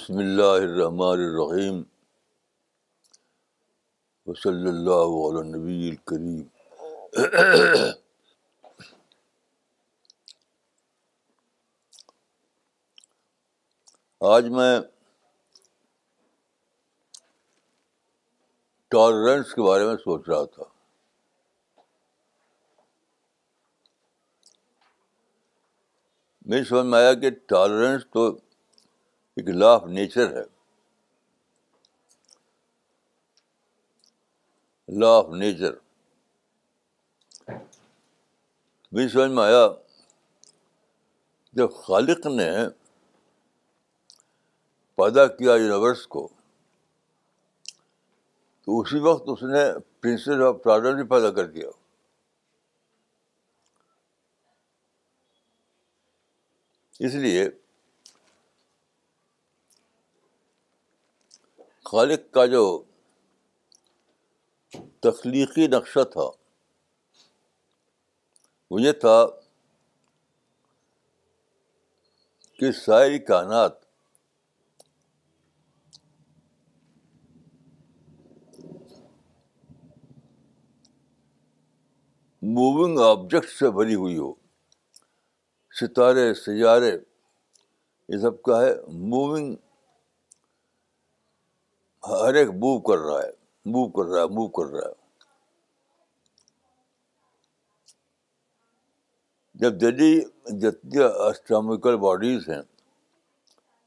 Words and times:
بسم 0.00 0.18
اللہ 0.18 0.42
الرحمن 0.42 1.20
الرحیم 1.20 1.82
وصلی 4.26 4.68
اللہ 4.68 5.12
علیہ 5.16 5.42
نبی 5.48 5.88
الکریم 5.88 6.42
آج 14.20 14.48
میں 14.48 14.80
ٹالرنس 18.88 19.54
کے 19.54 19.62
بارے 19.62 19.84
میں 19.84 19.96
سوچ 19.96 20.28
رہا 20.28 20.44
تھا۔ 20.44 20.64
میری 26.46 26.64
سمجھ 26.64 26.86
میں 26.86 26.98
آیا 26.98 27.14
کہ 27.14 27.30
ٹالرنس 27.46 28.06
تو 28.10 28.30
ایک 29.40 29.48
لا 29.48 29.74
آف 29.74 29.84
نیچر 29.84 30.36
ہے۔ 30.36 30.42
لا 34.88 35.08
آف 35.08 35.28
نیچر 35.28 35.72
میری 38.92 39.08
سمجھ 39.08 39.30
میں 39.30 39.42
آیا 39.42 39.66
جب 41.52 41.72
خالق 41.72 42.26
نے 42.26 42.50
پیدا 44.94 45.26
کیا 45.26 45.54
یونیورس 45.54 46.06
کو، 46.06 46.28
تو 48.62 48.80
اسی 48.80 48.98
وقت 48.98 49.22
اس 49.26 49.42
نے 49.42 49.64
پرنسپل 50.00 50.42
آف 50.42 50.56
ٹالرنس 50.64 50.94
بھی 50.94 51.08
پیدا 51.08 51.30
کر 51.30 51.46
دیا۔ 51.46 51.68
اس 56.98 57.14
لیے 57.14 57.48
خالق 61.90 62.34
کا 62.34 62.46
جو 62.46 62.82
تخلیقی 65.00 65.66
نقشہ 65.66 66.04
تھا، 66.04 66.30
وہ 68.70 68.80
یہ 68.80 68.92
تھا 68.92 69.26
کہ 72.58 72.72
ساری 72.72 73.18
کائنات 73.18 73.72
موونگ 82.42 82.98
آبجیکٹ 82.98 83.48
سے 83.48 83.70
بھری 83.70 83.94
ہوئی 83.94 84.18
ہو۔ 84.18 84.32
ستارے، 85.80 86.34
سیارے، 86.34 86.92
یہ 88.08 88.18
سب 88.18 88.42
کا 88.42 88.62
ہے 88.62 88.74
موونگ 88.88 89.56
ہر 92.08 92.34
ایک 92.34 92.48
موو 92.48 92.80
کر 92.80 92.98
رہا 92.98 93.22
ہے، 93.22 93.30
موو 93.64 93.88
کر 93.88 94.10
رہا 94.10 94.22
ہے، 94.22 94.26
موو 94.26 94.48
کر 94.48 94.72
رہا 94.72 94.88
ہے۔ 94.88 94.94
جب 99.54 99.80
دلی 99.80 100.20
جتنی 100.46 101.02
اسٹرامکل 101.28 101.96
باڈیز 101.96 102.48
ہیں، 102.48 102.62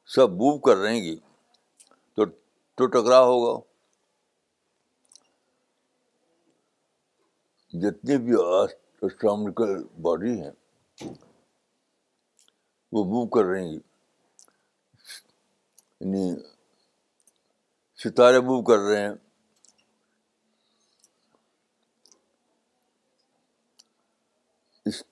سب 0.06 0.30
موو 0.30 0.60
کر 0.60 0.76
رہیں 0.76 1.02
گی، 1.02 1.20
تو 2.14 2.26
تو 2.76 2.86
ٹکرا 2.86 3.20
ہوگا۔ 3.20 3.60
جتنی 7.70 8.18
بھی 8.18 8.34
اسٹرامکل 9.02 9.84
باڈی 10.02 10.42
ہیں، 10.42 10.52
وہ 12.92 13.04
موو 13.04 13.28
کر 13.28 13.44
رہیں 13.46 13.72
گی۔ 13.72 13.80
یعنی 16.00 16.53
ستارے 18.04 18.40
موو 18.40 18.64
کر 18.64 18.78
رہے 18.78 19.02
ہیں۔ 19.02 19.14
اس 24.86 25.04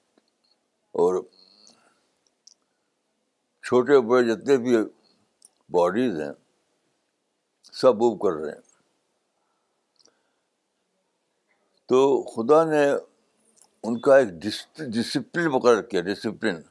اور 0.92 1.24
چھوٹے 3.64 4.02
بڑے 4.02 4.24
جتنے 4.24 4.58
بھی 4.58 4.78
باڈیز 5.70 6.22
ہیں، 6.22 6.32
سب 7.72 7.96
موو 7.96 8.18
کر 8.18 8.42
رہے 8.42 8.52
ہیں۔ 8.52 8.62
تو 11.86 12.24
خدا 12.24 12.64
نے 12.64 12.92
ان 13.84 14.00
کا 14.02 14.18
ایک 14.18 14.28
ڈسپلن 14.94 15.52
مقرر 15.52 15.82
کیا 15.82 16.02
ڈسپلن 16.02 16.62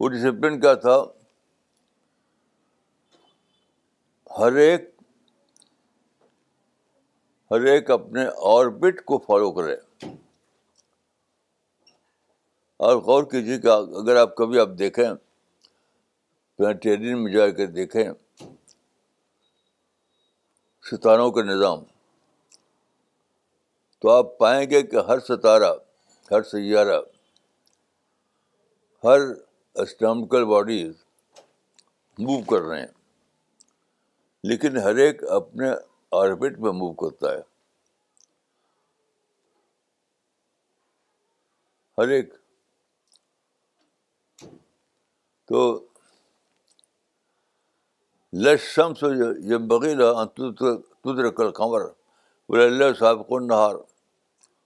وہ 0.00 0.08
ڈسپلن 0.08 0.60
کیا 0.60 0.74
تھا؟ 0.74 1.19
ہر 4.38 4.52
ایک 4.52 4.90
ہر 7.50 7.60
ایک 7.60 7.90
اپنے 7.90 8.26
آربٹ 8.36 9.04
کو 9.04 9.18
فالو 9.18 9.52
کرے۔ 9.52 9.76
اور 12.76 12.96
غور 12.96 13.24
کیجیے 13.24 13.58
کہ 13.58 13.66
اگر 13.66 14.16
آپ 14.16 14.34
کبھی 14.36 14.58
آپ 14.58 14.68
دیکھیں 14.78 15.14
پلانٹیرین 16.56 17.24
میں 17.24 17.32
جا 17.32 17.48
کے 17.48 17.66
دیکھیں، 17.66 18.04
ستاروں 20.82 21.30
کا 21.30 21.42
نظام، 21.42 21.84
تو 23.98 24.10
آپ 24.10 24.38
پائیں 24.38 24.70
گے 24.70 24.82
کہ 24.82 24.96
ہر 24.96 25.18
ستارہ، 25.20 25.72
ہر 26.30 26.42
سیارہ، 26.42 27.00
ہر 29.04 29.18
اسٹامکل 29.74 30.44
باڈیز 30.44 30.94
موو 32.18 32.42
کر 32.42 32.62
رہے 32.62 32.80
ہیں۔ 32.80 32.99
لیکن 34.42 34.76
ہر 34.76 34.96
ایک 34.96 35.24
اپنے 35.24 35.70
آربٹ 36.10 36.58
میں 36.58 36.72
موو 36.72 36.92
کرتا 36.92 37.30
ہے۔ 37.30 37.40
ہر 41.98 42.08
ایک۔ 42.08 42.34
تو 45.44 45.86
لشم 48.32 48.94
سے 48.94 49.06
یہ 49.44 49.56
بغیلا 49.56 50.24
تدر 50.24 51.30
کل 51.30 51.50
قمر 51.50 51.80
بولے 52.48 52.66
اللہ 52.66 52.84
صاحب 52.98 53.28
کو 53.28 53.38
نہار 53.38 53.74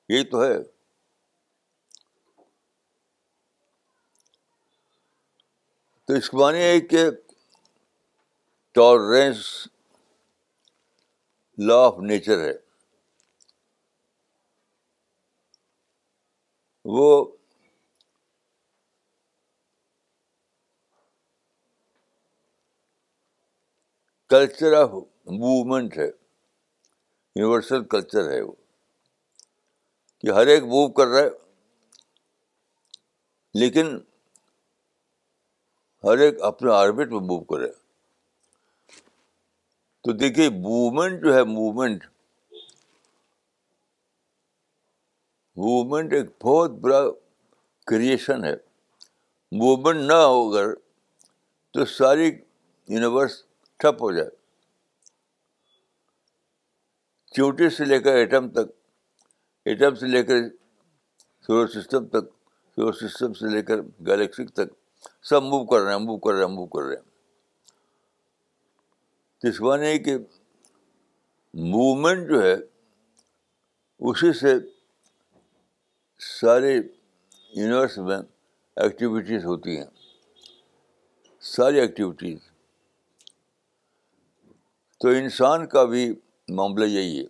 یہی 0.08 0.24
تو 0.24 0.42
ہے۔ 0.44 0.62
تو 6.04 6.12
اس 6.12 6.30
کے 6.30 6.36
معنی 6.36 6.58
ہے 6.58 6.80
کہ 6.80 7.10
ٹالرنس 8.74 9.68
لا 11.58 11.74
آف 11.74 11.94
نیچر 11.98 12.38
ہے۔ 12.38 12.52
وہ 16.84 17.36
کلچر 24.28 24.72
آف 24.72 24.90
موومنٹ 25.26 25.98
ہے۔ 25.98 26.06
یونیورسل 27.36 27.84
کلچر 27.84 28.30
ہے 28.30 28.40
وہ۔ 28.40 28.52
کہ 30.20 30.30
ہر 30.30 30.46
ایک 30.46 30.62
موو 30.62 30.92
کر 30.92 31.06
رہا 31.06 31.20
ہے، 31.20 31.28
لیکن 33.54 33.86
ہر 36.04 36.18
ایک 36.18 36.42
اپنے 36.42 36.72
آربٹ 36.72 37.08
میں 37.08 37.20
موو 37.20 37.44
کرے 37.44 37.83
تو 40.04 40.12
دیکھیے 40.12 40.48
موومنٹ 40.50 41.22
جو 41.22 41.34
ہے 41.34 41.44
موومنٹ 41.44 42.04
موومنٹ 45.56 46.12
ایک 46.12 46.42
بہت 46.42 46.70
بڑا 46.70 47.00
کریشن 47.86 48.44
ہے۔ 48.44 48.54
موومنٹ 49.52 50.00
نہ 50.00 50.12
ہو 50.12 50.50
اگر 50.50 50.74
تو 51.70 51.84
ساری 51.84 52.26
یونیورس 52.88 53.44
ٹھپ 53.76 54.02
ہو 54.02 54.12
جائے۔ 54.12 54.30
چوٹی 57.34 57.70
سے 57.70 57.84
لے 57.84 57.98
کر 58.00 58.14
ایٹم 58.14 58.48
تک 58.48 58.70
ایٹم 59.64 59.94
سے 59.94 60.06
لے 60.06 60.22
کر 60.24 60.34
سولر 61.46 61.66
سسٹم 61.66 62.06
تک 62.08 62.24
سولر 62.76 62.92
سسٹم 62.92 63.32
سے 63.32 63.54
لے 63.54 63.62
کر 63.62 63.80
گلیکسی 64.06 64.46
تک، 64.46 64.68
سب 65.22 65.42
موو 65.42 65.66
کر 65.66 65.80
رہے 65.80 65.92
ہیں 65.92 66.00
موو 66.00 66.18
کر 66.18 66.32
رہے 66.32 66.44
ہیں 66.44 66.54
موو 66.54 66.66
کر 66.66 66.82
رہے 66.82 66.96
ہیں۔ 66.96 67.13
اس 69.48 69.60
معنی 69.60 69.98
کہ 69.98 70.18
موومنٹ 71.54 72.28
جو 72.28 72.42
ہے، 72.42 72.54
اسی 73.98 74.32
سے 74.32 74.54
سارے 76.18 76.74
یونیورس 77.50 77.98
میں 77.98 78.18
ایکٹیویٹیز 78.76 79.44
ہوتی 79.44 79.76
ہیں۔ 79.76 79.84
ساری 81.40 81.80
ایکٹیویٹیز 81.80 82.38
تو 84.98 85.08
انسان 85.08 85.66
کا 85.66 85.84
بھی 85.84 86.14
معاملہ 86.48 86.84
یہی 86.84 87.20
ہے۔ 87.20 87.26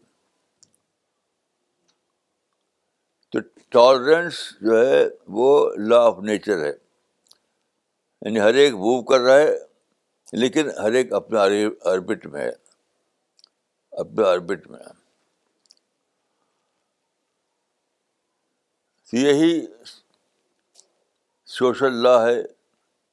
تو 3.31 3.39
ٹالرنس 3.69 4.55
جو 4.61 4.87
ہے، 4.87 5.09
وہ 5.29 5.75
لا 5.77 5.97
آف 5.97 6.19
نیچر 6.19 6.65
ہے۔ 6.65 6.73
یعنی 8.23 8.41
ہر 8.41 8.55
ایک 8.55 8.73
موو 8.73 9.03
کر 9.03 9.21
رہا 9.21 9.39
ہے 9.39 9.74
لیکن 10.33 10.71
ہر 10.71 10.93
ایک 10.93 11.13
اپنے 11.13 11.39
آربٹ 11.85 12.27
میں 12.27 12.41
ہے 12.41 12.51
اپنے 13.91 14.29
آربٹ 14.29 14.67
میں۔ 14.67 14.81
ہے 14.81 14.95
یہی 19.13 19.67
سوشل 21.45 21.93
لا 21.93 22.27
ہے، 22.27 22.43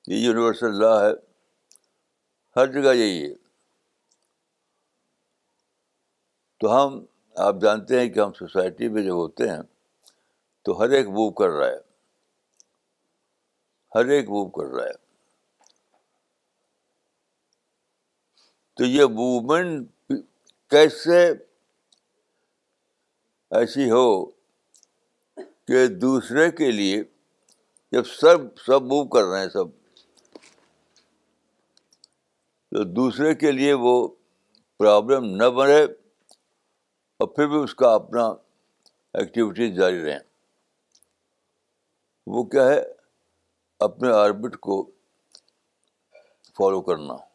یہ 0.07 0.15
یونیورسل 0.15 0.79
لا 0.79 1.05
ہے۔ 1.05 1.11
ہر 2.55 2.67
جگہ 2.67 2.93
یہی 2.93 3.29
ہے۔ 3.29 3.35
تو 6.59 6.67
ہم، 6.67 7.05
آپ 7.35 7.55
جانتے 7.61 7.99
ہیں 7.99 8.09
کہ 8.09 8.19
ہم 8.19 8.33
سوسائٹی 8.33 8.87
میں 8.87 9.03
جب 9.03 9.15
ہوتے 9.15 9.49
ہیں، 9.49 9.61
تو 10.61 10.81
ہر 10.81 10.89
ایک 10.89 11.07
موو 11.07 11.31
کر 11.31 11.49
رہا 11.49 11.67
ہے۔ 11.67 11.77
ہر 13.95 14.05
ایک 14.05 14.29
موو 14.29 14.49
کر 14.49 14.75
رہا 14.75 14.85
ہے۔ 14.85 15.00
تو 18.81 18.85
یہ 18.85 19.05
موومنٹ 19.05 19.89
کیسے 20.69 21.27
ایسی 23.51 23.91
ہو 23.91 24.25
کہ 25.67 25.87
دوسرے 25.87 26.51
کے 26.51 26.71
لیے 26.71 27.03
جب 27.91 28.03
سب 28.05 28.57
سب 28.65 28.81
موو 28.81 29.07
کر 29.07 29.23
رہے 29.23 29.39
ہیں 29.41 29.49
سب، 29.49 29.65
تو 32.71 32.83
دوسرے 32.83 33.35
کے 33.35 33.51
لیے 33.51 33.73
وہ 33.73 34.07
پرابلم 34.77 35.25
نہ 35.25 35.49
بنے 35.49 35.81
اور 37.17 37.27
پھر 37.27 37.47
بھی 37.47 37.63
اس 37.63 37.75
کا 37.75 37.93
اپنا 37.93 38.25
ایکٹیویٹیز 39.13 39.75
جاری 39.75 40.05
رہیں 40.05 40.19
وہ 42.27 42.43
کیا 42.43 42.65
ہے؟ 42.65 42.81
اپنے 43.79 44.11
آربٹ 44.11 44.57
کو 44.57 44.91
فالو 46.57 46.81
کرنا۔ 46.81 47.30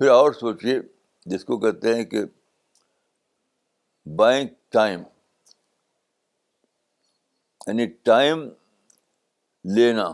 پھر 0.00 0.08
اور 0.08 0.32
سوچیے 0.32 0.80
جس 1.26 1.44
کو 1.44 1.58
کہتے 1.58 1.94
ہیں 1.94 2.04
کہ 2.04 2.18
بائنگ 4.16 4.48
ٹائم 4.68 5.02
یعنی 7.66 7.86
ٹائم 7.86 8.48
لینا 9.64 10.12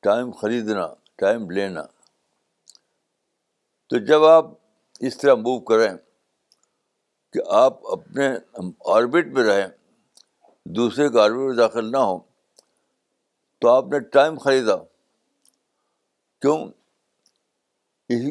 ٹائم 0.00 0.30
خریدنا 0.30 0.94
ٹائم 1.16 1.50
لینا۔ 1.50 1.82
تو 3.86 3.98
جب 3.98 4.24
آپ 4.24 4.44
اس 5.00 5.18
طرح 5.18 5.34
موو 5.34 5.60
کریں 5.60 5.94
کہ 7.32 7.40
آپ 7.48 7.86
اپنے 7.86 8.30
آربٹ 8.86 9.26
میں 9.26 9.44
رہیں، 9.44 9.68
دوسرے 10.64 11.08
کے 11.08 11.20
آربٹ 11.20 11.36
میں 11.36 11.56
داخل 11.56 11.92
نہ 11.92 11.96
ہوں، 11.96 12.20
تو 13.58 13.68
آپ 13.68 13.84
نے 13.84 14.00
ٹائم 14.00 14.38
خریدا۔ 14.38 14.89
کیوں؟ 16.40 16.68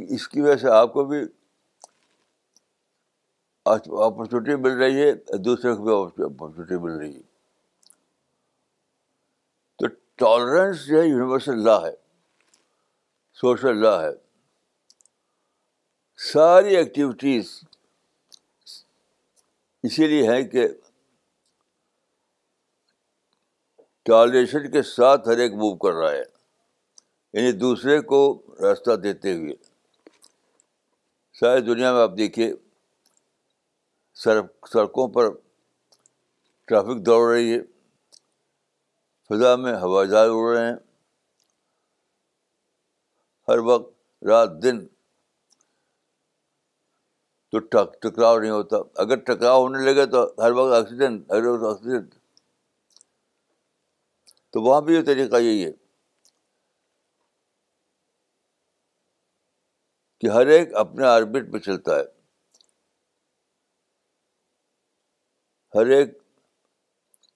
اس 0.10 0.28
کی 0.28 0.42
وجہ 0.42 0.56
سے 0.56 0.70
آپ 0.70 0.94
کو 0.94 1.06
بھی 1.06 1.18
اپرچونیٹی 3.66 4.56
مل 4.56 4.78
رہی 4.78 5.04
ہے، 5.04 5.38
دوسرے 5.38 5.74
کو 5.74 6.06
بھی 6.06 6.24
اپرچونیٹی 6.24 6.78
مل 6.78 6.92
رہی 6.92 7.16
ہے۔ 7.16 7.22
تو 9.76 9.88
ٹالرنس 10.16 10.86
جو 10.86 11.02
ہے 11.02 11.08
یونیورسل 11.08 11.64
لا 11.64 11.82
ہے 11.82 11.92
سوشل 13.34 13.78
لا 13.78 14.04
ہے۔ 14.04 14.12
ساری 16.18 16.76
ایکٹیویٹیز 16.76 17.64
اسی 19.84 20.08
لیے 20.08 20.30
ہے 20.30 20.44
کہ 20.44 20.68
ٹالریشن 24.04 24.72
کے 24.72 24.82
ساتھ 24.82 25.28
ہر 25.28 25.38
ایک 25.38 25.52
موو 25.52 25.76
کر 25.76 25.94
رہا 25.94 26.12
ہے۔ 26.12 26.39
یعنی 27.34 27.52
دوسرے 27.52 28.02
کو 28.02 28.42
راستہ 28.62 28.96
دیتے 28.96 29.34
ہوئے۔ 29.34 29.54
ساری 31.34 31.62
دنیا 31.62 31.94
میں 31.94 32.02
آپ 32.02 32.12
دیکھیے 32.18 32.54
سڑک 34.14 34.68
سڑکوں 34.68 35.08
پر 35.08 35.26
ٹریفک 36.68 37.06
دوڑ 37.06 37.34
رہی 37.34 37.54
ہے۔ 37.54 37.60
فضا 39.30 39.56
میں 39.56 39.74
ہوائی 39.74 40.10
جہاز 40.10 40.30
اڑ 40.30 40.58
رہے 40.58 40.66
ہیں۔ 40.70 40.76
ہر 43.48 43.60
وقت 43.60 43.94
رات، 44.24 44.50
دن 44.64 44.88
تو 47.52 47.60
ٹکراؤ 48.02 48.40
نہیں 48.40 48.52
ہوتا۔ 48.52 48.78
اگر 48.96 49.16
ٹکراؤ 49.16 49.62
ہونے 49.62 49.86
لگے 49.86 50.06
تو 50.06 50.24
ہر 50.24 50.52
وقت 50.52 50.74
ایکسیڈنٹ 50.74 51.32
ہر 51.32 51.46
وقت 51.46 51.84
ایکسیڈنٹ 51.84 52.16
تو 54.50 54.62
وہاں 54.62 54.82
بھی 54.82 54.96
یہ 54.96 55.02
طریقہ 55.06 55.36
یہی 55.36 55.66
ہے۔ 55.66 55.89
کہ 60.20 60.28
ہر 60.28 60.48
ایک 60.48 60.76
اپنے 60.76 61.06
آربٹ 61.06 61.54
پہ 61.54 61.58
چلتا 61.58 61.96
ہے۔ 61.96 62.20
ہر 65.76 65.86
ایک 65.88 66.10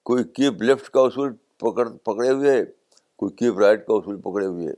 کوئی 0.02 0.24
کیپ 0.24 0.62
لیفٹ 0.62 0.90
کا 0.90 1.00
اصول 1.00 1.36
پکڑ، 1.56 1.88
پکڑے 1.88 2.30
ہوئے 2.30 2.50
ہے، 2.50 2.64
کوئی 3.16 3.36
کیپ 3.36 3.58
رائٹ 3.58 3.86
کا 3.86 3.94
اصول 3.94 4.20
پکڑے 4.20 4.46
ہوئے 4.46 4.68
ہے۔ 4.68 4.74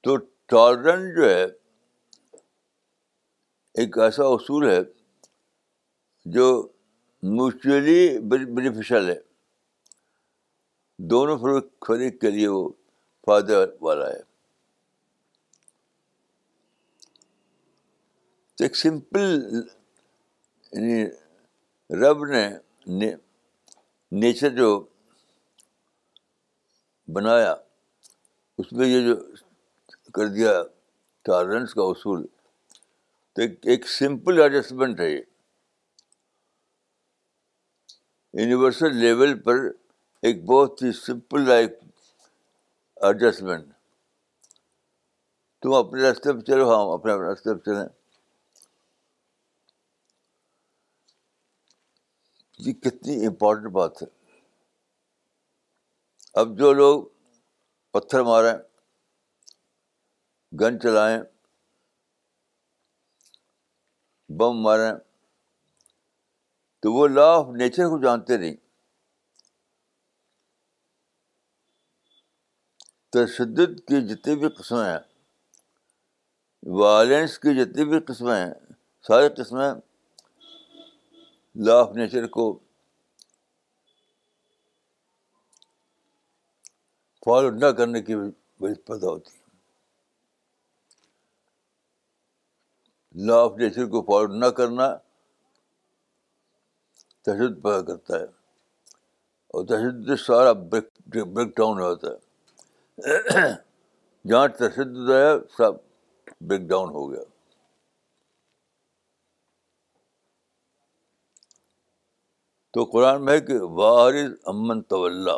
تو 0.00 0.16
ٹالرنٹ 0.46 1.16
جو 1.16 1.30
ہے، 1.30 1.44
ایک 3.74 3.98
ایسا 3.98 4.24
اصول 4.24 4.70
ہے 4.70 4.78
جو 6.24 6.68
میوچلی 7.22 8.18
بینیفیشل 8.44 9.10
ہے۔ 9.10 9.20
دونوں 10.98 11.38
فریق 11.38 12.20
کے 12.20 12.30
لیے 12.30 12.48
وہ 12.48 12.68
فائدہ 13.26 13.64
والا 13.80 14.08
ہے 14.08 14.20
تو 18.58 18.64
ایک 18.64 18.76
سمپل 18.76 19.40
یعنی 20.72 21.04
رب 21.90 22.24
نے 22.24 23.14
نیچر 24.12 24.48
جو 24.48 24.68
بنایا 27.08 27.54
اس 28.58 28.72
میں 28.72 28.86
یہ 28.88 29.06
جو 29.06 29.14
کر 30.14 30.26
دیا 30.26 30.52
ٹالرنس 31.26 31.74
کا 31.74 31.82
اصول 31.82 32.26
تو 33.36 33.42
ایک 33.62 33.88
سمپل 33.88 34.40
ایڈجسٹمنٹ 34.42 35.00
ہے 35.00 35.10
یہ 35.10 35.22
یونیورسل 38.34 38.96
لیول 38.96 39.38
پر 39.40 39.56
ایک 40.22 40.44
بہت 40.44 40.82
ہی 40.82 40.92
سمپل 40.92 41.48
لائف 41.48 41.70
ایڈجسٹمنٹ 43.00 43.72
تم 45.62 45.74
اپنے 45.74 46.02
راستے 46.02 46.32
پہ 46.32 46.40
چلو 46.40 46.70
ہاں 46.70 46.94
اپنے 46.94 47.12
راستے 47.12 47.54
پہ 47.54 47.58
چلیں۔ 47.58 47.88
یہ 52.58 52.72
کتنی 52.72 53.26
امپورٹنٹ 53.26 53.72
بات 53.72 54.02
ہے۔ 54.02 54.06
اب 56.34 56.58
جو 56.58 56.72
لوگ 56.72 57.04
پتھر 57.90 58.22
ماریں، 58.22 58.58
گن 60.60 60.80
چلائیں، 60.80 61.18
بم 64.28 64.62
ماریں، 64.62 64.92
تو 66.80 66.92
وہ 66.92 67.08
لا 67.08 67.26
آف 67.26 67.46
نیچر 67.48 67.84
کو 67.84 68.02
جانتے 68.02 68.36
نہیں۔ 68.36 68.69
تشدد 73.12 73.80
کی 73.88 74.00
جتنی 74.08 74.36
بھی 74.36 74.48
قسمیں 74.48 74.84
ہیں 74.84 74.98
وائلنس 76.62 77.38
کی 77.38 77.54
جتنی 77.54 77.84
بھی 77.84 78.00
قسمیں 78.00 78.36
ہیں، 78.36 78.54
ساری 79.04 79.28
قسمیں 79.28 79.72
لا 81.56 81.80
آف 81.80 81.90
نیچر 81.96 82.26
کو 82.26 82.44
فالو 87.22 87.50
نہ 87.50 87.66
کرنے 87.78 88.00
کی 88.02 88.14
وجہ 88.14 88.86
پیدا 88.86 89.08
ہوتی 89.08 89.30
ہے 89.36 89.40
لا 93.26 93.36
آف 93.44 93.52
نیچر 93.58 93.86
کو 93.92 94.02
فالو 94.02 94.28
نہ 94.38 94.46
کرنا 94.56 94.88
تشدد 97.24 97.62
پیدا 97.62 97.80
کرتا 97.82 98.18
ہے 98.20 98.24
اور 99.54 99.64
تشدد 99.66 100.08
سارا 100.26 100.52
بریک 100.52 101.56
ڈاؤن 101.56 101.80
ہوتا 101.80 102.08
ہے۔ 102.08 102.29
جہاں 104.24 104.48
تشدد 104.48 105.10
آیا 105.10 105.34
سب 105.56 105.72
بریک 106.40 106.60
ڈاؤن 106.60 106.88
ہو 106.90 107.12
گیا۔ 107.12 107.22
تو 112.70 112.84
قرآن 112.84 113.24
میں 113.24 113.32
ہے 113.32 113.40
کہ 113.40 113.60
وارث 113.60 114.30
امن 114.46 114.82
طول 114.82 115.28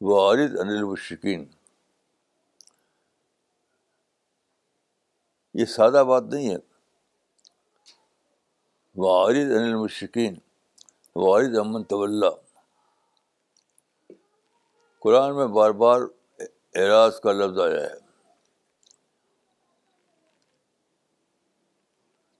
وارث 0.00 0.50
انل 0.60 0.84
الشکین 0.88 1.46
یہ 5.54 5.64
سادہ 5.64 6.04
بات 6.08 6.22
نہیں 6.22 6.50
ہے۔ 6.50 6.56
وارد 8.96 9.50
ان 9.56 9.62
المشکین 9.62 10.34
وارد 11.16 11.56
امن 11.58 11.84
طول 11.84 12.24
قرآن 15.04 15.36
میں 15.36 15.46
بار 15.46 15.70
بار 15.70 16.00
اعراض 16.74 17.20
کا 17.20 17.32
لفظ 17.32 17.60
آیا 17.60 17.80
ہے۔ 17.80 17.98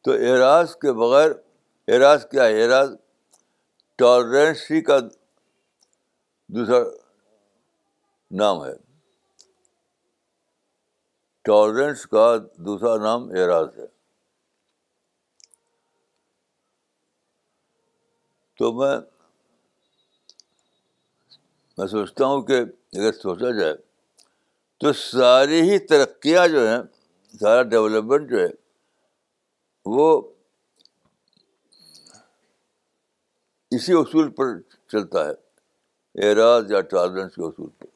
تو 0.01 0.11
اعراض 0.11 0.77
کے 0.77 0.93
بغیر، 0.93 1.31
اعراض 1.89 2.27
کیا 2.31 2.45
ہے؟ 2.45 2.65
اعراض 2.65 2.91
ٹالرنسی 3.97 4.81
کا 4.81 4.99
دوسرا 6.49 6.79
نام 8.31 8.65
ہے۔ 8.65 8.77
ٹالرنس 11.43 12.07
کا 12.07 12.37
دوسرا 12.57 12.97
نام 12.97 13.23
اعراض 13.23 13.79
ہے۔ 13.79 13.87
تو 18.57 18.73
میں 18.73 19.14
میں 21.79 21.87
سوچتا 21.87 22.27
ہوں 22.27 22.43
کہ 22.43 22.61
اگر 22.93 23.13
سوچا 23.13 23.59
جائے 23.59 23.75
تو 24.81 24.93
ساری 24.93 25.61
ہی 25.61 25.79
ترقیاں 25.79 26.49
جو 26.49 26.69
ہیں، 26.69 26.79
سارا 27.41 27.63
ڈیولپمنٹ 27.63 28.31
جو 28.31 28.41
ہے، 28.41 28.49
وہ 29.87 30.33
اسی 33.71 33.93
اصول 33.93 34.31
پر 34.31 34.47
چلتا 34.89 35.29
ہے۔ 35.29 35.33
اعراض 36.23 36.71
یا 36.71 36.81
ٹالرنس 36.81 37.35
کے 37.35 37.43
اصول 37.43 37.71
پر۔ 37.71 37.87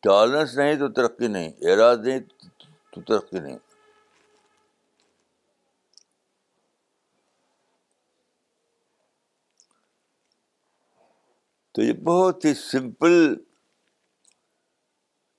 ٹالرنس 0.00 0.56
نہیں 0.56 0.76
تو 0.76 0.88
ترقی 0.88 1.26
نہیں، 1.26 1.52
اعراض 1.62 2.08
نہیں 2.08 2.20
تو 2.92 3.00
ترقی 3.00 3.38
نہیں۔ 3.38 3.58
تو 11.78 11.82
یہ 11.82 11.92
بہت 11.92 12.44
ہی 12.44 12.54
سمپل 12.54 13.34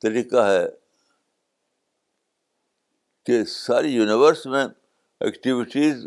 طریقہ 0.02 0.38
ہے 0.38 0.68
کہ 3.24 3.44
ساری 3.44 3.90
یونیورس 3.90 4.46
میں 4.46 4.66
ایکٹیویٹیز 5.20 6.06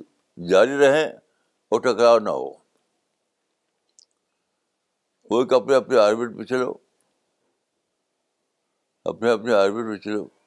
جاری 0.51 0.79
رہیں 0.79 1.07
اور 1.69 1.81
ٹکراؤ 1.81 2.19
نہ 2.19 2.31
ہو۔ 2.31 2.51
وہ 5.31 5.41
ایک 5.41 5.53
اپنے 5.53 5.75
اپنے 5.75 5.99
آربٹ 5.99 6.39
پہ 6.39 6.43
چلو، 6.43 6.79
اپنے 9.05 9.31
اپنے 9.31 9.53
آربٹ 9.53 9.85
پہ 9.89 9.97
چلو۔ 9.97 10.42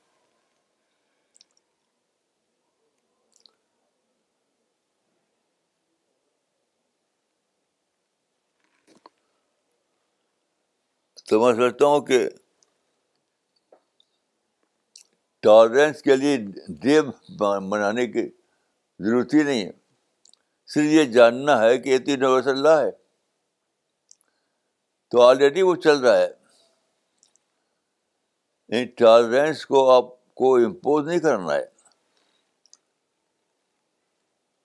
تو 11.29 11.39
میں 11.39 11.53
سمجھتا 11.53 11.85
ہوں 11.85 12.01
کہ 12.01 12.29
ٹالرنس 15.39 16.01
کے 16.01 16.15
لیے 16.15 16.37
ڈے 16.67 17.01
منانے 17.59 18.07
کی 18.07 18.29
ضرورت 18.99 19.33
ہی 19.33 19.43
نہیں 19.43 19.65
ہے۔ 19.65 19.71
صرف 20.65 20.83
یہ 20.83 21.03
جاننا 21.03 21.61
ہے 21.61 21.77
کہ 21.77 21.89
یہ 21.89 21.97
تو 21.97 22.11
یونیورسل 22.11 22.49
اللہ 22.49 22.81
ہے۔ 22.81 22.91
تو 25.09 25.21
آلریڈی 25.21 25.61
وہ 25.61 25.75
چل 25.75 25.99
رہا 25.99 26.17
ہے۔ 26.17 26.27
یعنی 28.67 28.85
ٹالرنس 28.85 29.65
کو 29.65 29.91
آپ 29.91 30.35
کو 30.35 30.55
امپوز 30.55 31.07
نہیں 31.07 31.19
کرنا 31.19 31.53
ہے۔ 31.53 31.65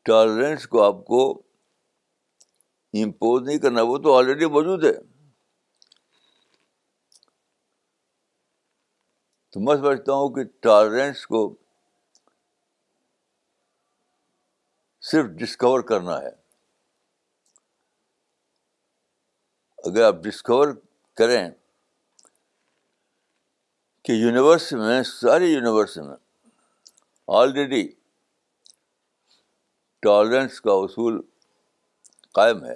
ٹالرنس 0.02 0.66
کو 0.66 0.82
آپ 0.82 1.04
کو 1.06 1.42
امپوز 2.92 3.42
نہیں 3.48 3.58
کرنا، 3.58 3.82
وہ 3.82 3.98
تو 3.98 4.18
آلریڈی 4.18 4.46
موجود 4.46 4.84
ہے۔ 4.84 5.09
تو 9.50 9.60
میں 9.60 9.76
سمجھتا 9.76 10.12
ہوں 10.12 10.28
کہ 10.34 10.42
ٹالرنس 10.60 11.26
کو 11.26 11.40
صرف 15.02 15.26
ڈسکور 15.38 15.80
کرنا 15.80 16.18
ہے۔ 16.22 16.30
اگر 19.78 20.02
آپ 20.04 20.14
ڈسکور 20.24 20.68
کریں 21.18 21.50
کہ 24.04 24.12
یونیورس 24.12 24.72
میں، 24.72 25.02
ساری 25.02 25.52
یونیورس 25.52 25.96
میں 25.96 26.16
آلریڈی 27.28 27.86
ٹالرنس 30.02 30.60
کا 30.60 30.72
اصول 30.84 31.20
قائم 32.34 32.64
ہے، 32.64 32.74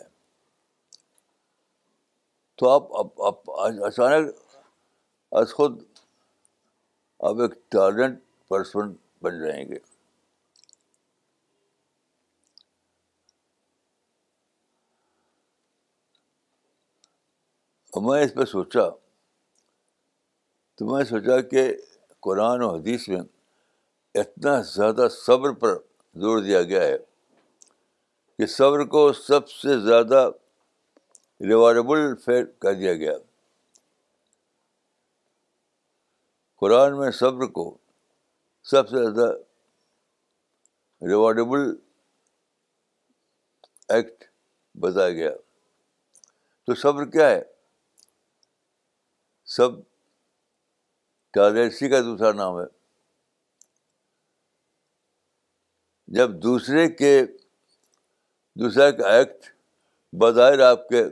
تو 2.58 2.70
آپ 2.70 3.50
اچانک 3.50 4.34
از 5.32 5.52
خود 5.54 5.82
آپ 7.24 7.40
ایک 7.40 7.52
ٹیلنٹ 7.68 8.18
پرسن 8.48 8.92
بن 9.22 9.40
جائیں 9.40 9.68
گے۔ 9.68 9.78
میں 18.02 18.24
اس 18.24 18.34
پہ 18.34 18.44
سوچا، 18.44 18.90
تو 20.74 20.86
میں 20.86 21.04
سوچا 21.04 21.40
کہ 21.40 21.76
قرآن 22.20 22.62
و 22.62 22.74
حدیث 22.74 23.08
میں 23.08 23.20
اتنا 24.14 24.62
زیادہ 24.62 25.08
صبر 25.10 25.52
پر 25.52 25.76
زور 26.14 26.42
دیا 26.42 26.62
گیا 26.62 26.82
ہے 26.84 26.96
کہ 28.38 28.46
صبر 28.46 28.84
کو 28.84 29.12
سب 29.12 29.48
سے 29.50 29.80
زیادہ 29.80 30.30
ریوارڈیبل 31.40 32.16
فیئر 32.24 32.44
کر 32.44 32.74
دیا 32.74 32.94
گیا۔ 32.94 33.14
قرآن 36.56 36.98
میں 36.98 37.10
صبر 37.10 37.46
کو 37.46 37.78
سب 38.62 38.88
سے 38.88 38.96
زیادہ 38.96 39.32
ریوارڈیبل 41.08 41.60
ایکٹ 43.88 44.24
بتایا 44.74 45.10
گیا۔ 45.10 45.30
تو 46.66 46.74
صبر 46.74 47.04
کیا 47.04 47.30
ہے؟ 47.30 47.42
سب 49.44 49.68
ٹالرسی 51.32 51.88
کا 51.88 52.00
دوسرا 52.00 52.32
نام 52.32 52.60
ہے۔ 52.60 52.84
جب 56.06 56.30
دوسرے 56.30 56.88
کے 56.88 57.22
دوسرا 58.54 58.90
کا 58.90 59.08
ایکٹ 59.08 59.56
بظاہر 60.12 60.60
آپ 60.60 60.88
کے 60.88 61.04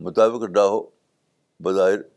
مطابق 0.00 0.42
نہ 0.42 0.60
ہو، 0.60 0.90
بظاہر 1.60 2.13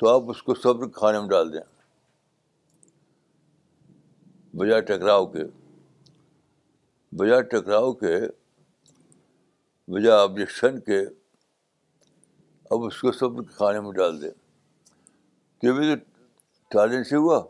تو 0.00 0.08
آپ 0.08 0.30
اس 0.30 0.42
کو 0.42 0.54
صبر 0.54 0.88
کھانے 0.88 1.20
میں 1.20 1.28
ڈال 1.28 1.52
دیں۔ 1.52 1.60
بجائے 4.56 4.80
ٹکراؤ 4.80 5.26
کے۔ 5.26 5.44
بجائے 7.12 7.42
ٹکراؤ 7.42 7.92
کے۔ 7.92 8.16
بجائے 9.88 10.20
آبجیکشن 10.20 10.80
کے۔ 10.80 11.00
اب 12.70 12.84
اس 12.84 13.00
کو 13.00 13.12
صبر 13.12 13.42
کھانے 13.42 13.80
میں 13.80 13.92
ڈال 13.92 14.22
دیں۔ 14.22 14.30
کہ 15.60 15.72
بھی 15.72 15.96
تو 15.96 16.04
ٹالنٹ 16.68 17.06
سے 17.06 17.16
ہوا۔ 17.16 17.44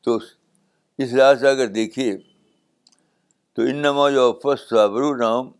تو 0.00 0.16
اس 0.98 1.12
لحاظ 1.12 1.40
سے 1.40 1.48
اگر 1.48 1.66
دیکھیے 1.66 2.16
تو 3.52 3.62
ان 3.62 3.76
نماز 3.76 4.12
فسٹ 4.42 4.70
صابر 4.70 5.16
نام 5.16 5.50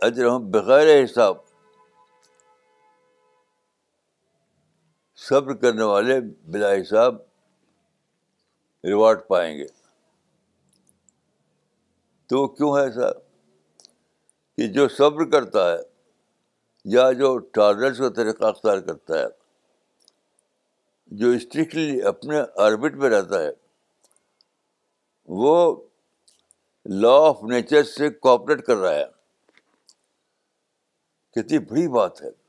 اجرحم 0.00 0.50
بغیر 0.50 1.04
حساب۔ 1.04 1.45
صبر 5.28 5.54
کرنے 5.54 5.82
والے 5.82 6.20
بلا 6.44 6.72
حساب 6.72 7.14
ریوارڈ 8.84 9.20
پائیں 9.28 9.58
گے۔ 9.58 9.66
تو 12.26 12.48
کیوں 12.48 12.76
ہے 12.76 12.82
ایسا؟ 12.82 13.12
کہ 14.56 14.66
جو 14.66 14.88
صبر 14.88 15.30
کرتا 15.30 15.72
ہے 15.72 15.76
یا 16.84 17.12
جو 17.12 17.38
ٹالرنس 17.38 17.98
کا 17.98 18.08
طریقہ 18.08 18.44
اختیار 18.44 18.78
کرتا 18.78 19.18
ہے، 19.18 19.24
جو 21.06 21.28
اسٹرکٹلی 21.28 22.02
اپنے 22.02 22.40
آربٹ 22.56 22.94
میں 22.94 23.10
رہتا 23.10 23.42
ہے، 23.42 23.50
وہ 25.26 25.86
لا 26.86 27.10
آف 27.10 27.42
نیچر 27.42 27.82
سے 27.82 28.10
کوپریٹ 28.10 28.66
کر 28.66 28.76
رہا 28.76 28.94
ہے۔ 28.94 29.04
کتنی 31.30 31.58
بڑی 31.58 31.88
بات 31.88 32.22
ہے۔ 32.22 32.45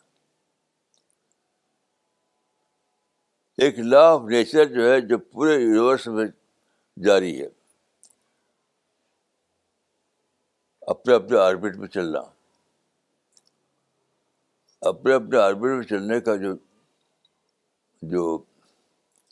ایک 3.58 3.80
لا 3.80 4.12
آف 4.12 4.22
نیچر 4.22 4.66
جو 4.66 4.92
ہے 4.92 5.02
جو 5.02 5.18
پورے 5.18 5.54
یونیورس 5.54 6.08
میں 6.08 6.26
جاری 7.04 7.42
ہے۔ 7.42 7.48
اپنے 10.82 11.14
اپنے 11.14 11.38
آربٹ 11.38 11.76
میں 11.76 11.88
چلنا۔ 11.88 12.20
اپنے 14.82 15.14
اپنے 15.14 15.38
آربٹ 15.38 15.70
میں 15.70 15.84
چلنے 15.84 16.20
کا 16.20 16.36
جو 16.36 16.56
جو 18.02 18.38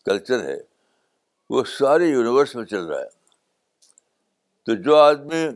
کلچر 0.06 0.46
ہے، 0.46 0.58
وہ 1.50 1.64
سارے 1.64 2.06
یونیورس 2.06 2.56
میں 2.56 2.66
چل 2.66 2.86
رہا 2.86 3.02
ہے۔ 3.02 3.10
تو 4.64 4.76
جو 4.76 4.96
آدمی 4.96 5.48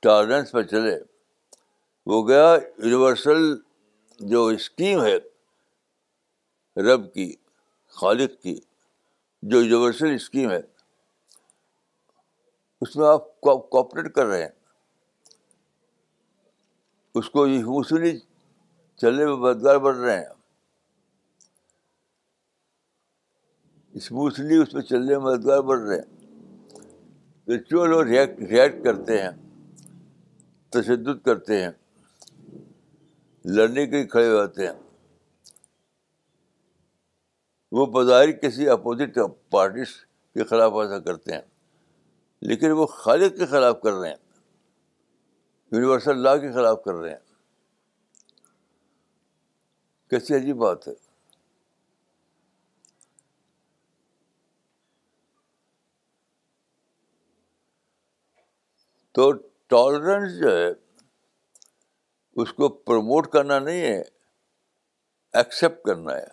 ٹالرنس 0.00 0.52
پہ 0.52 0.62
چلے، 0.62 0.98
وہ 2.06 2.28
گیا 2.28 2.54
یونیورسل 2.78 3.67
جو 4.18 4.46
اسکیم 4.46 5.04
ہے 5.04 5.16
رب 6.80 7.14
کی، 7.14 7.34
خالق 7.88 8.42
کی، 8.42 8.60
جو 9.42 9.62
یونیورسل 9.62 10.14
اسکیم 10.14 10.50
ہے، 10.50 10.60
اس 12.80 12.96
میں 12.96 13.08
آپ 13.08 13.40
کوپریٹ 13.40 14.14
کر 14.14 14.26
رہے 14.26 14.42
ہیں۔ 14.42 14.50
اس 17.14 17.30
کو 17.30 17.46
یہ 17.46 17.58
حوصلی 17.58 18.18
چلنے 18.96 19.26
میں 19.26 19.36
مددگار 19.36 19.76
بن 19.76 20.00
رہے 20.00 20.18
ہیں۔ 20.18 20.32
اسموتھلی 23.92 24.56
اس 24.56 24.72
پہ 24.72 24.80
چلنے 24.80 25.18
میں 25.18 25.26
مددگار 25.26 25.60
بن 25.60 25.78
رہے 25.78 25.96
ہیں۔ 25.96 26.18
تو 27.44 27.56
جو 27.56 27.86
لوگ 27.86 28.02
ریئیکٹ 28.02 28.84
کرتے 28.84 29.22
ہیں، 29.22 29.30
تشدد 30.70 31.24
کرتے 31.24 31.62
ہیں 31.62 31.70
لڑنے 33.56 33.86
کے 33.86 33.96
لیے 33.96 34.06
کھڑے 34.06 34.28
ہوتے 34.28 34.66
ہیں۔ 34.66 34.72
وہ 37.72 37.86
بظاہر 37.86 38.32
کسی 38.32 38.68
اپوزٹ 38.68 39.18
پارٹیز 39.50 40.06
کے 40.34 40.44
خلاف 40.44 40.72
ایسا 40.72 40.98
کرتے 40.98 41.32
ہیں، 41.32 41.42
لیکن 42.40 42.70
وہ 42.70 42.86
خالق 42.86 43.38
کے 43.38 43.46
خلاف 43.46 43.80
کر 43.82 43.92
رہے 43.92 44.08
ہیں 44.08 44.16
یونیورسل 45.72 46.18
لا 46.18 46.36
کے 46.36 46.52
خلاف 46.52 46.82
کر 46.84 46.94
رہے 46.94 47.10
ہیں۔ 47.10 47.18
کیسی 50.10 50.34
عجیب 50.34 50.56
بات 50.56 50.88
ہے۔ 50.88 50.92
تو 59.12 59.32
ٹالرنس 59.66 60.38
جو 60.38 60.56
ہے 60.56 60.87
اس 62.42 62.52
کو 62.52 62.68
پروموٹ 62.68 63.26
کرنا 63.26 63.58
نہیں 63.58 63.80
ہے 63.80 64.02
ایکسیپٹ 65.32 65.86
کرنا 65.86 66.16
ہے۔ 66.16 66.26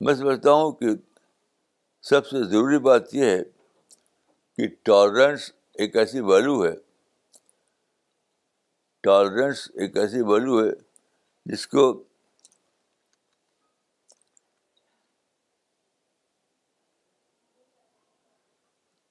میں 0.00 0.14
سمجھتا 0.14 0.50
ہوں 0.50 0.72
کہ 0.72 0.86
سب 2.02 2.26
سے 2.26 2.44
ضروری 2.44 2.78
بات 2.78 3.14
یہ 3.14 3.24
ہے 3.24 3.42
کہ 4.56 4.68
ٹالرنس 4.82 5.52
ایک 5.74 5.96
ایسی 5.96 6.20
ویلو 6.20 6.64
ہے 6.64 6.72
ٹالرنس 9.00 9.70
ایک 9.74 9.96
ایسی 9.96 10.22
ویلو 10.22 10.64
ہے 10.64 10.70
جس 11.46 11.66
کو 11.66 12.04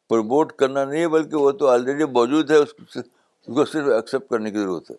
پروموٹ 0.10 0.54
کرنا 0.54 0.86
نہیں 0.86 1.02
ہے 1.02 1.08
بلکہ 1.08 1.36
وہ 1.36 1.52
تو 1.52 1.68
آلریڈی 1.68 2.06
موجود 2.06 2.52
ہے، 2.52 2.56
اس 2.56 2.74
کو 3.48 3.66
صرف 3.66 3.88
ایکسیپٹ 3.88 4.30
کرنے 4.30 4.52
کی 4.52 4.58
ضرورت 4.58 4.92
ہے۔ 4.92 4.96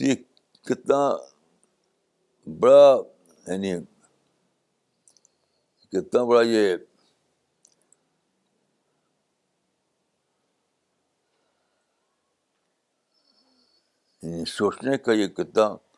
یہ 0.00 0.14
کتنا 0.62 1.16
بڑا 2.60 2.96
یعنی 3.46 3.74
کتنا 5.88 6.24
بڑا 6.24 6.40
یہ 6.42 6.76
یعنی 14.22 14.44
سوچنے 14.44 14.98
کا 14.98 15.12
یہ 15.12 15.26
کتنا 15.26 15.89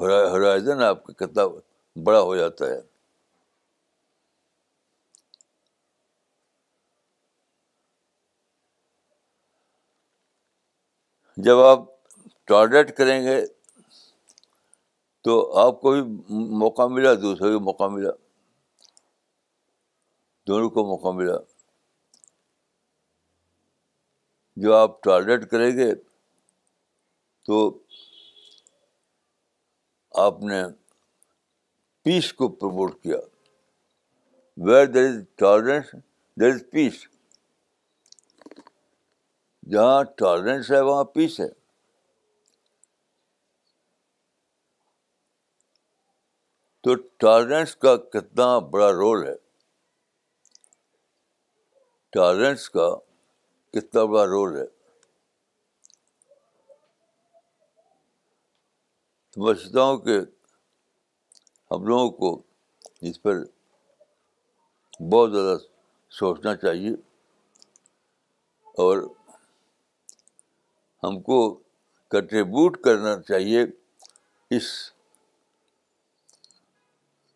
ہرائزن 0.00 0.82
آپ 0.82 1.04
کا 1.04 1.12
کتنا 1.12 1.42
بڑا 1.96 2.20
ہو 2.20 2.36
جاتا 2.36 2.66
ہے۔ 2.66 2.80
جب 11.38 11.58
آپ 11.60 11.80
ٹارگیٹ 12.48 12.96
کریں 12.96 13.22
گے 13.24 13.36
تو 15.24 15.58
آپ 15.58 15.80
کو 15.80 15.92
بھی 15.92 16.02
موقع 16.58 16.86
ملا 16.86 17.14
دوسرے 17.14 17.52
کو 17.52 17.60
موقع 17.60 17.88
ملا، 17.88 18.10
دونوں 20.46 20.70
کو 20.70 20.86
موقع 20.86 21.10
ملا۔ 21.10 21.38
جو 24.56 24.74
آپ 24.74 25.02
ٹارگیٹ 25.02 25.50
کریں 25.50 25.76
گے 25.76 25.90
تو 27.46 27.56
آپ 30.16 30.42
نے 30.42 30.62
پیس 32.02 32.32
کو 32.32 32.48
پروموٹ 32.48 33.02
کیا۔ 33.02 33.16
ویئر 34.56 34.86
دیر 34.86 35.04
از 35.04 35.24
ٹالرنس 35.34 35.92
دیر 36.40 36.54
از 36.54 36.64
پیس 36.72 37.06
جہاں 39.70 40.04
ٹالرنس 40.16 40.70
ہے، 40.70 40.80
وہاں 40.80 41.04
پیس 41.04 41.40
ہے۔ 41.40 41.48
تو 46.80 46.94
ٹالرنس 46.94 47.76
کا 47.76 47.96
کتنا 47.96 48.58
بڑا 48.58 48.92
رول 48.92 49.26
ہے۔ 49.26 49.34
ٹالرنس 52.10 52.70
کا 52.70 52.88
کتنا 53.72 54.04
بڑا 54.04 54.26
رول 54.26 54.56
ہے۔ 54.56 54.75
سمجھتا 59.36 59.82
ہوں 59.82 59.98
کہ 59.98 60.18
ہم 61.70 61.86
لوگوں 61.86 62.10
کو 62.10 62.42
اس 63.00 63.22
پر 63.22 63.34
بہت 65.12 65.32
زیادہ 65.32 65.56
سوچنا 66.10 66.56
چاہیے 66.56 66.90
اور 68.78 68.98
ہم 71.04 71.20
کو 71.20 71.54
کنٹریبیوٹ 72.10 72.80
کرنا 72.80 73.22
چاہیے 73.22 73.62
اس 74.50 74.90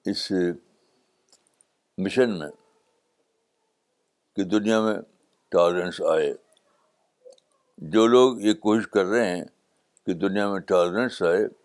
اس 0.05 0.33
مشن 1.99 2.39
میں 2.39 2.51
کہ 4.37 4.45
دنیا 4.45 4.81
میں 4.81 4.97
ٹالرنس 5.49 6.01
آئے۔ 6.01 6.35
جو 7.79 8.07
لوگ 8.07 8.41
یہ 8.41 8.53
کوشش 8.55 8.89
کر 8.89 9.05
رہے 9.05 9.37
ہیں 9.37 9.45
کہ 10.07 10.15
دنیا 10.15 10.51
میں 10.51 10.61
ٹالرنس 10.61 11.23
آئے 11.23 11.60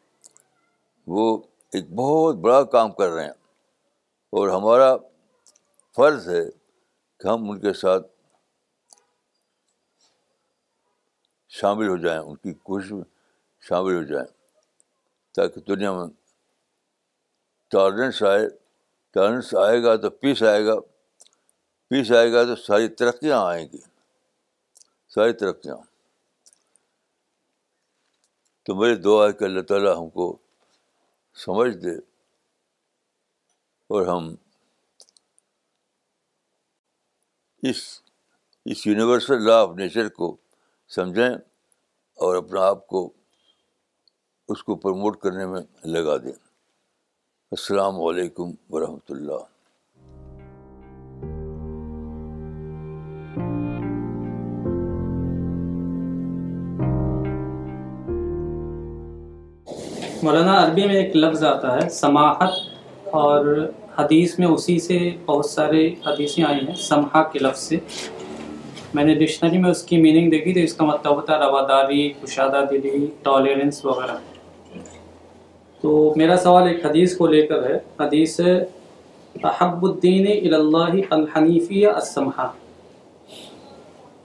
وہ 1.07 1.43
ایک 1.73 1.89
بہت 1.89 2.35
بڑا 2.35 2.63
کام 2.63 2.91
کر 2.91 3.09
رہے 3.09 3.23
ہیں۔ 3.23 3.31
اور 4.29 4.49
ہمارا 4.49 4.97
فرض 5.95 6.29
ہے 6.29 6.43
کہ 7.19 7.27
ہم 7.27 7.49
ان 7.49 7.59
کے 7.59 7.73
ساتھ 7.73 8.07
شامل 11.49 11.87
ہو 11.87 11.97
جائیں، 11.97 12.19
ان 12.19 12.35
کی 12.35 12.53
کوشش 12.53 12.91
میں 12.91 13.03
شامل 13.61 13.97
ہو 13.97 14.03
جائیں، 14.03 14.27
تاکہ 15.33 15.61
دنیا 15.61 15.91
میں 15.91 16.07
ٹالرنس 17.67 18.23
آئے 18.23 18.49
ٹالرنس 19.13 19.55
آئے 19.55 19.83
گا 19.83 19.95
تو 19.95 20.09
پیس 20.09 20.43
آئے 20.43 20.65
گا، 20.65 20.79
پیس 21.89 22.11
آئے 22.11 22.33
گا 22.33 22.43
تو 22.43 22.55
ساری 22.55 22.87
ترقیاں 22.87 23.45
آئیں 23.45 23.67
گی، 23.73 23.81
ساری 25.07 25.33
ترقیاں۔ 25.33 25.77
تو 28.63 28.75
میری 28.75 28.95
دعا 28.95 29.27
ہے 29.27 29.33
کہ 29.33 29.43
اللہ 29.43 29.61
تعالیٰ 29.61 29.97
ہم 29.97 30.09
کو 30.09 30.37
سمجھ 31.35 31.77
دے 31.77 31.95
اور 33.89 34.07
ہم 34.07 34.35
اس 37.61 38.01
اس 38.65 38.87
یونیورسل 38.87 39.45
لا 39.45 39.61
آف 39.61 39.69
نیچر 39.69 40.09
کو 40.09 40.37
سمجھیں 40.87 41.29
اور 42.17 42.35
اپنا 42.35 42.61
آپ 42.61 42.87
کو 42.87 43.13
اس 44.47 44.63
کو 44.63 44.75
پروموٹ 44.75 45.19
کرنے 45.19 45.45
میں 45.45 45.61
لگا 45.83 46.17
دیں۔ 46.17 46.45
السلام 47.51 48.01
علیکم 48.01 48.51
ورحمۃ 48.69 49.09
اللہ۔ 49.09 49.54
مولانا 60.25 60.65
عربی 60.65 60.85
میں 60.85 60.95
ایک 60.95 61.15
لفظ 61.15 61.43
آتا 61.43 61.75
ہے، 61.75 61.89
سماحت، 61.89 62.53
اور 63.05 63.69
حدیث 63.99 64.39
میں 64.39 64.47
اسی 64.47 64.79
سے 64.79 65.11
بہت 65.25 65.45
سارے 65.45 65.93
حدیثیں 66.05 66.43
آئی 66.43 66.67
ہیں 66.67 66.75
سمحا 66.75 67.23
کے 67.23 67.39
لفظ 67.39 67.59
سے۔ 67.59 67.77
میں 68.93 69.03
نے 69.03 69.15
ڈکشنری 69.15 69.57
میں 69.57 69.69
اس 69.69 69.83
کی 69.83 69.97
میننگ 69.97 70.29
دیکھی 70.29 70.53
تو 70.53 70.59
اس 70.59 70.73
کا 70.73 70.85
مطلب 70.85 71.15
ہوتا 71.15 71.33
ہے 71.33 71.39
رواداری 71.39 72.09
کشادہ 72.09 72.61
دلی 72.71 73.07
ٹالرنس 73.23 73.85
وغیرہ۔ 73.85 74.17
تو 75.81 76.13
میرا 76.15 76.37
سوال 76.37 76.67
ایک 76.67 76.85
حدیث 76.85 77.17
کو 77.17 77.27
لے 77.27 77.41
کر 77.41 77.69
ہے۔ 77.69 78.03
حدیث 78.03 78.39
احب 79.43 79.85
الدین 79.85 80.53
اللہ 80.53 80.95
الحنیفی 81.09 81.85
السمحہ۔ 81.85 82.47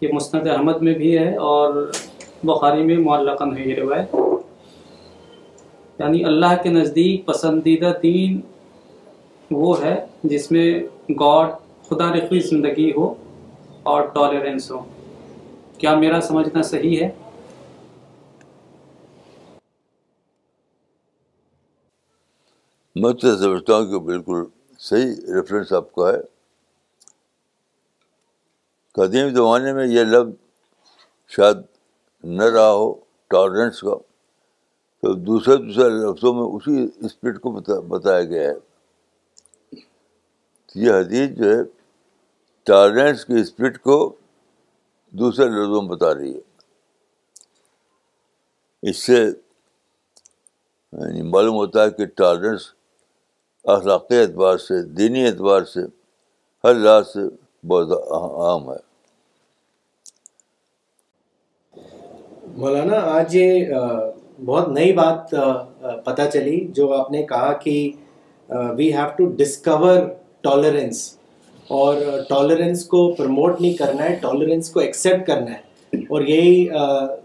یہ 0.00 0.08
مسند 0.12 0.46
احمد 0.46 0.82
میں 0.82 0.94
بھی 0.94 1.18
ہے 1.18 1.36
اور 1.36 1.90
بخاری 2.42 2.82
میں 2.82 2.96
معلقاً 2.96 3.56
ہے، 3.56 3.62
یہ 3.68 3.74
روایت۔ 3.74 4.16
یعنی 6.00 6.24
اللہ 6.24 6.62
کے 6.62 6.68
نزدیک 6.68 7.26
پسندیدہ 7.26 7.92
دین 8.02 8.40
وہ 9.50 9.82
ہے 9.82 10.06
جس 10.24 10.50
میں 10.50 10.80
گاڈ 11.12 11.50
خدا 11.82 12.12
رخوی 12.12 12.40
زندگی 12.40 12.92
ہو 12.96 13.14
اور 13.82 14.02
ٹالرنس 14.02 14.70
ہو۔ 14.70 14.84
کیا 15.78 15.94
میرا 15.94 16.20
سمجھنا 16.20 16.62
صحیح 16.62 17.00
ہے؟ 17.00 17.10
میں 22.96 23.12
تو 23.12 23.36
سمجھتا 23.36 23.76
ہوں 23.76 23.86
کہ 23.86 23.98
بالکل 23.98 24.44
صحیح 24.78 25.34
ریفرنس 25.34 25.72
آپ 25.72 25.92
کا 25.92 26.12
ہے۔ 26.12 26.22
قدیم 28.92 29.28
زمانے 29.28 29.72
میں 29.72 29.86
یہ 29.86 30.00
لفظ 30.00 30.30
شاید 31.28 31.56
نہ 32.24 32.44
رہا 32.44 32.72
ہو 32.72 32.94
ٹالرنس 33.28 33.80
کا۔ 33.80 34.09
تو 35.00 35.12
دوسرے 35.12 35.56
دوسرے 35.56 35.88
لفظوں 35.88 36.34
میں 36.34 36.42
اسی 36.42 37.06
اسپرٹ 37.06 37.40
کو 37.40 37.50
بتایا 37.80 38.24
گیا 38.24 38.50
ہے۔ 38.50 38.54
یہ 40.74 40.90
حدیث 40.90 41.30
جو 41.30 41.44
ہے 41.44 41.62
ٹالرنس 42.62 43.24
کی 43.24 43.40
اسپرٹ 43.40 43.82
کو 43.82 44.16
دوسرے 45.10 45.46
لفظوں 45.46 45.82
میں 45.82 45.90
بتا 45.90 46.14
رہی 46.14 46.34
ہے۔ 46.36 46.40
اس 48.82 48.96
سے 48.96 49.24
یعنی 50.92 51.22
معلوم 51.22 51.54
ہوتا 51.54 51.84
ہے 51.84 51.90
کہ 51.90 52.06
ٹالرنس 52.06 52.74
اخلاقی 53.64 54.16
اعتبار 54.16 54.58
سے، 54.58 54.82
دینی 54.82 55.26
اعتبار 55.26 55.62
سے 55.62 55.80
ہر 56.64 56.74
لحاظ 56.74 57.08
سے 57.08 57.20
بہت 57.66 57.88
عام 58.40 58.70
ہے۔ 58.70 58.90
مولانا، 62.56 62.96
آج 62.96 63.36
یہ 63.36 63.66
بہت 64.44 64.68
نئی 64.68 64.92
بات 64.92 65.31
پتہ 66.05 66.22
چلی 66.33 66.66
جو 66.74 66.92
آپ 66.92 67.11
نے 67.11 67.22
کہا 67.22 67.53
کہ 67.53 67.90
we 68.48 68.92
have 68.92 69.09
to 69.16 69.26
discover 69.26 69.96
tolerance 70.40 71.18
اور 71.68 71.96
ٹالرنس 72.29 72.85
کو 72.85 73.11
پروموٹ 73.12 73.61
نہیں 73.61 73.72
کرنا 73.72 74.05
ہے 74.05 74.14
ٹالرنس 74.14 74.70
کو 74.70 74.81
ایکسیپٹ 74.81 75.26
کرنا 75.26 75.50
ہے 75.50 75.98
اور 76.09 76.22
یہی 76.22 76.66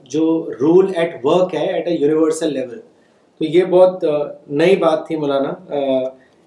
جو 0.04 0.50
رول 0.60 0.92
ایٹ 0.96 1.16
ورک 1.26 1.56
ہے 1.56 1.66
ایٹ 1.66 1.88
اے 1.88 1.94
یونیورسل 1.94 2.54
لیول 2.54 2.80
تو 3.42 3.46
یہ 3.46 3.66
بہت 3.66 4.04
نئی 4.50 4.76
بات 4.76 5.08
تھی 5.08 5.16
مولانا 5.16 5.54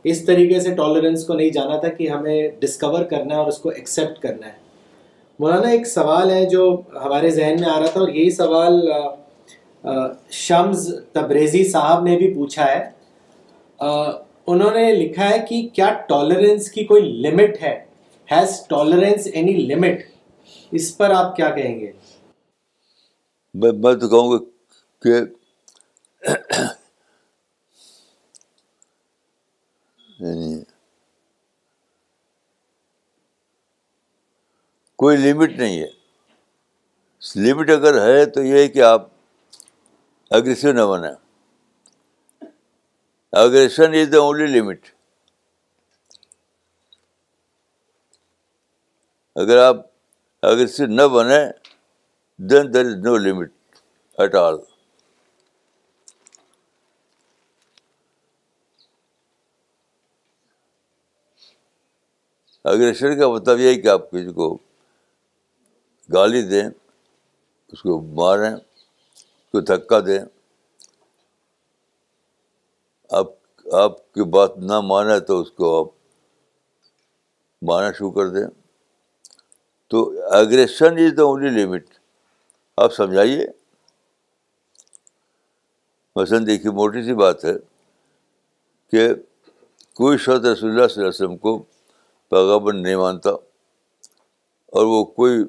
اس 0.04 0.24
طریقے 0.24 0.60
سے 0.60 0.74
ٹالرنس 0.74 1.26
کو 1.26 1.34
نہیں 1.34 1.50
جانا 1.50 1.76
تھا 1.76 1.88
کہ 1.88 2.08
ہمیں 2.08 2.48
ڈسکور 2.60 3.04
کرنا 3.04 3.34
ہے 3.34 3.38
اور 3.38 3.46
اس 3.46 3.58
کو 3.58 3.68
ایکسیپٹ 3.68 4.18
کرنا 4.22 4.46
ہے۔ 4.46 4.52
مولانا، 5.38 5.68
ایک 5.68 5.86
سوال 5.86 6.30
ہے 6.30 6.44
جو 6.46 6.80
ہمارے 7.04 7.30
ذہن 7.30 7.56
میں 7.60 7.68
آ 7.68 7.78
رہا 7.80 7.86
تھا 7.86 8.00
اور 8.00 8.08
یہی 8.08 8.30
سوال 8.30 8.80
شمز 10.30 10.94
تبریزی 11.12 11.68
صاحب 11.70 12.04
نے 12.04 12.16
بھی 12.16 12.34
پوچھا 12.34 12.66
ہے۔ 12.66 12.90
انہوں 14.46 14.70
نے 14.70 14.92
لکھا 14.94 15.28
ہے 15.30 15.38
کہ 15.48 15.68
کیا 15.72 15.92
ٹالرنس 16.08 16.70
کی 16.70 16.84
کوئی 16.84 17.02
لمٹ 17.02 17.62
ہے؟ 17.62 17.84
ہیز 18.32 18.66
ٹالرنس 18.66 19.28
اینی 19.32 19.52
لمٹ 19.52 20.00
اس 20.70 20.96
پر 20.96 21.10
آپ 21.10 21.36
کیا 21.36 21.50
کہیں 21.50 21.80
گے؟ 21.80 21.92
میں 23.54 23.94
تو 23.94 24.08
کہوں 24.08 24.32
گا 24.32 24.38
کہ 25.02 25.14
یعنی 30.18 30.62
کوئی 34.96 35.16
لمٹ 35.16 35.50
نہیں 35.50 35.80
ہے۔ 35.80 35.88
لمٹ 37.36 37.70
اگر 37.70 38.06
ہے 38.06 38.26
تو 38.26 38.42
یہ 38.42 38.52
ہے 38.52 38.68
کہ 38.68 38.82
آپ 38.82 39.08
اگریسو 40.30 40.72
نہ 40.72 40.84
بنیں 40.90 41.14
aggression 43.32 43.94
is 43.94 44.12
the 44.12 44.18
only 44.18 44.46
limit 44.46 44.86
اگر 49.36 49.58
آپ 49.58 49.76
اگریسو 50.42 50.86
نہ 50.86 51.06
بنیں 51.12 51.48
then 52.38 52.74
there 52.74 52.86
is 52.86 52.96
no 53.04 53.16
limit 53.16 53.52
at 54.18 54.34
all 54.34 54.56
aggression 62.64 63.18
کا 63.18 63.28
مطلب 63.28 63.60
یہ 63.60 63.68
ہے 63.68 63.80
کہ 63.80 63.88
آپ 63.88 64.10
کسی 64.10 64.32
کو 64.32 64.56
گالی 66.08 66.42
دیں 66.42 66.64
اس 67.72 67.82
کو 67.82 68.00
ماریں 68.00 68.54
کو 69.52 69.60
دھکا 69.60 70.00
دیں 70.00 70.18
آپ 73.10 73.26
آپ 73.72 74.12
کی 74.12 74.22
بات 74.22 74.58
نہ 74.58 74.80
مانے 74.80 75.20
تو 75.20 75.40
اس 75.40 75.50
کو 75.50 75.80
آپ 75.80 75.86
مارنا 77.62 77.92
شروع 77.92 78.12
کر 78.12 78.28
دیں۔ 78.28 78.46
تو 79.88 80.12
aggression 80.32 80.86
is 80.86 81.16
the 81.16 81.22
only 81.22 81.64
limit 81.64 81.84
آپ 82.76 82.94
سمجھائیے۔ 82.94 83.46
مثلاً 86.16 86.46
دیکھیے، 86.46 86.72
موٹی 86.72 87.02
سی 87.02 87.14
بات 87.14 87.44
ہے 87.44 87.52
کہ 88.90 89.14
کوئی 89.94 90.18
شخص 90.18 90.28
رسول 90.28 90.46
اللہ 90.46 90.54
صلی 90.54 90.72
اللہ 90.72 90.86
علیہ 90.86 91.08
وسلم 91.08 91.36
کو 91.36 91.58
پیغامبر 92.28 92.72
نہیں 92.72 92.96
مانتا 92.96 93.30
اور 93.30 94.84
وہ 94.86 95.04
کوئی 95.04 95.44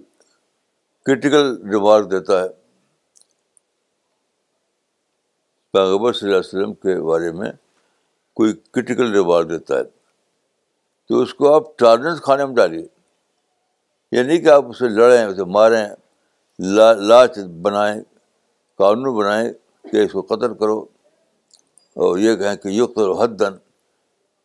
کرٹیکل 1.06 1.70
ریمارک 1.70 2.12
دیتا 2.12 2.44
ہے۔ 2.44 2.59
پیغبر 5.74 6.14
صلی 6.14 6.30
اللہ 6.30 6.40
علیہ 6.40 6.60
وسلم 6.60 6.74
کے 6.74 7.02
بارے 7.02 7.32
میں 7.32 7.52
کوئی 8.34 8.54
کرٹیکل 8.72 9.12
ریمارک 9.12 9.50
دیتا 9.50 9.78
ہے۔ 9.78 9.84
تو 11.10 11.22
اس 11.22 11.34
کو 11.34 11.54
آپ 11.54 11.78
ٹالرنس 11.78 12.22
کھانے 12.22 12.46
میں 12.46 12.56
ڈالیے۔ 12.56 12.88
یہ 14.12 14.24
نہیں 14.24 14.40
کہ 14.40 14.50
آپ 14.50 14.66
اسے 14.66 14.90
لڑیں، 14.90 15.26
اسے 15.26 15.44
ماریں، 15.44 15.90
لا، 16.60 16.94
لاچ 16.94 17.38
بنائیں، 17.62 18.02
قانون 18.78 19.18
بنائیں 19.18 19.54
کہ 19.92 19.98
اس 19.98 20.12
کو 20.12 20.22
قتل 20.22 20.58
کرو۔ 20.58 20.86
اور 21.90 22.18
یہ 22.18 22.36
کہیں 22.36 22.56
کہ 22.56 22.68
یق 22.68 22.98
و 22.98 23.22
حد 23.22 23.28
دن 23.40 23.54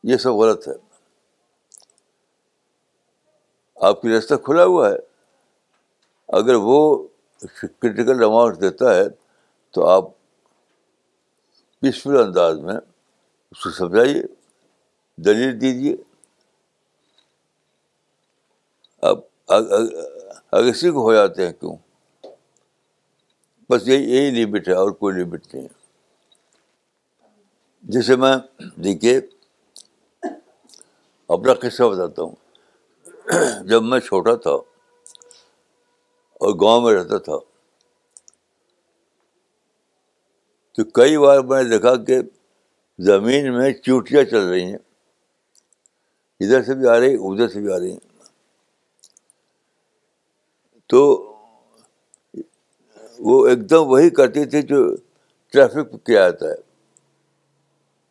یہ 0.02 0.16
سب 0.16 0.30
غلط 0.30 0.68
ہے۔ 0.68 0.72
آپ 3.76 4.02
کی 4.02 4.08
راستہ 4.08 4.34
کھلا 4.34 4.64
ہوا 4.64 4.90
ہے۔ 4.90 4.96
اگر 6.28 6.54
وہ 6.54 7.06
کرٹیکل 7.54 8.18
ریمارکس 8.20 8.60
دیتا 8.60 8.94
ہے 8.94 9.04
تو 9.70 9.88
آپ 9.88 10.04
پیسفل 11.84 12.16
انداز 12.16 12.58
میں 12.58 12.74
اس 13.50 13.62
کو 13.62 13.70
سمجھائیے، 13.70 14.22
دلیل 15.16 15.60
دیجیے۔ 15.60 15.96
اب 19.02 19.18
اگسی 20.50 20.90
کو 20.90 21.02
ہو 21.02 21.12
جاتے 21.12 21.46
ہیں 21.46 21.52
کیوں؟ 21.52 21.76
بس 23.70 23.88
یہی 23.88 24.02
یہی 24.02 24.30
لمٹ 24.30 24.68
ہے 24.68 24.72
اور 24.72 24.90
کوئی 24.90 25.16
لمٹ 25.16 25.54
نہیں 25.54 25.64
ہے۔ 25.64 25.68
جیسے 27.82 28.16
میں، 28.16 28.36
دیکھیے، 28.76 29.20
اپنا 31.28 31.54
قصہ 31.54 31.82
بتاتا 31.82 32.22
ہوں۔ 32.22 32.34
جب 33.64 33.82
میں 33.82 34.00
چھوٹا 34.00 34.34
تھا 34.34 34.50
اور 34.50 36.54
گاؤں 36.54 36.80
میں 36.80 36.94
رہتا 36.94 37.18
تھا 37.18 37.53
تو 40.76 40.84
کئی 40.84 41.18
بار 41.18 41.38
میں 41.38 41.62
نے 41.62 41.70
دیکھا 41.70 41.96
کہ 41.96 42.18
زمین 42.98 43.54
میں 43.54 43.72
چوٹیاں 43.72 44.24
چل 44.24 44.48
رہی 44.48 44.64
ہیں۔ 44.64 44.78
ادھر 46.40 46.62
سے 46.62 46.74
بھی 46.74 46.88
آ 46.88 47.00
رہی، 47.00 47.14
ادھر 47.14 47.48
سے 47.48 47.60
بھی 47.60 47.72
آ 47.72 47.78
رہی 47.78 47.92
ہیں۔ 47.92 48.14
تو 50.86 51.30
وہ 53.18 53.46
ایک 53.46 53.70
دم 53.70 53.86
وہی 53.86 54.10
کرتی 54.10 54.44
تھی 54.44 54.62
جو 54.62 54.96
ٹریفک 55.52 56.06
کیا 56.06 56.28
جاتا 56.28 56.46
ہے۔ 56.46 56.74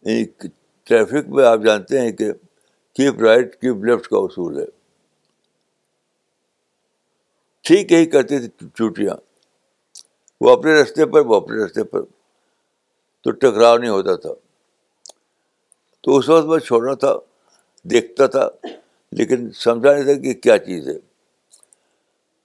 یعنی 0.01 0.47
ٹریفک 0.83 1.29
میں 1.29 1.45
آپ 1.45 1.59
جانتے 1.65 2.01
ہیں 2.01 2.11
کہ 2.11 2.33
کیپ 2.93 3.19
رائٹ، 3.19 3.61
کیپ 3.61 3.75
لیفٹ 3.83 4.07
کا 4.07 4.17
اصول 4.17 4.59
ہے۔ 4.59 4.65
ٹھیک 7.61 7.91
یہی 7.91 8.05
کرتی 8.05 8.39
تھی 8.39 8.67
چوٹیاں۔ 8.69 9.15
وہ 10.41 10.49
اپنے 10.51 10.81
رستے 10.81 11.05
پر، 11.05 11.19
وہ 11.19 11.35
اپنے 11.35 11.65
رستے 11.65 11.83
پر۔ 11.83 12.01
تو 13.23 13.31
ٹکراؤ 13.31 13.77
نہیں 13.77 13.89
ہوتا 13.89 14.15
تھا۔ 14.15 14.29
تو 16.01 16.17
اس 16.17 16.29
وقت 16.29 16.45
میں 16.45 16.59
چھوڑا 16.59 16.93
تھا، 16.93 17.15
دیکھتا 17.83 18.27
تھا، 18.27 18.49
لیکن 19.11 19.51
سمجھا 19.51 19.93
نہیں 19.93 20.03
تھا 20.03 20.13
کہ 20.13 20.33
کیا 20.33 20.57
چیز 20.57 20.87
ہے۔ 20.87 20.97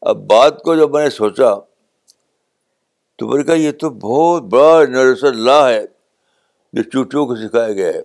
اب 0.01 0.17
بات 0.17 0.63
کو 0.63 0.77
جب 0.77 0.91
میں 0.91 1.05
نے 1.05 1.11
سوچا، 1.11 1.55
تو 3.17 3.29
میں 3.29 3.39
نے 3.39 3.45
کہا، 3.45 3.55
یہ 3.55 3.73
تو 3.73 3.91
بہت 3.91 4.43
بڑا 4.43 4.81
یونیورسل 4.81 5.37
لا 5.37 5.69
ہے 5.69 5.85
جو 6.73 6.83
چوٹیوں 6.83 7.27
کو 7.27 7.37
سکھایا 7.37 7.73
گیا 7.73 7.89
ہے 7.89 8.03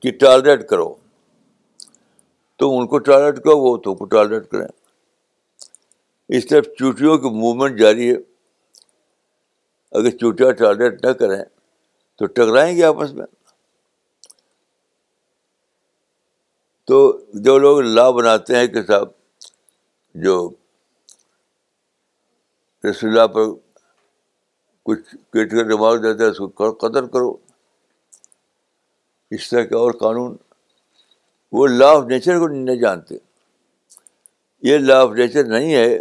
کہ 0.00 0.10
ٹالریٹ 0.10 0.68
کرو۔ 0.68 0.94
تم 2.58 2.66
ان 2.70 2.86
کو 2.86 2.98
ٹالریٹ 2.98 3.36
کرو، 3.36 3.58
وہ 3.58 3.76
تم 3.76 3.94
کو 3.94 4.04
ٹالریٹ 4.04 4.46
کریں۔ 4.46 4.68
اس 6.28 6.46
طرح 6.46 6.60
چوٹیوں 6.60 7.18
کی 7.18 7.28
موومنٹ 7.28 7.78
جاری 7.78 8.10
ہے۔ 8.10 8.35
اگر 9.92 10.10
چوٹیاں 10.10 10.52
ٹالریٹ 10.52 11.04
نہ 11.04 11.10
کریں 11.10 11.44
تو 12.16 12.26
ٹکرائیں 12.26 12.76
گے 12.76 12.84
آپس 12.84 13.12
میں۔ 13.12 13.26
تو 16.84 17.20
جو 17.34 17.58
لوگ 17.58 17.80
لا 17.80 18.10
بناتے 18.10 18.56
ہیں 18.56 18.66
کہ 18.66 18.82
صاحب، 18.82 19.08
جو 20.14 20.50
رسول 22.90 23.10
اللہ 23.10 23.26
پر 23.26 23.42
کچھ 24.82 25.16
کیٹ 25.32 25.50
کر 25.50 25.66
ریمارک 25.66 26.02
دیتے 26.02 26.24
ہیں، 26.24 26.30
اس 26.30 26.38
کو 26.38 26.72
قدر 26.72 27.06
کرو۔ 27.06 27.36
اس 29.30 29.50
طرح 29.50 29.62
کے 29.62 29.74
اور 29.74 29.92
قانون۔ 29.92 30.36
وہ 31.52 31.66
لا 31.66 31.88
آف 31.88 32.04
نیچر 32.04 32.38
کو 32.38 32.48
نہیں 32.48 32.76
جانتے۔ 32.76 33.14
یہ 34.62 34.78
لا 34.78 35.00
آف 35.00 35.10
نیچر 35.10 35.44
نہیں 35.44 35.74
ہے۔ 35.74 36.00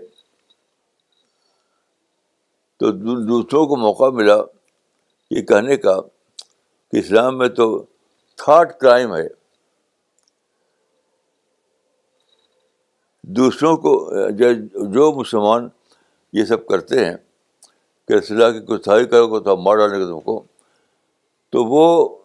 تو 2.78 2.92
دوسروں 3.24 3.68
کو 3.68 3.76
موقع 3.76 4.10
ملا 4.10 4.38
یہ 5.32 5.42
کہنے 5.42 5.78
کا 5.78 6.02
کہ 6.92 6.98
اسلام 6.98 7.38
میں 7.38 7.50
تو 7.50 7.86
تھاٹ 8.36 8.80
کرائم 8.80 9.16
ہے۔ 9.16 9.28
دوسروں 13.24 13.78
کو، 13.78 14.12
جو 14.92 15.12
مسلمان 15.12 15.70
یہ 16.34 16.46
سب 16.46 16.68
کرتے 16.68 17.06
ہیں 17.06 17.16
کہ 18.08 18.14
اللہ 18.14 18.52
کی 18.52 18.60
گستاخی 18.60 19.06
کرو 19.06 19.28
گے 19.28 19.44
تو 19.44 19.58
مار 19.58 19.76
ڈالنے 19.76 19.98
کے 19.98 20.06
تم 20.06 20.20
کو۔ 20.20 20.44
تو 21.50 21.66
وہ 21.66 22.18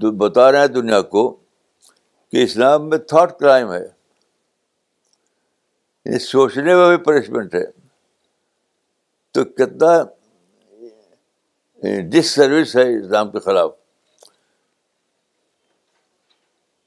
بتا 0.00 0.52
رہے 0.52 0.60
ہیں 0.60 0.66
دنیا 0.66 1.02
کو 1.02 1.36
کہ 2.32 2.42
اسلام 2.42 2.88
میں 2.88 2.98
تھاٹ 2.98 3.38
کرائم 3.38 3.72
ہے۔ 3.72 3.84
یعنی 6.04 6.18
سوچنے 6.18 6.74
میں 6.74 6.88
بھی 6.88 7.04
پنشمنٹ 7.04 7.54
ہے۔ 7.54 7.87
تو 9.38 9.44
کتنا 9.44 9.92
ڈس 12.12 12.30
سروس 12.34 12.74
ہے 12.76 12.82
اسلام 12.98 13.30
کے 13.30 13.38
خلاف، 13.40 13.70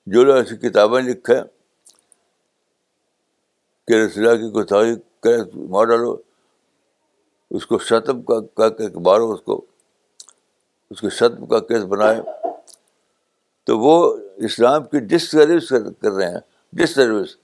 جو 0.07 0.23
لوگ 0.23 0.35
ایسی 0.35 0.55
کتابیں 0.67 1.01
لکھیں 1.01 1.41
کہ 3.87 3.93
رسول 4.03 4.37
کی 4.37 4.47
گستاخی 4.59 4.95
کرے، 5.23 5.37
مار 5.69 5.85
ڈالو، 5.85 6.15
اس 7.51 7.65
کو 7.65 7.77
شتم 7.87 8.21
کا 8.21 8.67
کہ 8.69 8.87
مارو، 9.05 9.31
اس 9.33 9.41
کو 9.41 9.55
اس 10.91 11.01
کو 11.01 11.09
شتم 11.09 11.45
کا 11.47 11.59
کیس 11.69 11.83
بنائے، 11.93 12.19
تو 13.67 13.79
وہ 13.79 13.95
اسلام 14.47 14.81
کی 14.91 14.99
ڈس 14.99 15.31
سروس 15.31 15.69
کر 16.01 16.11
رہے 16.11 16.29
ہیں 16.31 16.43
ڈس 16.73 16.95
سروس 16.95 17.35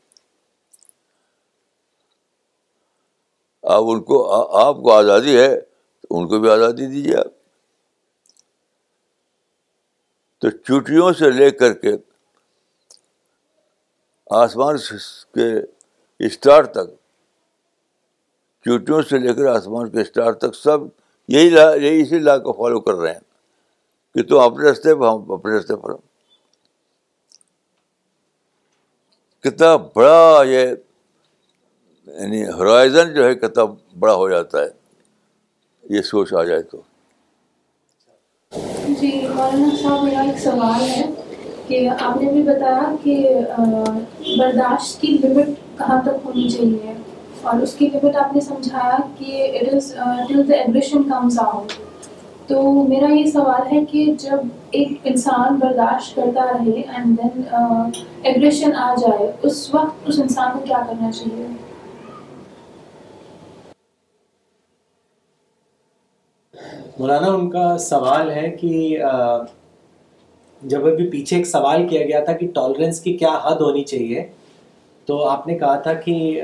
آپ 3.75 3.83
ان 3.87 4.03
کو 4.03 4.15
آپ 4.57 4.75
کو 4.75 4.91
آزادی 4.93 5.37
ہے، 5.39 5.59
تو 6.01 6.17
ان 6.17 6.27
کو 6.27 6.39
بھی 6.39 6.49
آزادی 6.49 6.85
دیجیے 6.87 7.15
آپ۔ 7.15 7.27
تو 10.41 10.49
چوٹیوں 10.49 11.13
سے 11.13 11.31
لے 11.31 11.49
کر 11.51 11.73
کے 11.73 11.91
آسمان 14.31 14.75
کے 15.33 15.47
اسٹار 16.25 16.63
تک، 16.63 16.87
چوٹیوں 18.65 19.01
سے 19.01 19.17
لے 19.17 19.33
کر 19.33 19.45
آسمان 19.45 19.89
کے 19.89 20.01
اسٹار 20.01 20.33
تک 20.33 20.55
سب 20.55 20.79
یہی 21.27 21.49
لا 21.49 21.73
یہی 21.75 22.01
اسی 22.01 22.19
لا 22.19 22.37
کو 22.37 22.53
فالو 22.53 22.79
کر 22.81 22.93
رہے 22.93 23.13
ہیں 23.13 23.25
کہ 24.15 24.23
تم 24.23 24.39
اپنے 24.39 24.71
رستے 24.71 24.95
پہ 24.95 25.05
ہم 25.05 25.31
اپنے 25.31 25.57
رستے 25.57 25.75
پر۔ 25.75 25.89
ہم 25.89 25.97
کتنا 29.43 29.75
بڑا 29.95 30.41
یہ 30.45 30.67
یعنی 32.07 32.43
ہرائزن 32.59 33.13
جو 33.13 33.23
ہے 33.25 33.33
کتنا 33.35 33.63
بڑا 33.99 34.13
ہو 34.15 34.27
جاتا 34.29 34.61
ہے، 34.61 34.67
یہ 35.95 36.01
سوچ 36.01 36.33
آ 36.33 36.43
جائے 36.43 36.61
تو۔ 36.61 36.81
جی 38.99 39.11
مولانا 39.27 39.69
صاحب، 39.81 40.03
میرا 40.03 40.21
ایک 40.21 40.39
سوال 40.39 40.81
ہے 40.89 41.05
کہ 41.67 41.87
آپ 41.99 42.21
نے 42.21 42.31
بھی 42.31 42.41
بتایا 42.43 42.95
کہ 43.03 43.15
برداشت 44.37 45.01
کی 45.01 45.17
لمٹ 45.23 45.49
کہاں 45.77 46.01
تک 46.05 46.25
ہونی 46.25 46.47
چاہیے؟ 46.49 46.93
اور 47.41 47.61
اس 47.61 47.73
کی 47.77 47.89
لمٹ 47.93 48.15
آپ 48.15 48.33
نے 48.35 48.41
سمجھایا 48.41 48.97
کہ 49.17 49.51
it 49.57 49.73
is 49.73 49.93
till 50.27 50.47
the 50.47 50.55
aggression 50.55 51.03
comes 51.09 51.39
out 51.39 51.73
تو 52.47 52.61
میرا 52.89 53.13
یہ 53.13 53.25
سوال 53.31 53.67
ہے 53.71 53.83
کہ 53.91 54.05
جب 54.19 54.39
ایک 54.71 54.91
انسان 55.03 55.55
برداشت 55.59 56.15
کرتا 56.15 56.45
رہے 56.45 56.81
اینڈ 56.81 57.17
دین 57.17 57.41
ایگریشن 58.23 58.75
آ 58.75 58.93
جائے، 59.01 59.31
اس 59.41 59.73
وقت 59.73 60.07
اس 60.09 60.19
انسان 60.19 60.57
کو 60.57 60.65
کیا 60.65 60.83
کرنا 60.87 61.11
چاہیے؟ 61.11 61.47
مولانا، 66.99 67.27
ان 67.27 67.49
کا 67.49 67.77
سوال 67.77 68.29
ہے 68.31 68.49
کہ 68.59 68.97
جب 70.61 70.85
ابھی 70.87 71.09
پیچھے 71.09 71.35
ایک 71.37 71.47
سوال 71.47 71.87
کیا 71.87 72.03
گیا 72.07 72.23
تھا 72.25 72.33
کہ 72.33 72.47
ٹالرنس 72.55 72.99
کی 72.99 73.17
کیا 73.17 73.37
حد 73.43 73.61
ہونی 73.61 73.83
چاہیے، 73.83 74.25
تو 75.07 75.23
آپ 75.25 75.47
نے 75.47 75.57
کہا 75.57 75.75
تھا 75.79 75.93
کہ 75.93 76.41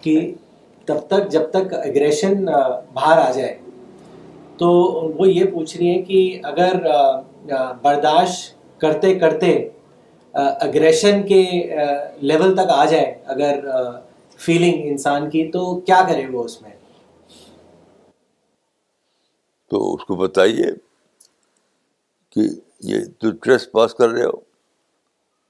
کہ 0.00 0.32
تب 0.88 0.98
تک، 1.08 1.30
جب 1.30 1.50
تک 1.50 1.74
اگریشن 1.74 2.44
باہر 2.44 3.18
آ 3.18 3.30
جائے۔ 3.34 3.54
تو 4.58 4.68
وہ 5.18 5.28
یہ 5.28 5.44
پوچھ 5.52 5.76
رہی 5.76 5.88
ہیں 5.88 6.02
کہ 6.02 6.38
اگر 6.42 6.72
برداشت 7.82 8.80
کرتے 8.80 9.14
کرتے 9.18 9.52
اگریشن 10.34 11.22
کے 11.28 11.42
لیول 12.20 12.54
تک 12.56 12.70
آ 12.70 12.84
جائے، 12.84 13.14
اگر 13.26 13.60
فیلنگ 14.38 14.86
انسان 14.90 15.28
کی، 15.30 15.44
تو 15.52 15.74
کیا 15.80 16.02
کرے 16.08 16.26
وہ 16.32 16.44
اس 16.44 16.60
میں؟ 16.62 16.70
تو 19.70 19.94
اس 19.94 20.04
کو 20.04 20.14
بتائیے 20.14 20.66
کہ 22.30 22.40
یہ 22.80 22.98
تو 23.18 23.30
ٹریس 23.30 23.72
پاس 23.72 23.94
کر 23.94 24.08
رہے 24.08 24.24
ہو، 24.24 24.40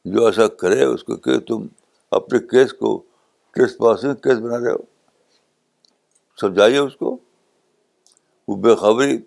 جو 0.04 0.26
ایسا 0.26 0.48
کرے 0.48 0.84
اس 0.84 1.04
کو 1.04 1.16
کہ 1.16 1.38
تم 1.38 1.66
اپنے 2.10 2.38
کیس 2.38 2.72
کو 2.72 3.02
ٹریس 3.50 3.78
پاسنگ 3.78 4.14
کیس 4.14 4.38
بنا 4.38 4.58
رہے 4.58 4.72
ہو۔ 4.72 4.82
سمجھائیے 6.40 6.78
اس 6.78 6.96
کو۔ 6.96 7.16
وہ 8.48 8.56
بے 8.56 8.74
خبری، 8.74 9.18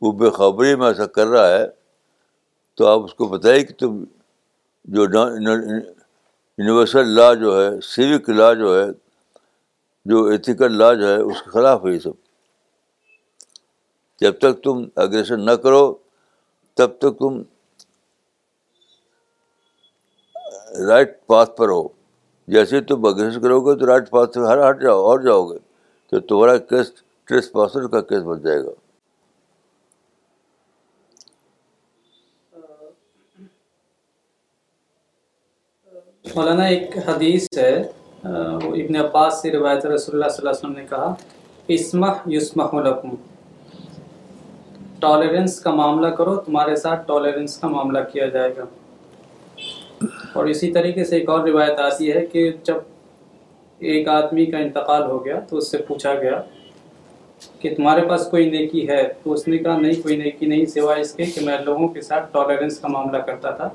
وہ 0.00 0.12
بے 0.12 0.30
خبری 0.30 0.74
میں 0.74 0.86
ایسا 0.86 1.06
کر 1.06 1.26
رہا 1.26 1.48
ہے، 1.48 1.66
تو 2.74 2.86
آپ 2.86 3.00
اس 3.04 3.14
کو 3.14 3.26
بتائیے 3.26 3.64
کہ 3.64 3.74
تم 3.74 4.04
جو 4.84 5.02
یونیورسل 6.58 7.08
لا 7.08 7.34
جو 7.34 7.62
ہے 7.62 7.80
سیوک 7.80 8.30
لا 8.30 8.54
جو 8.54 8.78
ہے، 8.78 8.86
جو 10.04 10.24
ایتھیکل 10.24 10.78
لا 10.78 10.94
جو 10.94 11.08
ہے، 11.08 11.16
اس 11.16 11.42
کے 11.42 11.50
خلاف 11.50 11.86
ہے 11.86 11.94
یہ 11.94 11.98
سب۔ 11.98 12.27
جب 14.20 14.38
تک 14.38 14.62
تم 14.64 14.84
اگریشن 15.02 15.44
نہ 15.46 15.50
کرو، 15.62 15.94
تب 16.76 16.98
تک 16.98 17.18
تم 17.18 17.42
رائٹ 20.88 21.16
پاتھ 21.26 21.56
پر 21.56 21.68
ہو۔ 21.68 21.86
جیسے 22.48 22.80
تم 22.88 23.04
اگریشن 23.06 23.40
کرو 23.42 23.60
گے 23.60 23.78
تو 23.78 23.86
رائٹ 23.86 24.10
پاتھ 24.10 24.34
سے 24.34 24.40
ہر 24.46 24.68
ہٹ 24.68 24.80
جاؤ، 24.82 25.02
اور 25.08 25.20
جاؤ 25.20 25.46
گے 25.50 25.58
تو 26.12 26.20
تمہارا 26.20 26.56
کیس 26.58 26.92
ٹریس 27.28 27.50
پاسر 27.52 27.86
کا 27.92 28.00
کیس 28.00 28.22
بن 28.24 28.40
جائے 28.42 28.62
گا۔ 28.64 28.70
مولانا، 36.34 36.64
ایک 36.64 36.96
حدیث 37.06 37.46
ہے، 37.58 37.72
وہ 38.24 38.74
ابن 38.74 38.96
عباس 38.96 39.40
سے 39.42 39.50
روایت 39.52 39.86
رسول 39.86 40.14
اللہ 40.14 40.28
صلی 40.28 40.46
اللہ 40.46 40.50
علیہ 40.50 40.58
وسلم 40.58 40.78
نے 40.78 40.86
کہا، 40.90 41.14
اسمح 41.68 42.28
یسمح 42.30 42.80
لکم۔ 42.82 43.14
ٹالرنس 45.00 45.60
کا 45.60 45.70
معاملہ 45.70 46.08
کرو، 46.08 46.36
تمہارے 46.36 46.76
ساتھ 46.76 47.08
ٹالرنس 47.08 47.56
کا 47.58 47.68
معاملہ 47.68 47.98
کیا 48.12 48.26
جائے 48.26 48.52
گا۔ 48.56 48.64
اور 50.32 50.44
اسی 50.44 50.72
طریقے 50.72 51.04
سے 51.04 51.16
ایک 51.16 51.28
اور 51.28 51.40
روایت 51.40 51.78
آتی 51.78 52.12
ہے 52.12 52.26
کہ 52.26 52.52
جب 52.62 52.74
ایک 53.78 54.08
آدمی 54.08 54.46
کا 54.46 54.58
انتقال 54.58 55.02
ہو 55.02 55.24
گیا 55.24 55.40
تو 55.40 55.56
اس 55.56 55.70
سے 55.70 55.78
پوچھا 55.78 56.14
گیا 56.14 56.42
کہ 57.60 57.74
تمہارے 57.74 58.00
پاس 58.08 58.26
کوئی 58.30 58.50
نیکی 58.50 58.88
ہے؟ 58.88 59.08
تو 59.22 59.32
اس 59.32 59.48
نے 59.48 59.58
کہا، 59.58 59.78
نہیں، 59.78 60.02
کوئی 60.02 60.16
نیکی 60.16 60.46
نہیں، 60.46 60.64
سوائے 60.64 61.00
اس 61.00 61.14
کے 61.14 61.24
کہ 61.24 61.40
میں 61.40 61.58
لوگوں 61.64 61.88
کے 61.88 62.00
ساتھ 62.00 62.32
ٹالرنس 62.32 62.78
کا 62.78 62.88
معاملہ 62.88 63.18
کرتا 63.18 63.50
تھا۔ 63.50 63.68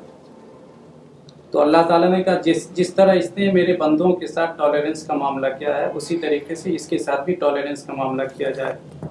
تو 1.51 1.61
اللہ 1.61 1.77
تعالیٰ 1.87 2.09
نے 2.09 2.23
کہا، 2.23 2.41
جس 2.41 2.75
جس 2.75 2.93
طرح 2.93 3.13
اس 3.13 3.37
نے 3.37 3.51
میرے 3.51 3.75
بندوں 3.75 4.13
کے 4.13 4.27
ساتھ 4.27 4.57
ٹالرنس 4.57 5.07
کا 5.07 5.13
معاملہ 5.13 5.47
کیا 5.59 5.77
ہے، 5.77 5.91
اسی 5.95 6.17
طریقے 6.17 6.55
سے 6.55 6.75
اس 6.75 6.87
کے 6.87 6.97
ساتھ 6.97 7.25
بھی 7.25 7.33
ٹالرنس 7.33 7.83
کا 7.83 7.93
معاملہ 7.93 8.23
کیا 8.37 8.49
جائے۔ 8.49 9.05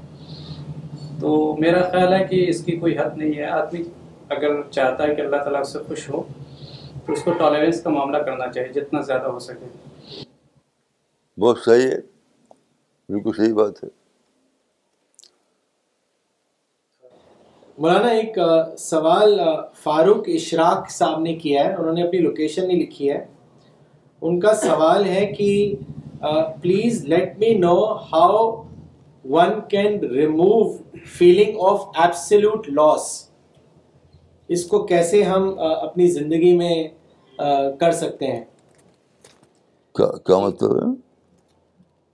تو 1.22 1.56
میرا 1.58 1.88
خیال 1.90 2.12
ہے 2.12 2.24
کہ 2.24 2.44
اس 2.48 2.64
کی 2.64 2.72
کوئی 2.72 2.98
حد 2.98 3.16
نہیں 3.16 3.38
ہے۔ 3.38 3.44
آدمی 3.44 3.82
اگر 4.28 4.70
چاہتا 4.70 5.06
ہے 5.06 5.14
کہ 5.14 5.20
اللہ 5.20 5.36
تعالیٰ 5.36 5.62
سے 5.62 5.78
خوش 5.88 6.10
ہو 6.10 6.22
تو 7.06 7.12
اس 7.12 7.22
کو 7.24 7.32
ٹالرنس 7.32 7.82
کا 7.82 7.90
معاملہ 7.90 8.18
کرنا 8.18 8.52
چاہیے 8.52 8.72
جتنا 8.72 9.00
زیادہ 9.00 9.26
ہو 9.26 9.38
سکے۔ 9.38 9.66
بہت 11.40 11.58
صحیح 11.64 11.82
ہے۔ 11.82 11.98
بالکل 13.08 13.30
صحیح 13.36 13.54
بات 13.54 13.84
ہے۔ 13.84 13.88
مولانا 17.78 18.08
ایک 18.08 18.38
سوال 18.78 19.40
فاروق 19.74 20.24
اشراق 20.26 20.90
صاحب 20.90 21.20
نے 21.20 21.34
کیا 21.34 21.64
ہے۔ 21.64 21.74
انہوں 21.74 21.94
نے 21.94 22.02
اپنی 22.02 22.18
لوکیشن 22.20 22.66
نہیں 22.68 22.82
لکھی 22.82 23.10
ہے۔ 23.10 23.26
ان 24.22 24.40
کا 24.40 24.54
سوال 24.54 25.04
ہے 25.04 25.26
کہ 25.26 25.74
please 26.62 27.04
let 27.04 27.38
me 27.38 27.54
know 27.54 27.92
how 27.92 28.62
one 29.24 29.60
can 29.68 29.98
remove 30.04 30.72
feeling 31.18 31.58
of 31.60 31.84
absolute 31.94 32.68
loss 32.68 33.28
اس 34.48 34.64
کو 34.66 34.82
کیسے 34.82 35.22
ہم 35.22 35.58
اپنی 35.58 36.06
زندگی 36.06 36.56
میں 36.56 36.88
کر 37.80 37.92
سکتے 37.92 38.26
ہیں 38.26 38.44
کیا 39.94 40.38
مطلب 40.38 40.76
ہے 40.76 40.86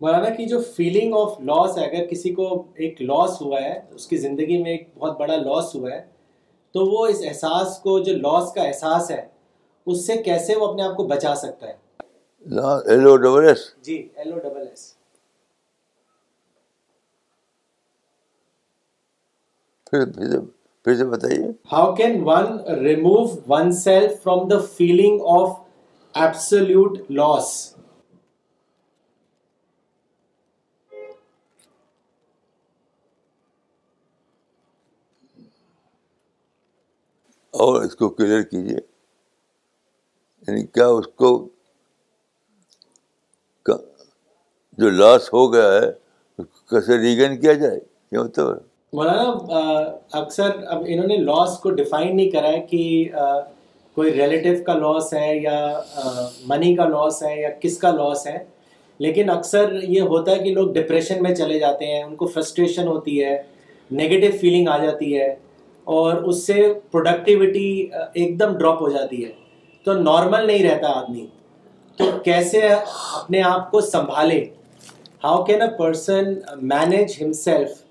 مولانا 0.01 0.29
کی 0.31 0.45
جو 0.47 0.61
فیلنگ 0.77 1.15
آف 1.15 1.41
لاس 1.41 1.79
ہے 1.79 1.85
اگر 1.85 2.07
کسی 2.07 2.35
کو 2.35 2.65
ایک 2.75 3.03
لاس 3.03 3.41
ہوا 3.43 3.63
ہے 3.63 3.81
اس 3.91 4.07
کی 4.07 4.17
زندگی 4.17 4.63
میں 4.63 4.71
ایک 4.71 4.89
بہت 4.99 5.19
بڑا 5.19 5.37
لاس 5.37 5.75
ہوا 5.75 5.91
ہے 5.91 6.01
تو 6.75 6.87
وہ 6.87 7.07
اس 7.07 7.23
احساس 7.25 7.79
کو 7.79 7.99
جو 7.99 8.17
لاس 8.17 8.53
کا 8.53 8.63
احساس 8.63 9.11
ہے 9.11 9.27
اس 9.87 10.07
سے 10.07 10.17
کیسے 10.23 10.57
وہ 10.57 10.67
اپنے 10.67 10.83
آپ 10.83 10.97
کو 10.97 11.07
بچا 11.07 11.35
سکتا 11.35 11.69
ہے 11.69 11.77
G 13.83 13.97
L 14.17 14.33
O 14.33 14.39
double 14.39 14.67
S 14.67 14.98
پھر 19.91 20.95
سے 20.97 21.05
بتائیے۔ 21.05 21.47
How 21.73 21.95
can 21.95 22.21
one 22.25 22.61
remove 22.61 23.41
oneself 23.73 24.23
from 24.23 24.49
the 24.49 24.59
feeling 24.59 25.21
of 25.21 25.59
absolute 26.15 26.99
loss 27.11 27.75
اور 37.51 37.83
اس 37.83 37.97
کو 37.97 38.09
کلیئر 38.09 38.43
کیجیے۔ 38.43 38.79
یعنی 40.49 40.67
کیا 40.67 40.87
اس 40.87 41.07
کو 41.07 41.49
جو 44.73 44.91
لاس 44.91 45.33
ہو 45.33 45.53
گیا 45.53 45.73
ہے 45.73 45.93
کیسے 46.45 46.99
ریگین 46.99 47.41
کیا 47.41 47.53
جائے؟ 47.53 47.81
یہ 48.13 48.19
مطلب 48.19 48.47
مولانا 48.93 49.23
اکثر 50.13 50.51
اب 50.67 50.85
انہوں 50.87 51.07
نے 51.07 51.17
لاس 51.17 51.59
کو 51.59 51.71
ڈیفائن 51.71 52.17
نہیں 52.17 52.31
کرا 52.31 52.49
ہے 52.49 52.61
کہ 52.61 53.09
کوئی 53.95 54.13
ریلیٹیو 54.13 54.65
کا 54.65 54.75
لاس 54.75 55.15
ہے 55.15 55.37
یا 55.37 55.81
منی 56.47 56.75
کا 56.75 56.85
لاس 56.85 57.23
ہے 57.23 57.41
یا 57.41 57.49
کس 57.61 57.79
کا 57.79 57.91
لاس 57.91 58.27
ہے۔ 58.27 58.39
لیکن 58.99 59.31
اکثر 59.31 59.73
یہ 59.83 60.01
ہوتا 60.01 60.33
ہے 60.33 60.39
کہ 60.39 60.55
لوگ 60.55 60.73
ڈپریشن 60.73 61.23
میں 61.23 61.35
چلے 61.35 61.59
جاتے 61.59 61.87
ہیں، 61.87 62.03
ان 62.03 62.17
کو 62.17 62.27
فرسٹریشن 62.27 62.89
ہوتی 62.89 63.25
ہے 63.25 63.43
نگیٹو 63.93 64.37
فیلنگ 64.41 64.69
آ 64.69 64.77
جاتی 64.79 65.19
ہے 65.19 65.35
اور 65.85 66.15
اس 66.15 66.47
سے 66.47 66.73
پروڈکٹیوٹی 66.91 67.87
ایک 68.15 68.41
دم 68.41 68.57
ڈراپ 68.59 68.83
ہو 68.83 68.89
جاتی 68.89 69.25
ہے۔ 69.25 69.31
تو 69.85 69.93
نارمل 69.93 70.47
نہیں 70.47 70.69
رہتا 70.69 70.89
آدمی۔ 70.89 71.27
تو 71.97 72.05
کیسے 72.25 72.59
اپنے 73.15 73.43
آپ 73.43 73.71
کو 73.71 73.81
سنبھالے؟ 73.81 74.45
How 75.25 75.45
can 75.45 75.63
a 75.63 75.69
person 75.79 76.25
manage 76.63 77.23
himself 77.23 77.88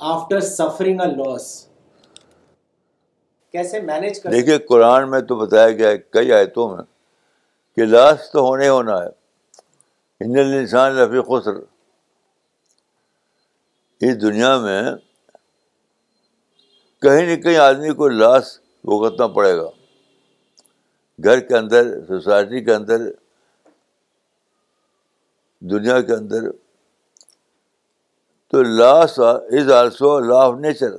after 0.00 0.40
suffering 0.40 1.00
a 1.00 1.06
loss 1.06 1.68
کیسے 3.52 3.80
مینیج 3.80 4.20
کر 4.20 4.30
دیکھیے، 4.30 4.58
قرآن 4.58 5.10
میں 5.10 5.20
تو 5.20 5.36
بتایا 5.36 5.70
گیا 5.70 5.88
ہے، 5.88 5.98
کئی 5.98 6.32
آیتوں 6.32 6.76
میں 6.76 6.84
کہ 7.76 7.84
لاس 7.84 8.30
تو 8.32 8.40
ہونے 8.40 8.68
ہونا 8.68 9.02
ہے۔ 9.02 9.08
ہند 10.20 10.38
انسان 10.38 10.96
رفیع 10.96 11.22
خسر۔ 11.22 11.54
اس 14.00 14.22
دنیا 14.22 14.58
میں 14.58 14.82
کہیں 17.02 17.36
نہ 17.36 17.42
کہیں 17.42 17.56
آدمی 17.56 17.94
کو 17.94 18.08
لاس 18.08 18.58
بھگتنا 18.84 19.26
پڑے 19.26 19.56
گا۔ 19.56 19.68
گھر 21.24 21.40
کے 21.40 21.56
اندر، 21.56 22.06
سوسائٹی 22.06 22.64
کے 22.64 22.74
اندر، 22.74 22.96
دنیا 25.60 26.00
کے 26.00 26.12
اندر 26.12 26.63
تو 28.54 28.62
loss 28.62 29.18
is 29.18 29.70
also 29.70 30.20
law 30.20 30.36
of 30.36 30.54
nature. 30.54 30.90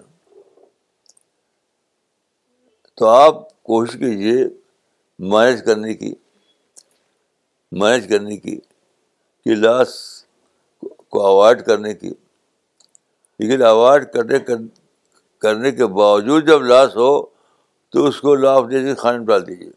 تو 2.96 3.08
آپ 3.08 3.64
کوشش 3.64 3.94
کیجیے 3.94 4.48
مینیج 5.20 5.66
کرنے 5.66 5.94
کی، 5.94 6.16
مینیج 7.72 8.10
کرنے 8.10 8.38
کی، 8.38 8.60
کہ 9.44 9.56
لاس 9.56 10.24
کو 11.10 11.26
اوائڈ 11.26 11.66
کرنے 11.66 11.94
کی۔ 11.94 12.10
لیکن 13.40 13.62
اوائڈ 13.62 14.14
کرنے 14.14 14.40
کرنے 15.38 15.72
کے 15.72 15.86
باوجود 15.86 16.48
جب 16.48 16.62
لاس 16.62 16.90
ہو 16.90 17.26
تو 17.90 18.06
اس 18.06 18.22
کو 18.22 18.36
لا 18.36 18.54
آف 18.54 18.64
نیچر 18.64 18.96
کھانے 18.96 19.18
میں 19.18 19.28
ڈال 19.28 19.48
دیجیے 19.48 19.70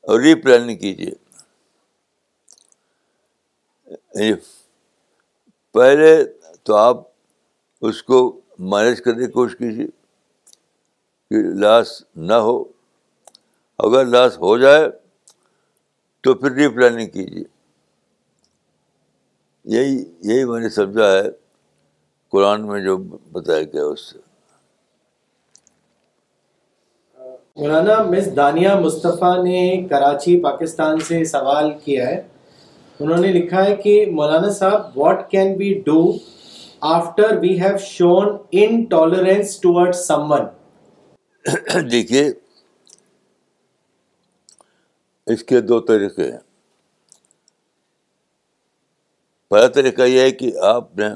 اور 0.00 0.20
ری 0.20 0.34
پلاننگ 0.34 0.78
کیجیے 0.78 1.12
یعنی 4.14 4.32
پہلے 5.74 6.24
تو 6.62 6.76
آپ 6.76 6.96
اس 7.80 8.02
کو 8.02 8.40
مینیج 8.58 9.02
کرنے 9.02 9.26
کی 9.26 9.32
کوشش 9.32 9.56
کیجیے 9.56 9.86
کہ 11.30 11.60
لاس 11.60 12.02
نہ 12.16 12.32
ہو۔ 12.32 12.64
اگر 13.78 14.04
لاس 14.04 14.38
ہو 14.38 14.58
جائے 14.58 14.88
تو 16.20 16.34
پھر 16.34 16.52
ری 16.52 16.68
پلاننگ 16.68 17.10
کیجیے۔ 17.10 17.44
یہی 19.64 20.04
یہی 20.20 20.44
میں 20.44 20.60
نے 20.60 20.68
سمجھا 20.68 21.12
ہے۔ 21.12 21.22
قرآن 22.28 22.66
میں 22.66 22.80
جو 22.80 22.96
بتایا 23.32 23.62
گیا 23.62 23.84
اس 23.84 24.00
سے۔ 24.00 24.18
مولانا 27.56 28.02
مس 28.02 28.36
دانیہ 28.36 28.68
مصطفیٰ 28.68 29.44
نے 29.44 29.86
کراچی، 29.90 30.42
پاکستان 30.42 31.00
سے 31.00 31.24
سوال 31.24 31.70
کیا 31.84 32.06
ہے۔ 32.06 32.22
انہوں 33.04 33.20
نے 33.20 33.32
لکھا 33.32 33.64
ہے 33.64 33.76
کہ 33.76 34.06
مولانا 34.10 34.50
صاحب 34.50 34.98
what 34.98 35.30
can 35.30 35.56
be 35.56 35.82
do 35.86 36.12
after 36.80 37.36
we 37.36 37.60
have 37.60 37.76
shown 37.78 38.36
intolerance 38.84 39.60
toward 39.60 39.94
someone 40.32 40.44
دیکھیے، 41.90 42.32
اس 45.26 45.44
کے 45.44 45.60
دو 45.60 45.80
طریقے 45.80 46.32
ہیں۔ 46.32 46.38
پہلا 49.48 49.66
طریقہ 49.66 50.02
یہ 50.02 50.20
ہے 50.20 50.30
کہ 50.30 50.52
آپ 50.58 50.96
نے 50.96 51.08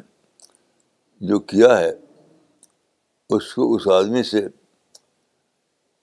جو 1.21 1.39
کیا 1.39 1.79
ہے، 1.79 1.93
اس 3.31 3.55
کو 3.55 3.75
اس 3.75 3.89
آدمی 3.89 4.23
سے 4.23 4.49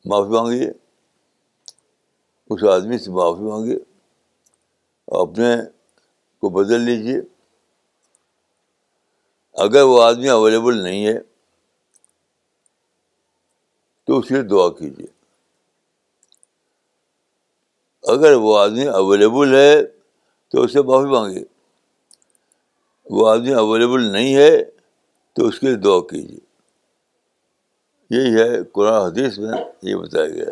معافی 0.06 0.30
مانگیے۔ 0.30 0.72
اس 2.50 2.64
آدمی 2.64 2.98
سے 2.98 3.12
معافی 3.12 3.44
مانگیے۔ 3.44 3.78
اپنے 5.08 5.75
کو 6.46 6.50
بدل 6.50 6.82
لیجیے 6.82 7.22
اگر 9.54 9.84
وہ 9.84 10.02
آدمی 10.04 10.30
اویلیبل 10.30 10.84
نہیں 10.84 11.06
ہے، 11.08 11.20
تو 14.08 14.18
اس 14.20 14.32
لیے 14.32 14.42
دعا 14.42 14.70
کیجیے 14.70 15.08
اگر 18.04 18.34
وہ 18.34 18.58
آدمی 18.60 18.86
اویلیبل 18.88 19.56
ہے، 19.56 19.86
تو 20.52 20.64
اسے 20.64 20.82
معافی 20.82 21.10
مانگیے 21.10 21.44
وہ 23.06 23.30
آدمی 23.30 23.54
اویلیبل 23.54 24.04
نہیں 24.12 24.36
ہے، 24.36 24.64
تو 25.36 25.48
اس 25.48 25.60
کے 25.60 25.68
لیے 25.68 25.76
دعا 25.76 26.00
کیجیے 26.00 26.44
یہی 28.12 28.36
ہے 28.36 28.64
قرآن 28.64 29.02
حدیث 29.02 29.38
میں 29.40 29.58
یہ 29.82 29.96
بتایا 29.96 30.28
گیا۔ 30.28 30.52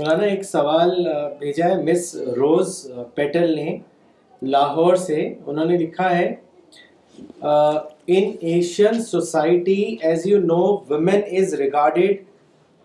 مولانا 0.00 0.24
ایک 0.24 0.44
سوال 0.44 1.06
بھیجا 1.38 1.68
ہے 1.68 1.82
مس 1.82 2.14
روز 2.36 2.68
پیٹل 3.14 3.54
نے 3.54 3.76
لاہور 4.42 4.94
سے، 4.96 5.18
انہوں 5.46 5.64
نے 5.64 5.76
لکھا 5.78 6.10
ہے 6.16 6.34
in 7.42 8.30
Asian 8.40 9.02
society, 9.02 9.82
as 10.02 10.26
you 10.26 10.38
know 10.44 10.62
woman 10.90 11.20
is 11.38 11.54
regarded 11.60 12.22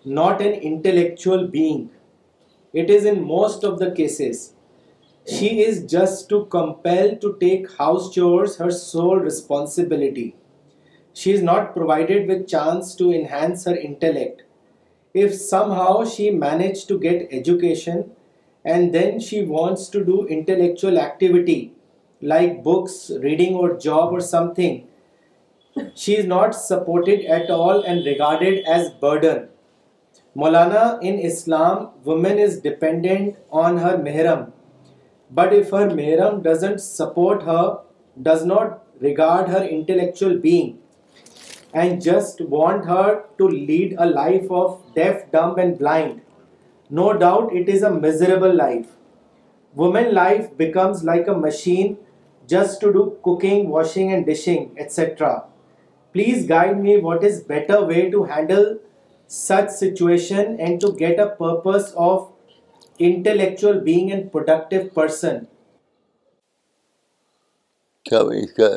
not 0.06 0.42
an 0.42 0.54
intellectual 0.62 1.48
being 1.52 2.78
it 2.80 2.92
is 2.96 3.08
in 3.08 3.24
most 3.28 3.66
of 3.66 3.80
the 3.80 3.90
cases 3.98 4.50
She 5.28 5.48
is 5.62 5.78
just 5.92 6.28
too 6.30 6.46
compelled 6.46 7.14
to 7.22 7.30
take 7.40 7.70
house 7.78 8.10
chores 8.16 8.58
her 8.58 8.70
sole 8.72 9.22
responsibility. 9.22 10.36
She 11.16 11.32
is 11.32 11.42
not 11.42 11.74
provided 11.74 12.28
with 12.28 12.44
chance 12.48 12.94
to 12.98 13.12
enhance 13.12 13.66
her 13.66 13.76
intellect. 13.76 14.45
If 15.16 15.34
somehow 15.34 16.04
she 16.04 16.30
managed 16.30 16.90
to 16.90 17.00
get 17.00 17.30
education 17.32 18.12
and 18.66 18.94
then 18.94 19.22
she 19.22 19.44
wants 19.44 19.88
to 19.90 20.04
do 20.04 20.28
intellectual 20.28 21.00
activity 21.00 21.74
like 22.22 22.64
books, 22.64 23.12
reading 23.22 23.56
or 23.56 23.78
job 23.78 24.12
or 24.12 24.20
something, 24.20 24.88
she 25.94 26.18
is 26.18 26.26
not 26.26 26.54
supported 26.54 27.24
at 27.26 27.50
all 27.50 27.82
and 27.82 28.06
regarded 28.06 28.66
as 28.66 28.90
burden. 28.90 29.48
Maulana, 30.36 31.02
in 31.02 31.18
Islam, 31.20 31.92
woman 32.04 32.38
is 32.38 32.60
dependent 32.60 33.38
on 33.52 33.78
her 33.78 33.98
mehram. 33.98 34.52
But 35.32 35.54
if 35.54 35.70
her 35.70 35.90
mehram 35.90 36.44
doesn't 36.44 36.82
support 36.82 37.44
her, 37.44 37.80
does 38.22 38.46
not 38.46 38.84
regard 39.00 39.48
her 39.48 39.64
intellectual 39.64 40.38
being 40.38 40.80
and 41.82 42.02
just 42.02 42.42
want 42.42 42.86
her 42.86 43.24
to 43.38 43.48
lead 43.48 43.96
a 44.00 44.06
life 44.06 44.50
of 44.50 44.82
deaf, 44.96 45.30
dumb, 45.32 45.58
and 45.60 45.78
blind. 45.78 46.22
No 46.90 47.14
doubt 47.14 47.54
it 47.54 47.68
is 47.68 47.84
a 47.84 47.92
miserable 47.92 48.54
life. 48.54 48.88
Woman 49.76 50.14
life 50.14 50.56
becomes 50.58 51.04
like 51.04 51.28
a 51.28 51.36
machine 51.36 51.98
just 52.48 52.80
to 52.82 52.94
do 52.94 53.18
cooking, 53.24 53.68
washing, 53.70 54.14
and 54.14 54.26
dishing, 54.26 54.72
etc. 54.78 55.44
Please 56.14 56.46
guide 56.48 56.82
me 56.82 56.98
what 56.98 57.24
is 57.24 57.42
better 57.42 57.84
way 57.84 58.10
to 58.12 58.24
handle 58.24 58.80
such 59.28 59.70
situation 59.70 60.58
and 60.60 60.80
to 60.80 60.94
get 60.94 61.20
a 61.20 61.30
purpose 61.42 61.92
of 61.98 62.32
intellectual 63.00 63.82
being 63.82 64.12
and 64.12 64.32
productive 64.32 64.94
person. 64.96 65.46
کیا 68.10 68.22
بھائی 68.24 68.42
اس 68.44 68.52
کا 68.54 68.68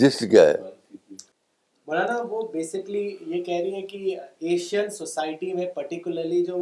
just 0.00 0.20
کیا 0.30 0.42
ہے 0.48 0.77
مولانا، 1.88 2.16
وہ 2.30 2.40
basically 2.52 3.16
یہ 3.26 3.42
کہہ 3.44 3.60
رہی 3.60 3.74
ہیں 3.74 3.86
کہ 3.86 4.16
ایشین 4.38 4.90
سوسائٹی 4.90 5.52
میں 5.52 5.66
پرٹیکولرلی 5.74 6.44
جو 6.44 6.56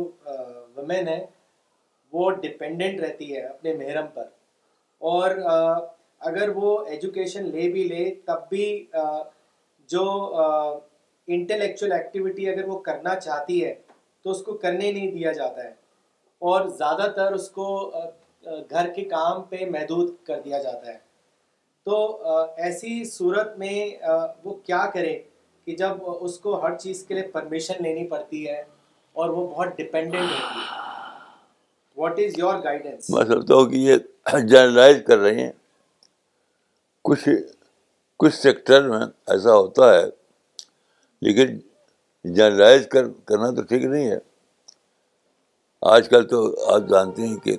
ویمن 0.77 1.09
ہے 1.09 1.27
وہ 2.13 2.31
ڈپینڈنٹ 2.31 3.01
رہتی 3.01 3.37
ہے 3.37 3.41
اپنے 3.41 3.73
محرم 3.75 4.07
پر۔ 4.15 4.27
اور 4.99 5.31
اگر 6.19 6.49
وہ 6.49 6.85
ایجوکیشن 6.87 7.45
لے 7.45 7.69
بھی 7.69 7.85
لے، 7.85 8.05
تب 8.25 8.49
بھی 8.49 8.87
جو 9.89 10.05
انٹلیکچوئل 11.27 11.93
ایکٹیویٹی 11.93 12.49
اگر 12.49 12.65
وہ 12.69 12.79
کرنا 12.79 13.15
چاہتی 13.21 13.65
ہے، 13.65 13.75
تو 14.23 14.31
اس 14.31 14.43
کو 14.43 14.53
کرنے 14.53 14.93
نہیں 14.93 15.11
دیا 15.11 15.33
جاتا 15.33 15.65
ہے۔ 15.65 15.73
اور 16.39 16.67
زیادہ 16.69 17.11
تر 17.17 17.33
اس 17.33 17.51
کو 17.51 17.67
گھر 18.71 18.93
کے 18.97 19.05
کام 19.05 19.43
پہ 19.43 19.65
محدود 19.71 20.15
کر 20.25 20.41
دیا 20.41 20.59
جاتا 20.63 20.87
ہے۔ 20.87 21.06
تو 21.87 21.99
ایسی 22.57 23.05
صورت 23.05 23.57
میں 23.59 23.75
وہ 24.45 24.55
کیا 24.67 24.85
کرے 24.95 25.19
کہ 25.67 25.75
جب 25.77 26.09
اس 26.21 26.39
کو 26.39 26.55
ہر 26.63 26.77
چیز 26.79 27.03
کے 27.07 27.15
لیے 27.15 27.23
پرمیشن 27.33 27.83
لینی 27.83 28.07
پڑتی 28.09 28.47
ہے 28.49 28.61
اور 29.17 29.29
وہ 29.29 29.47
بہت 29.49 29.77
ڈپینڈنٹ 29.77 30.23
ہوتی 30.23 30.59
ہے؟ 30.61 30.75
واٹ 31.97 32.19
از 32.19 32.39
یور 32.39 32.59
گائیڈنس 32.65 33.11
میں 33.11 33.25
سمجھتا 33.25 33.55
ہوں 33.55 33.67
کہ 33.71 33.77
یہ 33.77 33.97
جرنلائز 34.49 34.97
کر 35.07 35.19
رہے 35.19 35.41
ہیں۔ 35.41 35.53
کچھ 37.05 37.29
کچھ 38.21 38.35
سیکٹر 38.35 38.89
میں 38.89 39.01
ایسا 39.27 39.55
ہوتا 39.55 39.95
ہے، 39.95 40.05
لیکن 41.23 41.59
جرنلائز 42.25 42.87
کر، 42.93 43.09
کرنا 43.25 43.51
تو 43.57 43.63
ٹھیک 43.63 43.85
نہیں 43.85 44.11
ہے۔ 44.11 44.19
آج 45.83 46.09
کل 46.09 46.27
تو 46.29 46.45
آپ 46.75 46.89
جانتے 46.89 47.27
ہیں 47.27 47.37
کہ 47.37 47.57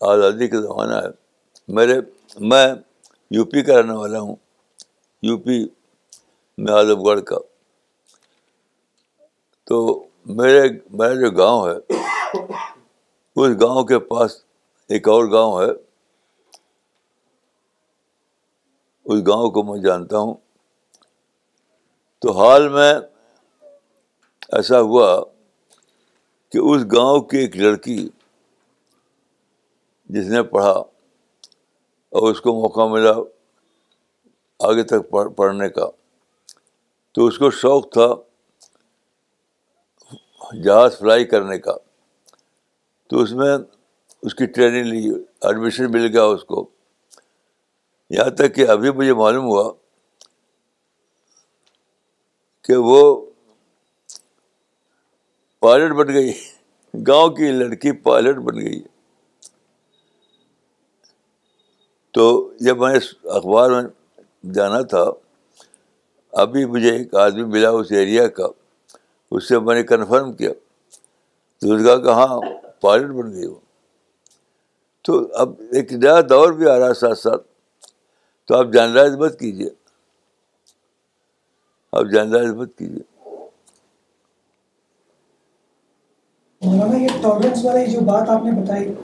آزادی 0.00 0.48
کا 0.48 0.60
زمانہ 0.60 0.94
ہے۔ 0.94 1.10
میرے، 1.68 2.00
میں 2.40 2.74
یو 3.30 3.44
پی 3.44 3.62
کا 3.62 3.78
رہنے 3.78 3.92
والا 3.92 4.20
ہوں، 4.20 4.36
یو 5.22 5.38
پی 5.38 5.66
میں 6.58 6.72
اعظم 6.72 7.02
گڑھ 7.02 7.22
کا۔ 7.22 7.36
تو 9.64 10.04
میرے، 10.26 10.68
میرا 10.90 11.14
جو 11.14 11.30
گاؤں 11.30 11.68
ہے، 11.68 11.92
اس 13.36 13.60
گاؤں 13.60 13.84
کے 13.84 13.98
پاس 13.98 14.44
ایک 14.88 15.08
اور 15.08 15.24
گاؤں 15.24 15.62
ہے۔ 15.62 15.70
اس 19.04 19.20
گاؤں 19.26 19.50
کو 19.50 19.62
میں 19.62 19.82
جانتا 19.82 20.18
ہوں۔ 20.18 20.34
تو 22.18 22.32
حال 22.32 22.68
میں 22.68 22.94
ایسا 24.52 24.80
ہوا 24.80 25.24
کہ 26.52 26.58
اس 26.58 26.82
گاؤں 26.82 27.20
کی 27.20 27.36
ایک 27.36 27.56
لڑکی 27.56 28.08
جس 30.08 30.26
نے 30.26 30.42
پڑھا 30.42 30.72
اور 32.08 32.30
اس 32.30 32.40
کو 32.40 32.62
موقع 32.62 32.86
ملا 32.86 33.12
آگے 34.58 34.82
تک 34.82 35.14
پڑھنے 35.36 35.68
کا۔ 35.68 35.86
تو 37.12 37.26
اس 37.26 37.38
کو 37.38 37.50
شوق 37.50 37.92
تھا 37.92 38.14
جہاز 40.64 40.98
فلائی 40.98 41.24
کرنے 41.24 41.58
کا۔ 41.58 41.74
تو 43.08 43.18
اس 43.18 43.32
میں 43.32 43.58
اس 44.22 44.34
کی 44.34 44.46
ٹریننگ 44.46 44.92
لی، 44.92 45.10
ایڈمیشن 45.40 45.92
مل 45.92 46.06
گیا 46.06 46.24
اس 46.24 46.44
کو۔ 46.44 46.68
یہاں 48.10 48.30
تک 48.30 48.54
کہ 48.54 48.68
ابھی 48.68 48.90
مجھے 48.90 49.14
معلوم 49.14 49.44
ہوا 49.44 49.72
کہ 52.62 52.76
وہ 52.76 53.26
پائلٹ 55.58 55.92
بن 55.92 56.14
گئی۔ 56.14 56.32
گاؤں 57.08 57.28
کی 57.28 57.52
لڑکی 57.52 57.92
پائلٹ 57.92 58.36
بن 58.36 58.60
گئی۔ 58.60 58.82
تو 62.18 62.52
جب 62.60 62.78
میں 62.78 62.96
اس 62.96 63.14
اخبار 63.24 63.70
میں 63.70 63.82
جانا 64.52 64.80
تھا، 64.82 65.04
ابھی 66.32 66.64
مجھے 66.64 66.96
ایک 66.96 67.14
آدمی 67.14 67.44
ملا 67.44 67.70
اس 67.70 67.86
ایریا 67.90 68.28
کا، 68.28 68.46
اس 69.30 69.48
سے 69.48 69.58
میں 69.58 69.74
نے 69.74 69.82
کنفرم 69.82 70.32
کیا۔ 70.32 70.52
تو 71.58 71.72
اس 71.72 71.86
کا 71.86 71.96
کہ 71.96 72.08
ہاں 72.08 72.40
پائلٹ 72.80 73.10
بن 73.10 73.32
گئی 73.32 73.46
وہ۔ 73.46 73.54
تو 75.04 75.28
اب 75.34 75.52
ایک 75.72 75.92
نیا 75.92 76.20
دور 76.30 76.52
بھی 76.52 76.68
آ 76.68 76.78
رہا 76.78 76.88
ہے 76.88 76.94
ساتھ 76.94 77.18
ساتھ۔ 77.18 77.46
تو 78.46 78.54
آپ 78.56 78.66
جانلائز 78.72 79.16
مت 79.16 79.38
کیجیے 79.38 79.70
آپ 81.92 82.04
جانلائز 82.12 82.50
مت 82.50 82.78
کیجیے 82.78 83.02
مولانا، 86.62 86.96
یہ 86.96 87.08
ٹالرنس 87.22 87.64
والی 87.64 87.90
جو 87.92 88.00
بات 88.00 88.28
آپ 88.28 88.44
نے 88.44 88.62
بتائی 88.62 88.94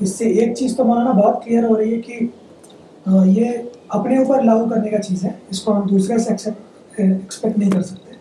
اس 0.00 0.14
سے 0.14 0.24
ایک 0.24 0.54
چیز 0.56 0.76
تو 0.76 0.84
مولانا 0.84 1.10
بہت 1.12 1.44
کلیئر 1.44 1.64
ہو 1.64 1.76
رہی 1.78 1.94
ہے 1.94 2.00
کہ 2.00 2.18
یہ 3.26 3.50
اپنے 3.88 4.18
اوپر 4.18 4.42
لاگو 4.42 4.68
کرنے 4.70 4.90
کا 4.90 4.98
چیز 4.98 5.24
ہے، 5.24 5.30
اس 5.50 5.60
کو 5.62 5.76
ہم 5.76 5.86
دوسرے 5.86 6.18
سے 6.18 6.50
ایکسپیکٹ 6.96 7.58
نہیں 7.58 7.70
کر 7.70 7.82
سکتے۔ 7.82 8.14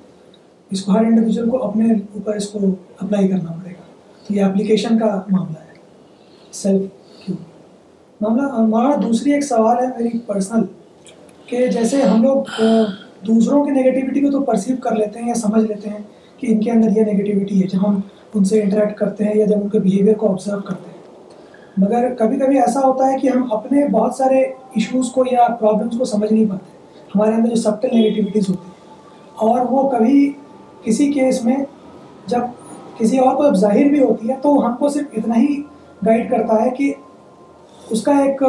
اس 0.72 0.82
کو 0.84 0.92
ہر 0.92 1.06
انڈیویجول 1.06 1.50
کو 1.50 1.64
اپنے 1.64 1.94
اوپر 1.94 2.36
اس 2.36 2.48
کو 2.50 2.60
اپلائی 3.00 3.28
کرنا 3.28 3.52
پڑے 3.52 3.70
گا۔ 3.70 4.34
یہ 4.34 4.44
اپلیکیشن 4.44 4.98
کا 5.00 5.22
معاملہ 5.30 5.60
ہے۔ 5.60 5.78
سیلف 6.52 7.26
کیوں 7.26 7.38
معاملہ 8.22 8.42
مولانا، 8.42 8.96
دوسری 9.04 9.34
ایک 9.34 9.44
سوال 9.44 9.78
ہے 9.78 9.88
میری 9.98 10.20
پرسنل 10.20 10.64
کہ 11.46 11.68
جیسے 11.68 12.02
ہم 12.02 12.22
لوگ 12.24 12.62
دوسروں 13.28 13.64
کی 13.66 13.72
نگیٹیوٹی 13.72 14.22
کو 14.22 14.32
تو 14.32 14.42
پرسیو 14.42 14.76
کر 14.84 14.96
لیتے 14.96 15.20
ہیں 15.20 15.28
یا 15.28 15.34
سمجھ 15.34 15.64
لیتے 15.64 15.90
ہیں 15.90 16.04
کہ 16.38 16.48
ان 16.50 16.62
کے 16.62 16.72
اندر 16.72 16.98
یہ 16.98 17.14
نگیٹیوٹی 17.14 17.62
ہے، 17.62 17.68
جب 17.68 17.88
ہم 17.88 18.00
ان 18.34 18.44
سے 18.44 18.62
انٹریکٹ 18.62 18.98
کرتے 18.98 19.24
ہیں 19.24 19.36
یا 19.36 19.46
جب 19.46 19.62
ان 19.62 19.70
کے 19.70 19.80
بیہیویئر 19.80 20.16
کو 20.16 20.32
آبزرو 20.32 20.62
کرتے 20.62 20.90
ہیں۔ 20.90 20.99
مگر 21.80 22.16
کبھی 22.16 22.38
کبھی 22.38 22.60
ایسا 22.60 22.80
ہوتا 22.80 23.12
ہے 23.12 23.18
کہ 23.18 23.30
ہم 23.36 23.48
اپنے 23.52 23.88
بہت 23.88 24.16
سارے 24.16 24.40
ایشوز 24.40 25.12
کو 25.12 25.24
یا 25.32 25.48
پرابلمس 25.60 25.98
کو 25.98 26.06
سمجھ 26.06 26.34
نہیں 26.34 26.46
پاتے۔ 26.50 26.78
ہمارے 27.16 27.32
اندر 27.32 27.50
جو 27.50 27.56
سبٹل 27.56 27.88
نگیٹیوٹیز 27.98 28.50
ہوتی 28.50 28.64
ہیں۔ 28.64 28.80
اور 29.36 29.60
وہ 29.70 29.90
کبھی 29.90 30.34
کسی 30.84 31.14
کیس 31.14 31.46
میں 31.46 31.56
جب 32.28 32.40
کسی 32.98 33.18
اور 33.18 33.36
کو 33.36 33.44
جب 33.44 33.56
ظاہر 33.56 33.90
بھی 33.90 34.04
ہوتی 34.04 34.30
ہے 34.30 34.36
تو 34.42 34.66
ہم 34.66 34.76
کو 34.76 34.90
صرف 34.90 35.06
اتنا 35.14 35.36
ہی 35.38 35.62
گائڈ 36.06 36.32
کرتا 36.32 36.66
ہے 36.66 36.70
کہ 36.70 36.94
اس 37.90 38.02
کا 38.02 38.18
ایک، 38.20 38.44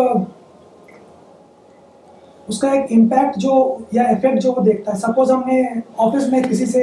اس 2.48 2.58
کا 2.58 2.70
ایک 2.70 2.84
امپیکٹ 2.90 3.36
جو 3.36 3.76
یا 3.92 4.02
افیکٹ 4.02 4.42
جو 4.42 4.52
وہ 4.56 4.62
دیکھتا 4.62 4.92
ہے۔ 4.92 4.98
سپوز 4.98 5.30
ہم 5.30 5.42
نے 5.46 5.62
آفس 5.96 6.28
میں 6.28 6.42
کسی 6.42 6.66
سے 6.66 6.82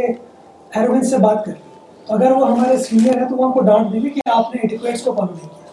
ایروینس 0.76 1.10
سے 1.10 1.18
بات 1.18 1.46
کر 1.46 1.52
لی۔ 1.52 1.62
تو 2.06 2.14
اگر 2.14 2.32
وہ 2.32 2.52
ہمارے 2.52 2.78
سینئر 2.78 3.22
ہیں 3.22 3.30
تو 3.30 3.36
وہ 3.36 3.46
ہم 3.46 3.52
کو 3.52 3.62
ڈانٹ 3.62 3.94
دیں 3.94 4.00
گے 4.04 4.10
کہ 4.10 4.22
آپ 4.26 4.56
نے 4.56 4.62
ایٹیکویٹس 4.62 5.02
کو 5.02 5.12
فالو 5.12 5.32
نہیں 5.32 5.50
کیا۔ 5.50 5.67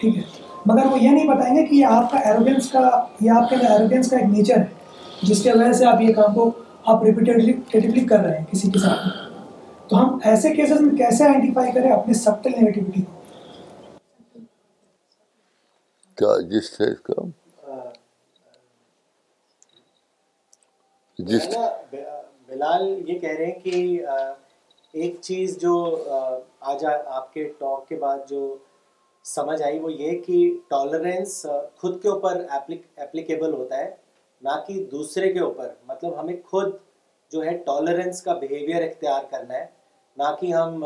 ٹھیک 0.00 0.16
ہے۔ 0.16 0.22
مگر 0.66 0.86
وہ 0.86 0.98
یہ 1.00 1.10
نہیں 1.10 1.28
بتائیں 1.28 1.56
گے 1.56 1.66
کہ 1.66 1.74
یہ 1.74 1.86
آپ 1.86 2.10
کا 2.10 2.18
ایروگینس 2.18 2.70
کا 2.70 2.80
یہ 3.20 3.30
آپ 3.30 3.48
کے 3.48 3.56
اندر 3.56 3.70
ایروگینس 3.70 4.10
کا 4.10 4.16
ایک 4.16 4.26
نیچر 4.26 4.56
ہے 4.56 4.64
جس 5.22 5.42
کی 5.42 5.50
وجہ 5.50 5.72
سے 5.72 5.86
آپ 5.86 6.00
یہ 6.00 6.14
کام 6.14 6.34
کو 6.34 6.50
آپ 6.84 7.02
ریپیٹیڈلی 7.04 8.04
کر 8.06 8.18
رہے 8.18 8.38
ہیں 8.38 8.44
کسی 8.52 8.70
کے 8.70 8.78
ساتھ۔ 8.78 9.08
تو 9.88 9.96
ہم 9.96 10.18
ایسے 10.24 10.54
کیسز 10.54 10.80
میں 10.80 10.96
کیسے 10.96 11.24
آئیڈینٹیفائی 11.24 11.72
کریں 11.72 11.90
اپنے 11.90 12.14
سبٹل 12.14 12.50
نیگیٹیوٹی 12.50 13.02
کو؟ 13.02 13.12
کیا 16.18 16.40
جس 16.48 16.80
ہے 16.80 16.90
اس 16.92 17.00
کا؟ 17.00 17.22
جس 21.18 21.46
بلال 22.48 22.82
یہ 23.06 23.18
کہہ 23.18 23.36
رہے 23.38 23.46
ہیں 23.46 23.58
کہ 23.60 24.06
ایک 24.94 25.16
چیز 25.20 25.58
جو 25.58 25.74
آج 26.60 26.84
آپ 27.06 27.32
کے 27.34 27.44
ٹاک 27.58 27.88
کے 27.88 27.96
بعد 27.96 28.18
جو 28.28 28.56
سمجھ 29.34 29.62
آئی 29.62 29.78
وہ 29.78 29.92
یہ 29.92 30.20
کہ 30.22 30.36
ٹالرنس 30.68 31.46
خود 31.76 32.02
کے 32.02 32.08
اوپر 32.08 32.32
اپلیکیبل 32.96 33.52
ہوتا 33.54 33.76
ہے، 33.78 33.94
نہ 34.42 34.54
کہ 34.66 34.84
دوسرے 34.84 35.32
کے 35.32 35.40
اوپر۔ 35.40 35.68
مطلب 35.88 36.20
ہمیں 36.20 36.36
خود 36.46 36.68
جو 37.32 37.44
ہے 37.44 37.56
ٹالرنس 37.56 38.22
کا 38.22 38.34
بیہیویئر 38.34 38.82
اختیار 38.82 39.22
کرنا 39.30 39.54
ہے، 39.54 39.66
نہ 40.16 40.28
کہ 40.40 40.52
ہم 40.52 40.84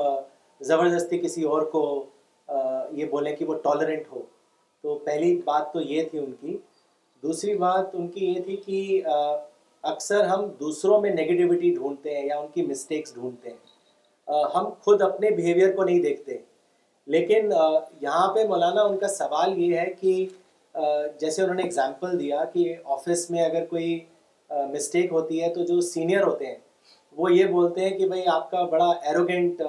زبردستی 0.61 1.19
کسی 1.19 1.43
اور 1.45 1.63
کو 1.67 1.83
یہ 2.93 3.05
بولیں 3.11 3.35
کہ 3.37 3.45
وہ 3.45 3.55
ٹالرنٹ 3.55 4.07
ہو۔ 4.13 4.23
تو 4.85 4.99
پہلی 4.99 5.35
بات 5.45 5.73
تو 5.73 5.81
یہ 5.81 6.03
تھی 6.11 6.19
ان 6.19 6.33
کی۔ 6.41 6.57
دوسری 7.23 7.55
بات 7.59 7.87
ان 7.93 8.09
کی 8.09 8.25
یہ 8.27 8.41
تھی 8.43 8.57
کہ 8.57 9.03
اکثر 9.83 10.25
ہم 10.25 10.45
دوسروں 10.61 11.01
میں 11.01 11.11
نگیٹیوٹی 11.11 11.75
ڈھونڈتے 11.75 12.17
ہیں 12.17 12.27
یا 12.27 12.39
ان 12.39 12.47
کی 12.55 12.63
مسٹیکس 12.63 13.15
ڈھونڈتے 13.15 13.51
ہیں۔ 13.51 13.63
ہم 14.55 14.69
خود 14.81 15.03
اپنے 15.03 15.31
بیہیویئر 15.31 15.77
کو 15.77 15.85
نہیں 15.85 16.03
دیکھتے۔ 16.03 16.39
لیکن 17.07 17.53
یہاں 18.01 18.35
پہ 18.35 18.47
مولانا 18.49 18.83
ان 18.83 18.99
کا 18.99 19.09
سوال 19.09 19.59
یہ 19.59 19.79
ہے 19.79 19.93
کہ 20.01 20.27
جیسے 21.21 21.43
انہوں 21.43 21.55
نے 21.55 21.63
اگزامپل 21.63 22.19
دیا 22.21 22.45
کہ 22.45 22.75
آفس 22.85 23.31
میں 23.31 23.45
اگر 23.45 23.65
کوئی 23.65 23.99
مسٹیک 24.51 25.13
ہوتی 25.13 25.43
ہے 25.43 25.53
تو 25.55 25.65
جو 25.65 25.81
سینئر 25.81 26.23
ہوتے 26.23 26.47
ہیں، 26.47 26.59
وہ 27.17 27.33
یہ 27.35 27.47
بولتے 27.47 27.81
ہیں 27.81 27.99
کہ 27.99 28.09
بھائی 28.09 28.27
آپ 28.27 28.51
کا 28.51 28.63
بڑا 28.63 28.91
ایروگینٹ 29.03 29.63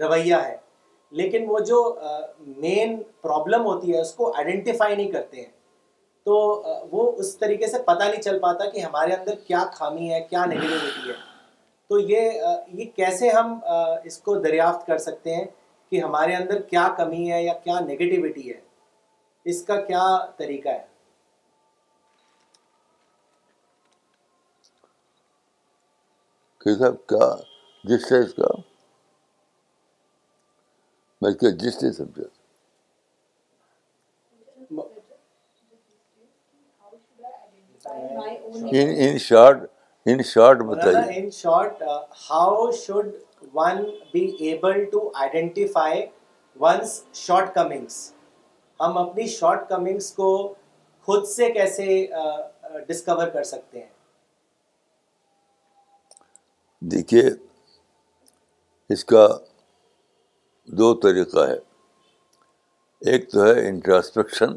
رویہ 0.00 0.34
ہے۔ 0.34 0.56
لیکن 1.10 1.44
وہ 1.48 1.58
جو 1.58 1.98
مین 2.40 3.02
پرابلم 3.22 3.64
ہوتی 3.66 3.94
ہے، 3.94 4.00
اس 4.00 4.14
کو 4.14 4.32
آئیڈینٹیفائی 4.36 4.96
نہیں 4.96 5.10
کرتے 5.12 5.36
ہیں۔ 5.36 5.50
تو 6.24 6.62
وہ 6.90 7.12
اس 7.16 7.36
طریقے 7.38 7.66
سے 7.66 7.78
پتہ 7.78 8.04
نہیں 8.04 8.22
چل 8.22 8.38
پاتا 8.38 8.68
کہ 8.70 8.80
ہمارے 8.80 9.12
اندر 9.12 9.34
کیا 9.46 9.64
خامی 9.72 10.12
ہے، 10.12 10.20
کیا 10.30 10.44
نگیٹیوٹی 10.44 11.10
ہے۔ 11.10 11.31
تو 11.92 11.98
یہ 11.98 12.42
یہ 12.66 12.84
کیسے 12.96 13.28
ہم 13.30 13.58
اس 14.04 14.18
کو 14.18 14.34
دریافت 14.38 14.86
کر 14.86 14.98
سکتے 14.98 15.34
ہیں 15.34 15.44
کہ 15.90 16.00
ہمارے 16.00 16.34
اندر 16.34 16.62
کیا 16.62 16.94
کمی 16.96 17.32
ہے 17.32 17.42
یا 17.42 17.52
کیا 17.52 17.80
نگیٹیوٹی 17.80 18.48
ہے؟ 18.52 18.60
اس 19.44 19.62
کا 19.64 19.76
کیا 19.80 20.04
طریقہ 20.36 20.68
ہے؟ 20.68 20.86
کیا 27.08 27.28
جس 27.84 28.08
سے 28.08 28.18
اس 28.18 28.34
کا 28.34 28.48
میں 31.22 31.32
کیا 31.32 31.50
جس 31.50 31.82
نے 31.82 31.92
سمجھا 31.92 32.28
ان 39.02 39.18
شارٹ 39.18 39.70
ان 40.06 40.22
شارٹ 40.22 40.58
بتائیے 40.58 41.20
in 41.20 41.30
short 41.30 41.82
how 42.30 42.70
should 42.70 43.06
one 43.54 43.84
be 44.12 44.24
able 44.38 44.84
to 44.84 45.10
identify 45.14 46.06
one's 46.60 47.04
shortcomings 47.54 48.12
ہم 48.80 48.98
اپنی 48.98 49.26
شارٹ 49.26 49.68
کمنگس 49.68 50.12
کو 50.12 50.54
خود 51.08 51.26
سے 51.26 51.50
کیسے 51.52 52.06
ڈسکور 52.88 53.28
کر 53.28 53.42
سکتے 53.42 53.80
ہیں؟ 53.80 53.88
دیکھیے 56.80 57.22
اس 58.90 59.04
کا 59.04 59.26
دو 60.68 60.94
طریقہ 60.94 61.46
ہے۔ 61.48 61.56
ایک 63.02 63.30
تو 63.32 63.44
ہے 63.44 63.68
انٹراسپیکشن 63.68 64.56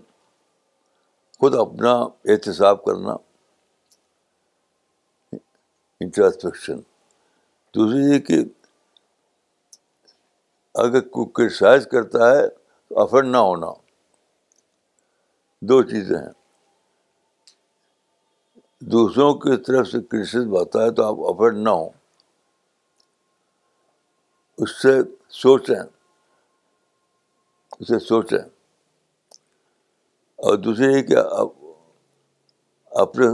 خود 1.40 1.56
اپنا 1.56 1.94
احتساب 2.26 2.84
کرنا۔ 2.86 3.16
انٹراسپیکشن 6.06 6.80
دوسری 7.76 8.16
یہ 8.16 8.20
کہ 8.20 8.44
اگر 10.74 11.08
کوئی 11.08 11.28
کرٹیسائز 11.34 11.88
کرتا 11.92 12.32
ہے 12.32 12.48
تو 12.88 13.00
افرڈ 13.00 13.26
نہ 13.26 13.38
ہونا۔ 13.38 13.68
دو 15.62 15.84
چیزیں 15.84 16.18
ہیں۔ 16.18 16.34
دوسروں 18.80 19.34
کی 19.34 19.64
طرف 19.64 19.88
سے 19.88 20.02
کرٹیسزم 20.02 20.58
آتا 20.58 20.84
ہے 20.84 20.92
تو 20.92 21.04
آپ 21.04 21.36
افرڈ 21.36 21.58
نہ 21.58 21.70
ہوں۔ 21.70 21.90
اس 24.58 24.82
سے 24.82 24.92
سوچیں۔ 25.30 25.84
اسے 27.80 28.00
سوچیں۔ 28.00 28.50
اور 30.36 30.58
دوسری 30.58 30.86
یہ 30.86 31.02
کہ 31.02 31.16
آپ 31.18 31.48
اپنے 32.86 33.28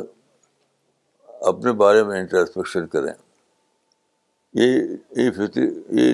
اپنے 1.41 1.71
بارے 1.71 2.03
میں 2.03 2.19
انٹرسپیکشن 2.19 2.87
کریں۔ 2.87 3.13
یہ 4.53 5.31
فطری، 5.31 5.83
یہ 5.89 6.13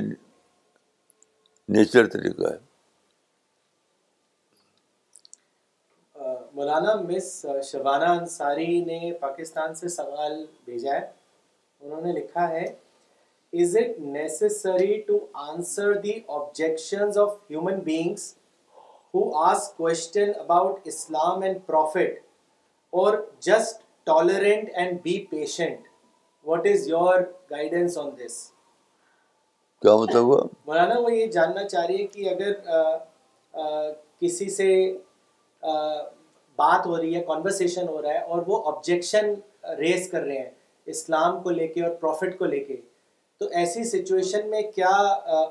نیچر 1.68 2.08
طریقہ 2.08 2.54
ہے۔ 2.54 2.58
مولانا 6.54 6.96
مس 6.96 7.46
شبانہ 7.64 8.06
انصاری 8.06 8.86
نے 8.86 9.14
پاکستان 9.20 9.76
سے 9.76 9.88
سوال 9.88 10.46
بھیجا 10.66 10.94
ہے۔ 10.94 11.12
انہوں 11.82 12.02
نے 12.02 12.12
لکھا 12.12 12.50
ہے 12.50 12.66
is 13.54 13.78
it 13.78 14.00
necessary 14.00 15.02
to 15.02 15.20
answer 15.34 15.94
the 15.94 16.20
objections 16.28 17.18
of 17.18 17.36
human 17.52 17.80
beings 17.80 18.36
who 19.14 19.38
ask 19.38 19.74
question 19.78 20.32
about 20.40 20.80
Islam 20.84 21.42
and 21.42 21.58
prophet 21.66 22.26
اور 22.90 23.18
just 23.40 23.82
tolerant 24.08 24.70
and 24.74 25.00
be 25.04 25.18
patient 25.30 25.88
what 26.46 26.68
is 26.68 26.88
your 26.90 27.20
guidance 27.52 27.98
on 27.98 28.10
this 28.18 28.36
کیا 29.82 29.96
مطلب 29.96 30.24
ہوا؟ 30.24 30.42
مولانا 30.66 31.00
وہ 31.00 31.14
یہ 31.14 31.28
جاننا 31.28 31.68
چاہ 31.68 31.86
رہی 31.86 32.02
ہے 32.02 32.08
کہ 32.08 32.30
اگر 32.30 32.54
کسی 34.20 34.50
سے 34.50 34.70
بات 36.60 36.86
ہو 36.86 36.98
رہی 36.98 37.16
ہے 37.16 37.22
کانورسیشن 37.24 37.88
ہو 37.88 38.02
رہا 38.02 38.14
ہے 38.14 38.20
اور 38.20 38.42
وہ 38.48 38.62
آبجیکشن 38.66 39.34
ریز 39.78 40.10
کر 40.12 40.22
رہے 40.22 40.38
ہیں 40.38 40.50
اسلام 40.88 41.42
کو 41.44 41.50
لے 41.50 41.68
کے 41.68 41.84
اور 41.84 41.96
پروفٹ 41.96 42.38
کو 42.40 42.46
لے 42.46 42.60
کے 42.60 42.76
تو 43.42 43.48
ایسی 43.52 43.84
سچویشن 43.84 44.50
میں 44.50 44.62
کیا 44.76 44.96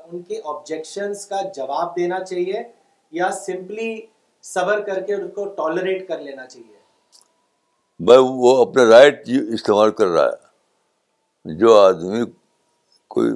ان 0.05 0.21
کے 0.21 0.39
آبجیکشنس 0.45 1.25
کا 1.25 1.41
جواب 1.55 1.95
دینا 1.97 2.23
چاہیے 2.23 2.63
یا 3.13 3.29
سمپلی 3.31 3.89
صبر 4.43 4.79
کر 4.79 5.01
کے 5.01 5.13
ان 5.13 5.29
کو 5.29 5.45
ٹالریٹ 5.49 6.07
کر 6.07 6.19
لینا 6.19 6.47
چاہیے؟ 6.47 6.76
بھائی 7.99 8.19
وہ 8.23 8.61
اپنا 8.61 8.85
رائٹ 8.89 9.25
جی 9.25 9.53
استعمال 9.53 9.91
کر 9.91 10.07
رہا 10.07 10.25
ہے۔ 10.25 10.47
جو 11.57 11.79
آدمی 11.79 12.25
کوئی 13.07 13.31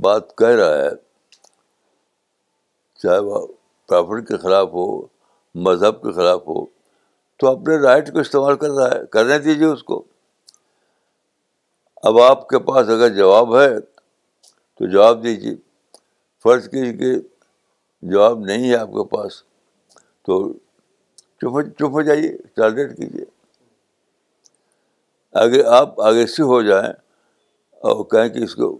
بات 0.00 0.36
کہہ 0.36 0.46
رہا 0.46 0.84
ہے، 0.84 0.90
چاہے 2.98 3.18
وہ 3.18 3.46
پرافٹ 3.88 4.28
کے 4.28 4.36
خلاف 4.36 4.68
ہو، 4.68 5.06
مذہب 5.54 6.02
کے 6.02 6.12
خلاف 6.12 6.40
ہو، 6.40 6.66
تو 7.36 7.48
اپنے 7.48 7.76
رائٹ 7.76 8.12
کو 8.12 8.18
استعمال 8.18 8.56
کر 8.56 8.70
رہا 8.70 8.96
ہے۔ 8.96 9.06
کرنے 9.06 9.38
دیجیے 9.38 9.66
اس 9.66 9.82
کو۔ 9.82 10.04
اب 11.96 12.20
آپ 12.20 12.48
کے 12.48 12.58
پاس 12.58 12.88
اگر 12.88 13.08
جواب 13.08 13.60
ہے، 13.60 13.80
تو 14.74 14.86
جواب 14.86 15.22
دیجیے 15.22 15.54
فرض 16.42 16.68
کیجیے 16.68 16.92
کہ 16.92 17.28
جواب 18.02 18.38
نہیں 18.38 18.70
ہے 18.70 18.76
آپ 18.76 18.88
کے 18.88 19.04
پاس، 19.04 19.42
تو 20.22 20.52
چپ 21.36 21.60
چپ 21.76 21.90
ہو 21.90 22.02
جائیے، 22.02 22.38
ٹالریٹ 22.54 22.96
کیجیے 22.96 23.35
اگر 25.40 25.64
آپ 25.78 26.00
آگے 26.00 26.26
سے 26.26 26.42
ہو 26.42 26.60
جائیں 26.62 26.92
اور 27.80 28.04
کہیں 28.04 28.28
کہ 28.28 28.42
اس 28.44 28.54
کو 28.54 28.78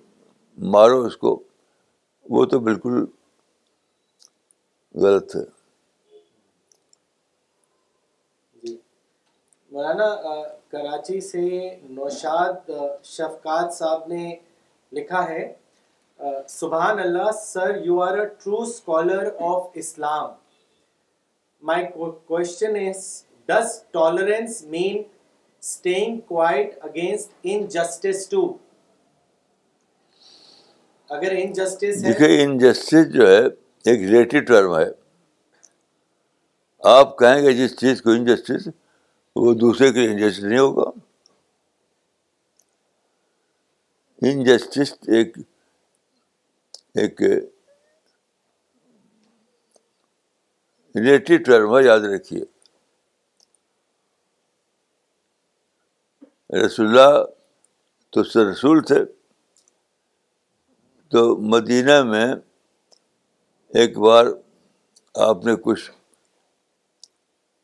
مارو، 0.59 1.03
اس 1.03 1.17
کو، 1.17 1.43
وہ 2.27 2.45
تو 2.45 2.59
بالکل 2.59 3.05
غلط 4.95 5.37
ہے۔ 5.37 5.45
جی۔ 8.57 8.77
مولانا 9.73 10.09
کراچی 10.69 11.21
سے 11.21 11.45
نوشاد 11.91 12.71
شفقات 13.05 13.75
صاحب 13.75 14.07
نے 14.09 14.35
لکھا 14.93 15.29
ہے 15.29 15.53
سبحان 16.49 16.99
اللہ، 16.99 17.31
sir 17.43 17.75
you 17.85 18.01
are 18.03 18.19
a 18.19 18.27
true 18.27 18.61
scholar 18.63 19.25
of 19.41 19.67
Islam 19.75 20.31
my 21.63 21.87
question 22.27 22.77
is 22.77 23.03
does 23.49 23.83
tolerance 23.91 24.63
mean 24.63 25.03
staying 25.67 26.19
quiet 26.21 26.79
against 26.81 27.33
injustice 27.43 28.29
too 28.29 28.43
اگر 31.11 31.33
انجسٹس 31.39 32.03
دیکھیے 32.03 32.43
انجسٹس 32.43 33.13
جو 33.13 33.27
ہے، 33.27 33.43
ایک 33.85 34.01
ریلیٹو 34.01 34.41
ٹرم 34.41 34.79
ہے۔ 34.79 34.87
آپ 36.83 37.19
کہیں 37.19 37.43
گے 37.43 37.53
جس 37.53 37.77
چیز 37.77 38.03
کو 38.03 38.11
انجسٹس 38.11 38.69
وہ 39.37 39.55
دوسرے 39.55 39.93
کے 39.93 40.05
انجسٹس 40.05 40.45
نہیں 40.45 40.59
ہوگا۔ 40.59 40.91
انجسٹس 44.23 44.93
ایک 45.09 45.39
ایک 46.95 47.23
ریلیٹو 50.95 51.37
ٹرم 51.45 51.77
ہے، 51.77 51.85
یاد 51.85 52.01
رکھیے۔ 52.15 52.45
رسول 56.51 56.87
اللہ 56.87 57.25
تو 58.11 58.23
رسول 58.23 58.83
تھے۔ 58.83 59.05
تو 61.09 61.37
مدینہ 61.37 62.03
میں 62.03 62.35
ایک 63.69 63.99
بار 63.99 64.27
آپ 65.15 65.45
نے 65.45 65.53
کچھ 65.57 65.91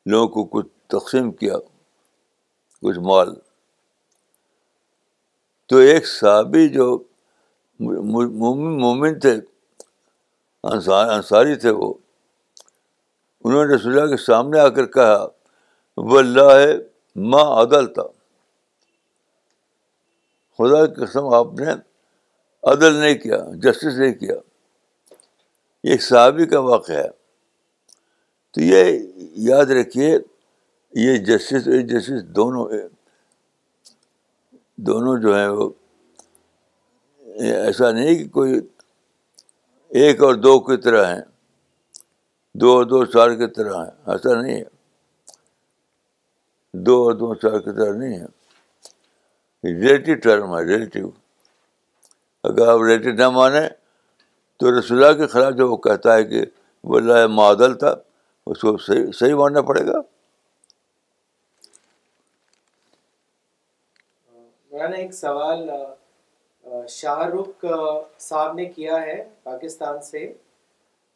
لوگوں 0.06 0.28
کو 0.28 0.44
کچھ 0.44 0.66
تقسیم 0.86 1.32
کیا، 1.32 1.56
کچھ 2.82 2.98
مال۔ 2.98 3.34
تو 5.66 5.76
ایک 5.76 6.06
صحابی 6.06 6.68
جو 6.68 7.02
مومن 7.80 9.20
تھے 9.20 9.40
انصاری 10.62 11.54
تھے 11.54 11.70
وہ، 11.70 11.94
انہوں 13.44 13.64
نے 13.64 13.74
رسول 13.74 13.98
اللہ 13.98 14.16
کے 14.16 14.22
سامنے 14.22 14.60
آ 14.60 14.68
کر 14.68 14.86
کہا 14.86 15.26
وہ 15.96 16.18
اللہ 16.18 16.52
ہے 16.52 16.72
ماں 17.16 17.62
عدل 17.62 17.94
تھا 17.94 18.21
خدا 20.59 20.86
کی 20.86 21.07
قسم 21.07 21.34
آپ 21.34 21.46
نے 21.53 21.66
عدل 22.62 22.94
نہیں 22.94 23.14
کیا 23.14 23.36
جسٹس 23.55 23.98
نہیں 23.98 24.12
کیا۔ 24.12 24.34
یہ 25.84 25.96
صحابی 25.96 26.46
کا 26.46 26.61
واقعہ 26.61 26.96
ہے۔ 26.96 27.09
تو 28.50 28.61
یہ 28.61 28.98
یاد 29.18 29.66
رکھیے، 29.66 30.18
یہ 30.92 31.16
جسٹس 31.16 31.64
جسٹس 31.64 32.24
دونوں 32.24 32.68
دونوں 34.76 35.18
جو 35.18 35.36
ہیں 35.36 35.48
وہ 35.48 35.70
ایسا 37.40 37.90
نہیں 37.90 38.14
کہ 38.14 38.28
کوئی 38.28 38.61
ایک 39.88 40.22
اور 40.22 40.34
دو 40.34 40.61
کی 40.61 40.76
طرح 40.76 41.14
ہیں، 41.14 41.22
دو 42.55 42.72
اور 42.72 42.84
دو 42.84 43.05
چار 43.05 43.30
کی 43.30 43.46
طرح 43.46 43.84
ہیں، 43.84 44.11
ایسا 44.11 44.42
نہیں 44.42 44.57
ہے۔ 44.57 44.82
دو 46.74 47.03
اور 47.03 47.12
دو 47.12 47.34
چار 47.34 47.59
کی 47.59 47.70
طرح 47.76 47.92
نہیں 47.92 48.18
ہے۔ 48.18 48.41
ریلیٹیو 49.64 50.14
ٹرم 50.22 50.56
ہے 50.56 50.62
ریلیٹیو۔ 50.64 51.08
اگر 52.44 52.68
آپ 52.68 52.78
ریلیٹیو 52.80 53.12
نہ 53.12 53.28
مانیں، 53.28 53.68
تو 54.58 54.78
رسول 54.78 55.02
کے 55.18 55.26
خلاف 55.26 55.52
جو 55.54 55.70
وہ 55.70 55.76
کہتا 55.76 56.14
ہے 56.14 56.24
کہ 56.24 56.40
وہ 56.84 56.96
اللہ 56.96 57.26
معدل 57.26 57.74
تھا، 57.78 57.94
اس 58.46 58.60
کو 58.60 58.76
صحیح 58.76 59.06
صحیح 59.14 59.34
ماننا 59.34 59.62
پڑے 59.62 59.86
گا۔ 59.86 59.98
مولانا، 64.70 64.96
ایک 64.96 65.14
سوال 65.14 65.70
شاہ 66.88 67.22
رخ 67.26 67.64
صاحب 68.18 68.54
نے 68.54 68.64
کیا 68.64 69.00
ہے 69.02 69.28
پاکستان 69.42 70.02
سے۔ 70.02 70.32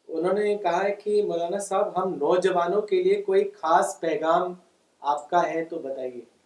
انہوں 0.07 0.33
نے 0.33 0.55
کہا 0.57 0.83
ہے 0.83 0.91
کہ 0.91 1.23
مولانا 1.23 1.59
صاحب، 1.59 1.87
ہم 1.97 2.13
نوجوانوں 2.13 2.81
کے 2.81 3.03
لیے 3.03 3.21
کوئی 3.21 3.49
خاص 3.51 3.99
پیغام 3.99 4.53
آپ 4.99 5.29
کا 5.29 5.49
ہے 5.49 5.65
تو 5.65 5.79
بتائیے۔ 5.79 6.36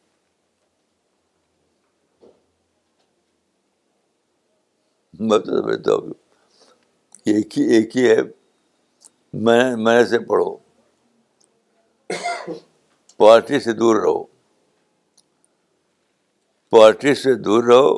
مطلب 5.30 5.70
ایک 7.26 7.58
ہی 7.58 7.64
ایک 7.64 7.98
ہی 7.98 8.10
ہے۔ 8.10 8.22
میں 9.34 9.76
میں 9.76 10.06
سے 10.06 10.20
پڑھو۔ 10.20 10.58
پارٹی 13.20 13.60
سے 13.60 13.74
دور 13.74 13.96
رہو۔ 13.96 14.24
پارٹی 16.74 17.16
سے 17.16 17.34
دور 17.36 17.64
رہو 17.64 17.98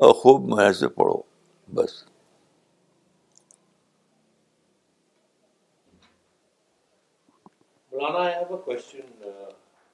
اور 0.00 0.14
خوب 0.14 0.48
محنت 0.48 0.76
سے 0.76 0.88
پڑھو، 0.88 1.22
بس۔ 1.68 2.04
مولانا 7.92 8.18
I 8.18 8.34
have 8.34 8.54
a 8.54 8.62
question 8.64 9.06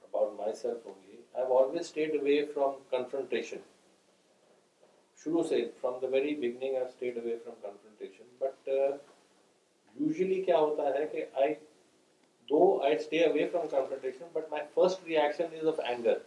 about 0.03 0.33
myself 0.53 0.87
only 0.87 1.17
I 1.33 1.45
have 1.45 1.57
always 1.57 1.81
stayed 1.81 2.15
away 2.19 2.45
from 2.45 2.71
confrontation 2.89 3.57
شروع 5.25 5.43
سے 5.43 5.63
from 5.81 5.97
the 6.01 6.07
very 6.07 6.35
beginning 6.35 6.75
I 6.75 6.85
stayed 6.85 7.17
away 7.17 7.35
from 7.43 7.55
confrontation 7.61 8.35
but 8.39 8.67
usually 9.95 10.41
کیا 10.43 10.57
ہوتا 10.57 10.93
ہے 10.93 11.05
کہ 11.11 11.25
I 11.33 11.53
though 12.49 12.61
I 12.83 12.95
stay 12.95 13.23
away 13.25 13.47
from 13.51 13.67
confrontation 13.67 14.25
but 14.33 14.51
my 14.51 14.63
first 14.73 15.07
reaction 15.07 15.57
is 15.59 15.67
of 15.67 15.79
anger 15.85 16.17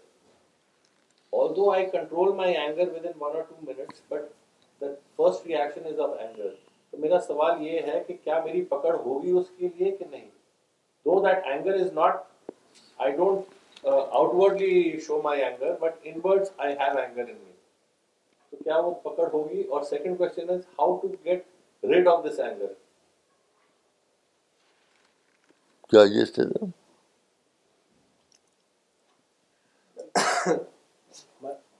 although 1.32 1.70
I 1.70 1.84
control 1.86 2.34
my 2.34 2.48
anger 2.48 2.84
within 2.86 3.12
one 3.18 3.36
or 3.36 3.44
two 3.44 3.66
minutes, 3.66 4.02
but 4.08 4.34
the 4.80 4.98
first 5.16 5.46
reaction 5.46 5.84
is 5.84 5.98
of 5.98 6.18
anger. 6.20 6.50
تو 6.92 6.98
میرا 6.98 7.18
سوال 7.20 7.62
یہ 7.62 7.80
ہے 7.80 8.02
کہ 8.06 8.14
کیا 8.24 8.38
میری 8.44 8.62
پکڑ 8.64 8.94
ہوگی 8.94 9.30
اس 9.30 9.46
کے 9.56 9.68
لیے 9.76 9.90
کہ 9.90 10.04
نہیں؟ 10.10 10.26
Though 11.06 11.18
that 11.20 11.46
anger 11.46 11.74
is 11.74 11.92
not 11.92 12.20
I 12.98 13.12
don't 13.12 13.86
outwardly 14.34 15.00
show 15.06 15.20
my 15.22 15.42
anger 15.42 15.72
but 15.80 15.94
inward 16.24 16.42
I 16.56 16.74
have 16.74 16.98
anger 16.98 17.20
in 17.20 17.36
me 17.36 17.51
تو 18.52 18.56
کیا 18.64 18.78
وہ 18.78 18.90
پکڑ 19.02 19.26
ہوگی؟ 19.32 19.62
اور 19.70 19.82
second 19.82 20.18
question 20.18 20.50
is 20.50 20.60
how 20.78 20.96
to 20.96 21.08
get 21.24 21.44
rid 21.82 22.08
of 22.08 22.24
this 22.24 22.40
anger 22.40 22.72
کیا 25.92 26.04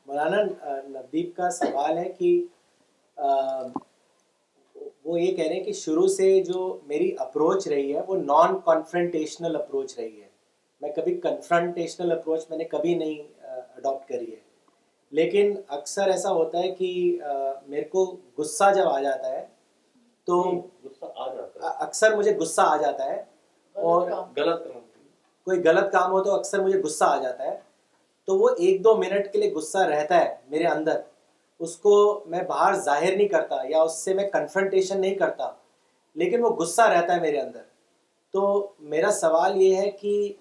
مولانا 0.07 0.43
نبدیپ 0.89 1.37
کا 1.37 1.51
سوال 1.51 1.99
ہے 1.99 2.09
کہ 2.19 2.31
وہ 5.05 5.21
یہ 5.21 5.35
کہہ 5.37 5.45
رہے 5.45 5.55
ہیں 5.55 5.65
کہ 5.65 5.73
شروع 5.73 6.07
سے 6.09 6.29
جو 6.45 6.61
میری 6.87 7.15
اپروچ 7.19 7.67
رہی 7.69 7.95
ہے 7.95 8.01
وہ 8.09 8.17
نان 8.17 8.59
کانفرنٹیشنل 8.65 9.57
اپروچ 9.57 9.99
رہی 9.99 10.21
ہے۔ 10.23 10.29
میں 10.83 10.91
کبھی 10.93 11.15
کنفرنٹیشنل 11.21 12.13
اپروچ 12.13 12.45
میں 12.51 12.59
نے 12.59 12.65
کبھی 12.65 12.95
نہیں 12.95 13.23
اڈاپٹ 13.77 14.09
کری 14.09 14.31
ہے۔ 14.35 14.41
لیکن 15.13 15.55
اکثر 15.69 16.09
ایسا 16.09 16.31
ہوتا 16.33 16.59
ہے 16.59 16.71
کہ 16.75 17.19
میرے 17.67 17.85
کو 17.85 18.17
غصہ 18.39 18.65
جب 18.77 18.89
آ 18.89 19.01
جاتا 19.01 19.33
ہے 19.33 19.47
تو 20.25 20.53
اکثر 21.61 22.17
مجھے 22.17 22.37
غصہ 22.37 22.63
آ 22.65 22.77
جاتا 22.77 23.05
ہے 23.05 23.25
اور 23.73 24.11
غلط 24.37 24.67
کوئی 25.47 25.61
غلط 25.65 25.93
کام 25.93 26.11
ہو 26.13 26.23
تو 26.25 26.35
اکثر 26.35 26.61
مجھے 26.61 26.83
غصہ 26.83 27.05
آ 27.05 27.23
جاتا 27.23 27.45
ہے۔ 27.45 27.59
تو 28.29 28.39
وہ 28.39 28.49
ایک 28.59 28.85
دو 28.85 28.95
منٹ 28.97 29.33
کے 29.33 29.39
لیے 29.39 29.51
غصہ 29.55 29.79
رہتا 29.79 30.21
ہے 30.21 30.37
میرے 30.49 30.65
اندر۔ 30.65 31.01
اس 31.61 31.77
کو 31.77 32.25
میں 32.27 32.43
باہر 32.43 32.75
ظاہر 32.75 33.17
نہیں 33.17 33.29
کرتا 33.29 33.57
یا 33.69 33.83
اس 33.83 33.95
سے 33.95 34.15
میں 34.15 34.31
کنفرنٹیشن 34.31 35.01
نہیں 35.01 35.15
کرتا 35.15 35.51
لیکن 36.17 36.45
وہ 36.45 36.51
غصہ 36.51 36.83
رہتا 36.83 37.15
ہے 37.15 37.21
میرے 37.21 37.41
اندر۔ 37.41 37.63
تو 38.35 38.73
میرا 38.81 39.11
سوال 39.13 39.61
یہ 39.63 39.77
ہے 39.77 39.91
کہ 39.91 40.33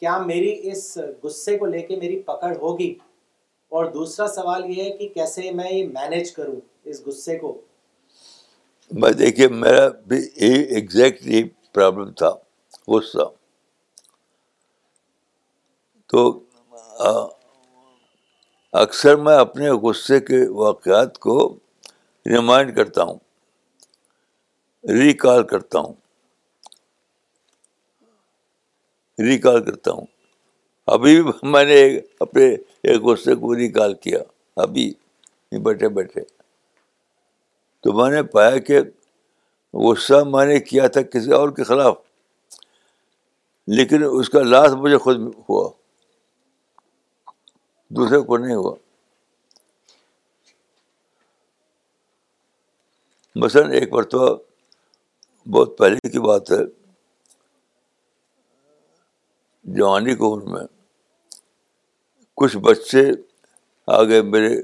کیا 0.00 0.18
میری 0.18 0.60
اس 0.62 0.98
غصے 1.22 1.58
کو 1.58 1.66
لے 1.66 1.80
کے 1.82 1.96
میری 1.96 2.22
پکڑ 2.22 2.56
ہوگی؟ 2.56 2.94
اور 3.70 3.84
دوسرا 3.84 4.28
سوال 4.28 4.70
یہ 4.70 4.82
ہے 4.84 4.90
کہ 4.90 5.08
کیسے 5.08 5.50
میں 5.50 5.72
یہ 5.72 5.88
مینیج 5.88 6.32
کروں 6.32 6.56
اس 6.84 7.02
غصے 7.06 7.38
کو؟ 7.38 7.60
میں 8.90 9.12
دیکھیے، 9.12 9.48
میرا 9.48 9.88
بھی 9.88 10.28
ایگزیکٹ 10.34 11.26
یہ 11.26 11.44
پرابلم 11.72 12.12
تھا، 12.12 12.30
غصہ۔ 12.88 13.22
تو 16.06 16.40
اکثر 18.72 19.16
میں 19.16 19.36
اپنے 19.36 19.70
غصے 19.70 20.20
کے 20.20 20.48
واقعات 20.48 21.18
کو 21.18 21.58
ریمائنڈ 22.26 22.76
کرتا 22.76 23.02
ہوں 23.02 23.18
ریکال 24.88 25.42
کرتا 25.42 25.78
ہوں۔ 25.78 25.92
ریکال 29.18 29.64
کرتا 29.64 29.92
ہوں۔ 29.92 30.06
ابھی 30.90 31.22
میں 31.42 31.64
نے 31.64 31.98
اپنے 32.20 32.44
ایک 32.82 33.02
غصے 33.02 33.34
کو 33.34 33.54
ریکال 33.54 33.94
کیا، 33.94 34.18
ابھی 34.56 34.94
بیٹھے 35.62 35.88
بیٹھے۔ 35.88 36.20
تو 37.80 37.92
میں 37.92 38.10
نے 38.10 38.22
پایا 38.22 38.58
کہ 38.58 38.80
غصہ 39.74 40.24
میں 40.26 40.46
نے 40.46 40.60
کیا 40.60 40.86
تھا 40.86 41.02
کسی 41.02 41.32
اور 41.32 41.48
کے 41.48 41.64
خلاف، 41.64 41.98
لیکن 43.66 44.02
اس 44.10 44.30
کا 44.30 44.42
لاس 44.42 44.70
مجھے 44.72 44.98
خود 44.98 45.16
ہوا۔ 45.48 45.70
دوسرے 47.88 48.20
کو 48.20 48.36
نہیں 48.36 48.54
ہوا۔ 48.54 48.76
مثلاً 53.36 53.72
ایک 53.72 53.92
مرتبہ 53.92 54.36
بہت 55.50 55.78
پہلے 55.78 56.08
کی 56.08 56.18
بات 56.18 56.50
ہے، 56.50 56.80
جوانی 59.64 60.14
کو 60.14 60.34
عمر 60.34 60.42
میں 60.42 60.79
کچھ 62.40 62.56
بچے 62.56 63.10
آ 63.86 64.02
گئے 64.02 64.22
میرے 64.22 64.62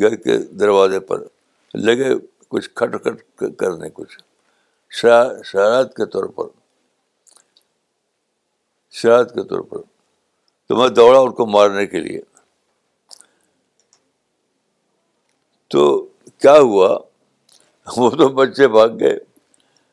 گھر 0.00 0.14
کے 0.14 0.38
دروازے 0.38 1.00
پر 1.00 1.24
لگے 1.74 2.14
کچھ 2.48 2.70
کھٹ 2.74 3.02
کھٹ 3.02 3.56
کرنے 3.58 3.88
کچھ۔ 3.94 4.18
شرارت 4.90 5.96
کے 5.96 6.06
طور 6.06 6.24
پر۔ 6.24 6.44
شرارت 8.90 9.34
کے 9.34 9.44
طور 9.44 9.60
پر۔ 9.60 9.78
تو 10.68 10.76
میں 10.76 10.88
دوڑا 10.88 11.20
ان 11.20 11.32
کو 11.32 11.46
مارنے 11.46 11.86
کے 11.86 11.98
لیے۔ 12.00 12.20
تو 15.68 16.02
کیا 16.38 16.58
ہوا؟ 16.58 16.98
وہ 17.96 18.10
تو 18.10 18.28
بچے 18.28 18.68
بھاگ 18.68 18.88
گئے۔ 18.88 19.16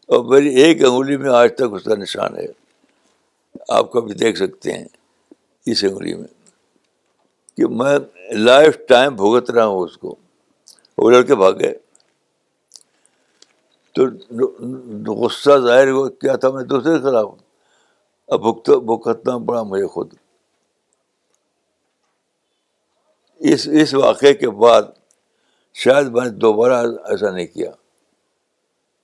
اور 0.07 0.25
میری 0.25 0.55
ایک 0.55 0.85
انگلی 0.85 1.17
میں 1.17 1.29
آج 1.29 1.55
تک 1.55 1.73
اس 1.73 1.83
کا 1.83 1.95
نشان 1.95 2.37
ہے۔ 2.37 2.47
آپ 3.69 3.91
کبھی 3.91 4.13
دیکھ 4.13 4.37
سکتے 4.37 4.73
ہیں 4.73 4.85
اس 5.65 5.83
انگلی 5.83 6.13
میں۔ 6.13 6.40
کہ 7.57 7.67
میں 7.67 7.99
لائف 8.33 8.77
ٹائم 8.87 9.15
بھگت 9.15 9.51
رہا 9.51 9.65
ہوں 9.65 9.79
اس 9.79 9.97
کو۔ 9.97 10.15
وہ 10.97 11.11
لڑکے 11.11 11.35
بھاگ 11.35 11.53
گئے۔ 11.53 11.79
تو 13.93 14.05
غصہ 15.13 15.59
ظاہر 15.59 15.89
ہوا 15.89 16.09
کیا 16.09 16.35
تھا، 16.35 16.49
میں 16.49 16.63
دوسرے 16.63 16.97
کے 16.97 17.03
خلاف 17.03 17.29
اب 18.27 18.39
بھگتنا 18.65 19.37
پڑا 19.37 19.63
مجھے 19.63 19.87
خود۔ 19.87 20.13
اس 23.39 23.67
اس 23.81 23.93
واقعے 23.93 24.33
کے 24.33 24.49
بعد 24.49 24.81
شاید 25.73 26.07
میں 26.07 26.23
نے 26.23 26.29
دوبارہ 26.29 26.85
ایسا 27.05 27.31
نہیں 27.31 27.47
کیا۔ 27.47 27.71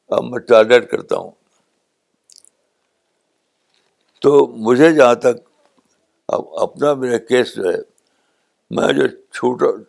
اب 0.08 0.24
میں 0.24 0.39
ٹارگیٹ 0.39 0.91
کرتا 0.91 1.18
ہوں۔ 1.18 1.32
تو 4.22 4.48
مجھے 4.48 4.93
جہاں 4.93 5.16
تک 5.16 5.50
اب 6.28 6.58
اپنا 6.58 6.93
میرا 6.93 7.18
کیس 7.18 7.56
جو 7.56 7.70
ہے 7.70 7.97
میں 8.70 8.93
جو 8.93 9.07
چھوٹا 9.07 9.84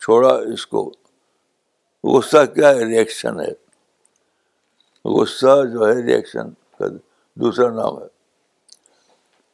چھوڑا 0.00 0.34
اس 0.34 0.66
کو، 0.66 0.92
غصہ 2.04 2.46
کیا 2.54 2.70
ہے 2.70 2.84
ریئیکشن 2.84 3.40
ہے؟ 3.40 3.52
غصہ 5.04 5.64
جو 5.72 5.88
ہے 5.88 6.02
ریئیکشن 6.02 6.50
کا 6.50 6.84
دوسرا 7.34 7.70
نام 7.70 8.02
ہے۔ 8.02 8.08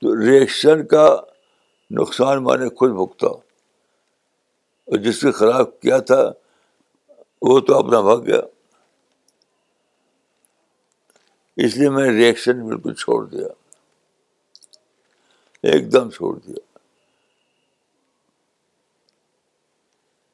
تو 0.00 0.20
ریئیکشن 0.20 0.86
کا 0.86 1.16
نقصان 1.90 2.44
میں 2.44 2.56
نے 2.56 2.68
خود 2.68 2.90
بھگتا۔ 2.90 3.26
اور 4.86 4.98
جس 4.98 5.20
کے 5.20 5.30
خلاف 5.30 5.68
کیا 5.82 5.98
تھا، 5.98 6.32
وہ 7.42 7.60
تو 7.60 7.78
اپنا 7.78 8.00
بھاگ 8.00 8.18
گیا۔ 8.18 8.40
اس 11.56 11.76
لیے 11.76 11.90
میں 11.90 12.10
نے 12.10 12.18
ریئیکشن 12.18 12.68
بالکل 12.68 12.94
چھوڑ 12.94 13.26
دیا۔ 13.26 13.48
ایک 15.62 15.92
دم 15.92 16.10
چھوڑ 16.10 16.38
دیا۔ 16.38 16.67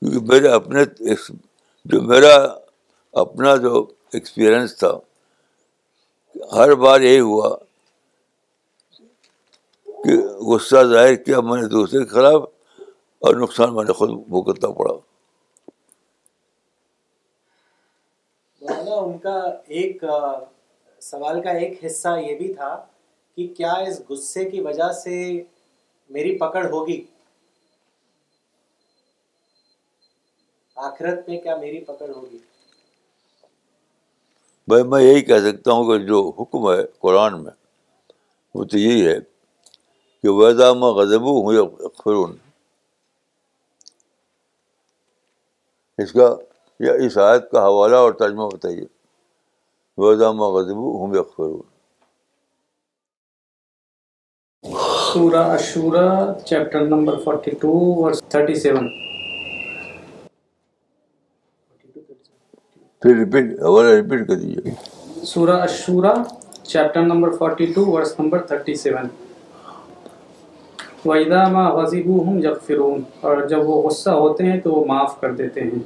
کیونکہ 0.04 0.32
میرے 0.32 0.48
اپنے 0.48 0.84
جو 1.84 2.02
میرا 2.02 2.34
اپنا 3.12 3.56
جو 3.56 3.86
ایکسپیرئنس 4.12 4.76
تھا، 4.78 4.90
ہر 6.52 6.74
بار 6.74 7.00
یہی 7.00 7.20
ہوا 7.20 7.56
کہ 9.86 10.16
غصہ 10.26 10.82
ظاہر 10.84 11.14
کیا 11.14 11.40
میں 11.40 11.62
نے 11.62 11.68
دوسرے 11.68 11.98
کے 11.98 12.10
خلاف 12.10 12.42
اور 13.18 13.34
نقصان 13.34 13.74
میں 13.74 13.84
نے 13.84 13.92
خود 13.92 14.10
بھگتنا 14.28 14.70
پڑا۔ 14.70 14.92
ان 18.96 19.18
کا 19.18 19.38
ایک 19.66 20.04
سوال 21.00 21.42
کا 21.42 21.50
ایک 21.50 21.84
حصہ 21.86 22.08
یہ 22.28 22.34
بھی 22.34 22.54
تھا 22.54 22.86
کہ 23.34 23.46
کیا 23.56 23.72
اس 23.72 24.00
غصے 24.08 24.44
کی 24.50 24.60
وجہ 24.60 24.92
سے 24.92 25.42
میری 26.10 26.38
پکڑ 26.38 26.70
ہوگی؟ 26.70 27.04
آخرت 30.76 31.28
میں 31.28 31.38
کیا 31.40 31.56
میری 31.56 31.80
پکڑ 31.84 32.08
ہوگی؟ 32.10 32.38
بھائی 34.68 34.82
میں 34.82 35.02
یہی 35.02 35.22
کہہ 35.22 35.38
سکتا 35.40 35.72
ہوں 35.72 35.84
کہ 35.84 35.98
جو 36.06 36.32
حکم 36.38 36.70
ہے 36.70 36.82
قرآن 37.00 37.42
میں 37.42 37.52
وہ 38.54 38.64
تو 38.64 38.78
یہی 38.78 39.06
ہے 39.06 39.18
کہ 40.24 40.28
ویدا 40.30 40.72
میں 40.72 40.88
غزب 40.92 41.22
ہوں 41.22 41.66
خرون 41.96 42.36
اس 45.98 46.12
کا 46.12 46.34
یا 46.80 46.92
اس 47.04 47.18
آیت 47.18 47.50
کا 47.50 47.64
حوالہ 47.64 47.96
اور 47.96 48.12
ترجمہ 48.12 48.48
بتائیے۔ 48.52 48.84
ویدا 49.98 50.32
میں 50.32 50.48
غزب 50.48 50.76
ہوں 50.76 51.22
خرون 51.36 51.62
سورہ 55.12 55.42
اشورا 55.50 56.06
چیپٹر 56.44 56.80
نمبر 56.86 57.18
42 57.24 57.64
ورس 57.96 58.22
37 58.28 58.88
پھر 63.04 63.16
ریپیٹ 63.16 63.44
حوالہ 63.62 63.88
ریپیٹ 63.88 64.28
کر 64.28 64.34
دیجیے 64.34 64.70
سورہ 65.24 65.50
اشورا 65.50 66.14
چیپٹر 66.62 67.02
نمبر 67.02 67.30
42 67.30 67.88
ورس 67.88 68.20
نمبر 68.20 68.38
37 68.52 69.08
وَإِذَا 71.04 71.48
مَا 71.48 71.68
غَضِبُوا 71.70 72.24
هُمْ 72.24 72.44
يَغْفِرُونَ۔ 72.44 73.02
اور 73.20 73.46
جب 73.48 73.68
وہ 73.68 73.82
غصہ 73.82 74.10
ہوتے 74.10 74.44
ہیں 74.44 74.60
تو 74.60 74.72
وہ 74.72 74.84
معاف 74.84 75.20
کر 75.20 75.32
دیتے 75.32 75.60
ہیں۔ 75.60 75.78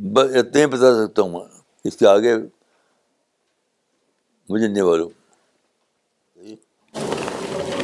بس 0.00 0.36
اتنا 0.36 0.60
ہی 0.60 0.66
بتا 0.66 1.06
سکتا 1.06 1.22
ہوں 1.22 1.30
میں۔ 1.30 1.40
اس 1.84 1.96
کے 1.96 2.06
آگے 2.06 2.36
مجھے 4.48 4.68
نہیں 4.68 4.82
معلوم۔ 4.82 5.10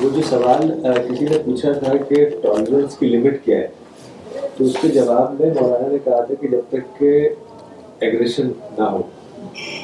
وہ 0.03 0.11
جو 0.11 0.23
سوال 0.23 0.71
کسی 1.09 1.25
نے 1.25 1.39
پوچھا 1.45 1.73
تھا 1.73 1.97
کہ 1.97 2.29
ٹالرنس 2.43 2.99
کی 2.99 3.07
لمٹ 3.07 3.45
کیا 3.45 3.59
ہے؟ 3.59 3.88
تو 4.59 4.65
اس 4.65 4.77
کے 4.83 4.89
جواب 4.89 5.41
میں 5.41 5.51
مولانا 5.53 5.89
نے 5.89 5.99
کہا 6.05 6.21
تھا 6.23 6.35
کہ 6.41 6.49
جب 6.49 6.61
تک 6.69 6.99
کہ 6.99 7.11
ایگریشن 8.01 8.49
نہ 8.79 8.89
ہو 8.91 9.03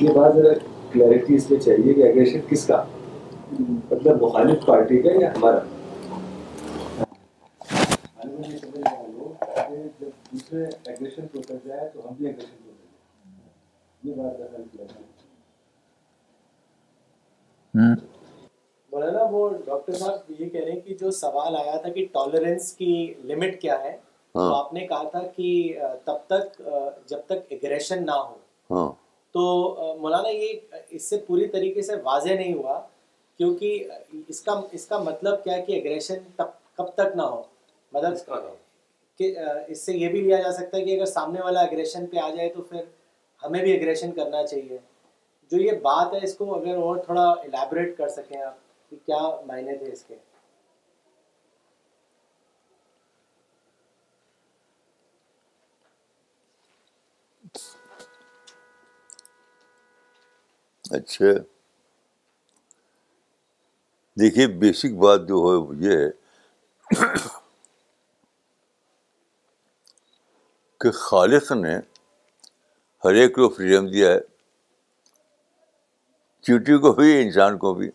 یہ 0.01 0.13
بات 0.15 0.35
ذرا 0.35 0.53
کلیئرٹی 0.93 1.35
اس 1.35 1.51
میں 1.51 1.59
چاہیے 1.61 1.95
کہ 1.95 2.03
ایگریشن 2.03 2.41
کس 2.49 2.67
کا؟ 2.67 2.83
مطلب 3.91 4.23
مخالف 4.23 4.65
پارٹی 4.67 5.01
کا 5.03 5.11
یا 5.21 5.31
ہمارا؟ 5.37 5.61
جب 10.01 10.09
دوسرے 10.33 10.65
ایگریشن 10.65 11.27
کو 11.27 11.39
اتر 11.39 11.57
جائے 11.67 11.89
تو 11.89 12.09
ہم 12.09 12.15
بھی 12.15 12.27
ایگریشن 12.27 12.57
کو 12.57 12.71
اتر 12.71 12.83
جائیں 14.03 14.11
یہ 14.11 14.15
بات 14.15 14.39
ذرا 14.39 14.63
کلیئر 14.73 14.93
مولانا 18.93 19.23
وہ 19.31 19.49
ڈاکٹر 19.67 19.93
صاحب 19.93 20.41
یہ 20.41 20.49
کہہ 20.49 20.61
رہے 20.61 20.73
ہیں 20.73 20.81
کہ 20.81 20.95
جو 21.01 21.11
سوال 21.13 21.57
آیا 21.57 21.77
تھا 21.77 21.89
کہ 21.91 22.07
ٹالرنس 22.13 22.73
کی 22.73 22.93
لمٹ 23.25 23.61
کیا 23.61 23.83
ہے 23.83 23.97
تو 24.35 24.41
ہاں 24.41 24.55
آپ 24.55 24.73
نے 24.73 24.87
کہا 24.87 25.09
تھا 25.09 25.21
کہ 25.37 25.79
تب 26.05 26.17
تک 26.27 26.61
جب 27.07 27.19
تک 27.27 27.53
اگریشن 27.53 28.07
نہ 28.07 28.11
ہو۔ 28.11 28.35
ہاں۔ 28.71 28.93
تو 29.33 29.43
مولانا 30.01 30.29
یہ 30.29 30.53
اس 30.89 31.03
سے 31.03 31.17
پوری 31.19 31.47
طریقے 31.47 31.83
سے 31.83 31.93
واضح 32.03 32.33
نہیں 32.33 32.55
ہوا 32.55 32.81
کیونکہ 33.41 33.89
اس 34.29 34.41
کا 34.41 34.61
اس 34.73 34.87
کا 34.87 34.99
مطلب 34.99 35.45
کیا 35.45 35.59
کہ 35.59 35.81
اگریشن 35.81 36.15
تب 36.37 36.47
کب 36.75 36.91
تک 36.95 37.17
نہ 37.17 37.23
ہو؟ 37.23 37.43
مطلب 37.93 38.35
کہ 39.21 39.35
اس 39.67 39.81
سے 39.81 39.93
یہ 39.93 40.09
بھی 40.09 40.21
لیا 40.21 40.41
جا 40.41 40.53
سکتا 40.53 40.77
ہے 40.77 40.85
کہ 40.85 40.97
اگر 40.97 41.07
سامنے 41.07 41.41
والا 41.41 41.61
اگریشن 41.61 42.07
پہ 42.07 42.19
آ 42.19 42.29
جائے 42.31 42.49
تو 42.49 42.63
پھر 42.63 42.83
ہمیں 43.43 43.63
بھی 43.63 43.77
اگریشن 43.77 44.13
کرنا 44.13 44.47
چاہیے۔ 44.47 44.79
جو 45.53 45.61
یہ 45.61 45.73
بات 45.73 46.15
ہے 46.15 46.19
اس 46.23 46.35
کو 46.35 46.55
اگر 46.55 46.77
اور 46.77 46.97
تھوڑا 46.97 47.23
الیبریٹ 47.23 47.97
کر 47.97 48.09
سکیں 48.09 48.41
آپ 48.43 48.55
کہ 48.91 48.97
کیا 49.07 49.29
معنی 49.47 49.77
تھے 49.79 49.93
اس 49.93 50.05
کے؟ 50.05 50.15
اچھا۔ 60.91 61.25
دیکھیے 64.21 64.47
بیسک 64.47 64.93
بات 64.93 65.21
جو 65.29 65.35
ہے 65.35 65.57
وہ 65.57 65.77
یہ 65.77 65.97
ہے 65.99 66.11
کہ 70.81 70.91
خالق 70.91 71.53
نے 71.53 71.77
ہر 73.05 73.15
ایک 73.15 73.35
کو 73.35 73.49
فریڈم 73.49 73.87
دیا 73.87 74.11
ہے۔ 74.11 74.21
چیٹی 76.43 76.79
کو 76.79 76.93
بھی، 76.93 77.23
انسان 77.23 77.59
کو 77.59 77.75
بھی۔ 77.75 77.91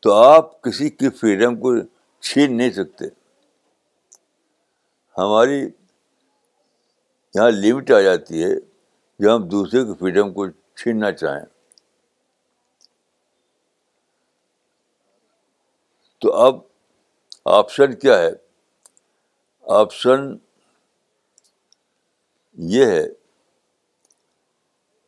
تو 0.00 0.12
آپ 0.12 0.62
کسی 0.62 0.90
کی 0.90 1.10
فریڈم 1.10 1.56
کو 1.56 1.74
چھین 2.20 2.56
نہیں 2.56 2.70
سکتے۔ 2.70 3.04
ہماری 5.18 5.60
یہاں 7.34 7.50
لمٹ 7.50 7.90
آ 7.90 8.00
جاتی 8.00 8.44
ہے 8.44 8.60
جب 9.18 9.36
ہم 9.36 9.48
دوسرے 9.48 9.84
کی 9.84 9.92
فریڈم 10.00 10.32
کو 10.32 10.46
چھیننا 10.76 11.12
چاہیں۔ 11.12 11.46
تو 16.18 16.32
اب 16.32 16.54
آپشن 17.44 17.94
کیا 17.94 18.18
ہے؟ 18.18 18.30
آپشن 19.62 20.36
یہ 22.52 22.86
ہے 22.86 23.06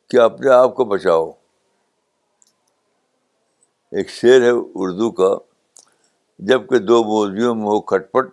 کہ 0.09 0.19
اپنے 0.19 0.51
آپ 0.51 0.75
کو 0.75 0.85
بچاؤ۔ 0.85 1.31
ایک 3.91 4.09
شعر 4.09 4.41
ہے 4.41 4.51
اردو 4.51 5.11
کا 5.11 5.45
جبکہ 6.39 6.79
دو 6.79 7.03
موضوعوں 7.03 7.55
میں 7.55 7.63
ہو 7.63 7.81
کھٹپٹ، 7.81 8.25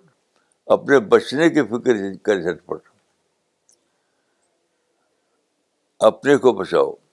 اپنے 0.67 0.99
بچنے 0.99 1.51
کی 1.51 1.63
فکر 1.63 2.17
کر 2.23 2.41
جھٹپٹ۔ 2.41 2.89
اپنے 5.99 6.37
کو 6.37 6.53
بچاؤ۔ 6.53 7.04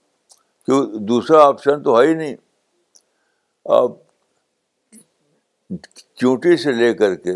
کیوں؟ 0.66 0.86
دوسرا 1.08 1.44
آپشن 1.44 1.84
تو 1.84 2.02
ہے 2.02 2.08
ہی 2.08 2.14
نہیں۔ 2.14 2.36
آپ 3.66 3.92
چونٹی 6.16 6.58
سے 6.58 6.72
لے 6.72 6.94
کر 6.94 7.16
کے 7.16 7.32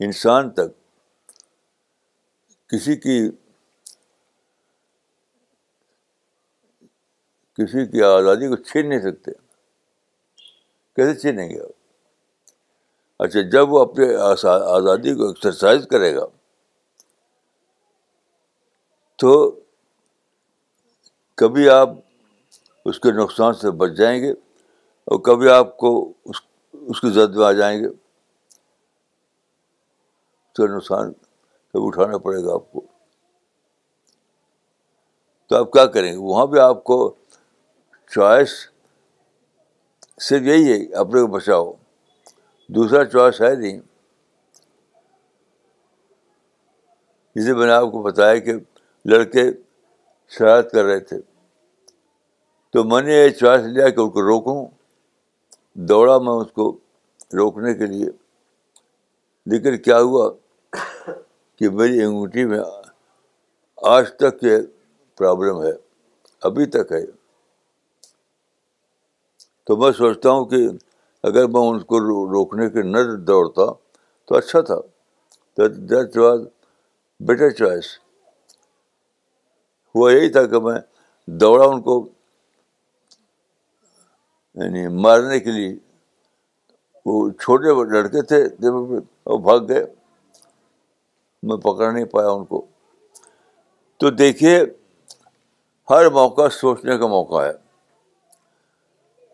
انسان 0.00 0.50
تک 0.50 0.68
کسی 2.68 2.96
کی 2.96 3.30
کسی 7.54 7.86
کی 7.86 8.02
آزادی 8.02 8.48
کو 8.48 8.56
چھین 8.56 8.88
نہیں 8.88 9.00
سکتے۔ 9.00 9.30
کیسے 10.96 11.14
چھینیں 11.20 11.50
گے؟ 11.50 11.60
آپ 11.60 11.70
اچھا 13.18 13.40
جب 13.40 13.72
وہ 13.72 13.82
اپنے 13.82 14.14
آزادی 14.76 15.14
کو 15.14 15.28
ایکسرسائز 15.28 15.86
کرے 15.90 16.14
گا، 16.16 16.26
تو 19.16 19.60
کبھی 21.34 21.68
آپ 21.68 21.88
اس 22.84 23.00
کے 23.00 23.12
نقصان 23.12 23.54
سے 23.54 23.70
بچ 23.70 23.90
جائیں 23.90 24.22
گے 24.22 24.30
اور 25.04 25.20
کبھی 25.20 25.50
آپ 25.50 25.76
کو 25.76 26.12
اس 26.24 26.36
اس 26.72 27.00
کی 27.00 27.10
زد 27.10 27.36
میں 27.36 27.46
آ 27.46 27.52
جائیں 27.52 27.82
گے۔ 27.82 27.88
تو 30.52 30.66
نقصان 30.66 31.12
کبھی 31.12 31.80
اٹھانا 31.86 32.18
پڑے 32.18 32.44
گا 32.44 32.54
آپ 32.54 32.72
کو۔ 32.72 32.80
تو 35.48 35.56
آپ 35.56 35.72
کیا 35.72 35.86
کریں 35.86 36.12
گے؟ 36.12 36.16
وہاں 36.16 36.46
پہ 36.46 36.58
آپ 36.58 36.84
کو 36.84 37.14
چوائس 38.10 38.68
صرف 40.20 40.42
یہی 40.42 40.72
ہے، 40.72 40.94
اپنے 40.94 41.20
کو 41.20 41.26
بچاؤ۔ 41.26 41.72
دوسرا 42.68 43.04
چوائس 43.04 43.40
ہے 43.40 43.54
نہیں۔ 43.54 43.80
جسے 47.34 47.54
میں 47.54 47.66
نے 47.66 47.72
آپ 47.72 47.92
کو 47.92 48.02
بتایا 48.02 48.38
کہ 48.38 48.52
لڑکے 49.04 49.42
شرارت 50.28 50.72
کر 50.72 50.84
رہے 50.84 51.00
تھے۔ 51.00 51.31
تو 52.72 52.84
میں 52.84 53.02
نے 53.02 53.14
یہ 53.14 53.28
چوائس 53.28 53.62
لیا 53.62 53.88
کہ 53.88 54.00
ان 54.00 54.10
کو 54.10 54.22
روکوں۔ 54.22 54.66
دوڑا 55.74 56.18
میں 56.18 56.32
اس 56.32 56.52
کو 56.52 56.78
روکنے 57.34 57.74
کے 57.74 57.86
لیے۔ 57.86 58.06
لیکن 59.46 59.76
کیا 59.76 60.00
ہوا 60.00 60.30
کہ 61.56 61.70
میری 61.70 62.02
انگوٹھی 62.02 62.44
میں 62.44 62.60
آج 63.76 64.12
تک 64.16 64.44
یہ 64.44 64.56
پرابلم 65.18 65.62
ہے، 65.62 65.70
ابھی 66.40 66.66
تک 66.66 66.92
ہے۔ 66.92 67.06
تو 69.64 69.76
میں 69.76 69.92
سوچتا 69.92 70.30
ہوں 70.30 70.44
کہ 70.44 70.68
اگر 71.22 71.46
میں 71.46 71.60
ان 71.60 71.80
کو 71.80 72.00
روکنے 72.00 72.70
کے 72.70 72.82
نہ 72.82 72.98
دوڑتا 73.16 73.72
تو 74.24 74.34
اچھا 74.34 74.60
تھا۔ 74.60 74.76
دیٹ 75.58 76.16
واز 76.16 76.40
بیٹر 77.20 77.50
چوائس 77.50 77.84
ہوا 79.94 80.12
یہی 80.12 80.28
تھا 80.28 80.46
کہ 80.46 80.58
میں 80.58 80.80
دوڑا، 81.26 81.64
ان 81.64 81.82
کو 81.82 82.08
یعنی 84.54 84.88
مارنے 84.88 85.40
کے 85.40 85.50
لیے 85.50 85.76
وہ 87.06 87.30
چھوٹے 87.30 87.92
لڑکے 87.92 88.22
تھے 88.22 88.44
وہ 89.26 89.38
بھاگ 89.38 89.58
گئے، 89.68 89.86
میں 91.42 91.56
پکڑ 91.56 91.92
نہیں 91.92 92.04
پایا 92.04 92.28
ان 92.28 92.44
کو۔ 92.44 92.66
تو 93.96 94.10
دیکھیے، 94.10 94.64
ہر 95.90 96.10
موقع 96.10 96.48
سوچنے 96.48 96.98
کا 96.98 97.06
موقع 97.06 97.42
ہے۔ 97.42 97.52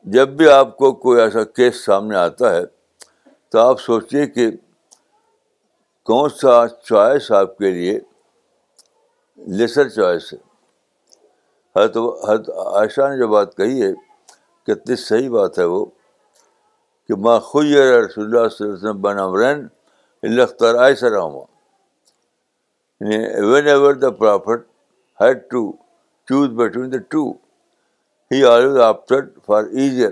جب 0.05 0.29
بھی 0.29 0.49
آپ 0.49 0.77
کو 0.77 0.93
کوئی 0.93 1.21
ایسا 1.21 1.45
کیس 1.45 1.85
سامنے 1.85 2.17
آتا 2.17 2.55
ہے، 2.55 2.63
تو 3.49 3.59
آپ 3.59 3.81
سوچیے 3.81 4.27
کہ 4.27 4.51
کون 6.05 6.29
سا 6.29 6.69
چوائس 6.69 7.33
آپ 7.33 7.59
کے 7.59 7.71
لیے 7.71 8.01
لیسر 9.37 9.89
چوائس 9.89 10.35
ہے۔ 10.35 10.39
حضرت 11.77 11.97
حضرت 12.29 12.51
عائشہ 12.51 13.01
نے 13.01 13.19
جو 13.19 13.29
بات 13.29 13.57
کہی 13.57 13.83
ہے 13.83 14.08
کتنی 14.69 14.97
صحیح 14.97 15.31
بات 15.31 15.59
ہے 15.59 15.65
وہ 15.65 15.85
کہ 17.09 17.15
ماں 17.15 17.41
خوئی 17.41 17.75
رسول 17.75 18.25
اللہ 18.25 18.49
صلی 18.49 18.67
اللہ 18.67 18.77
علیہ 18.77 18.89
وسلم 18.89 19.01
بن 19.01 19.19
امرین 19.19 19.67
اللہ 20.23 20.79
ایسا 20.81 21.11
رہا 21.11 21.25
whenever 23.69 23.95
the 23.95 24.11
prophet 24.11 24.67
had 25.21 25.39
to 25.51 25.73
choose 26.29 26.49
between 26.49 26.93
the 26.93 26.97
two 26.97 27.33
he 28.31 28.45
always 28.45 28.81
after 28.81 29.21
for 29.47 29.65
easier 29.65 30.11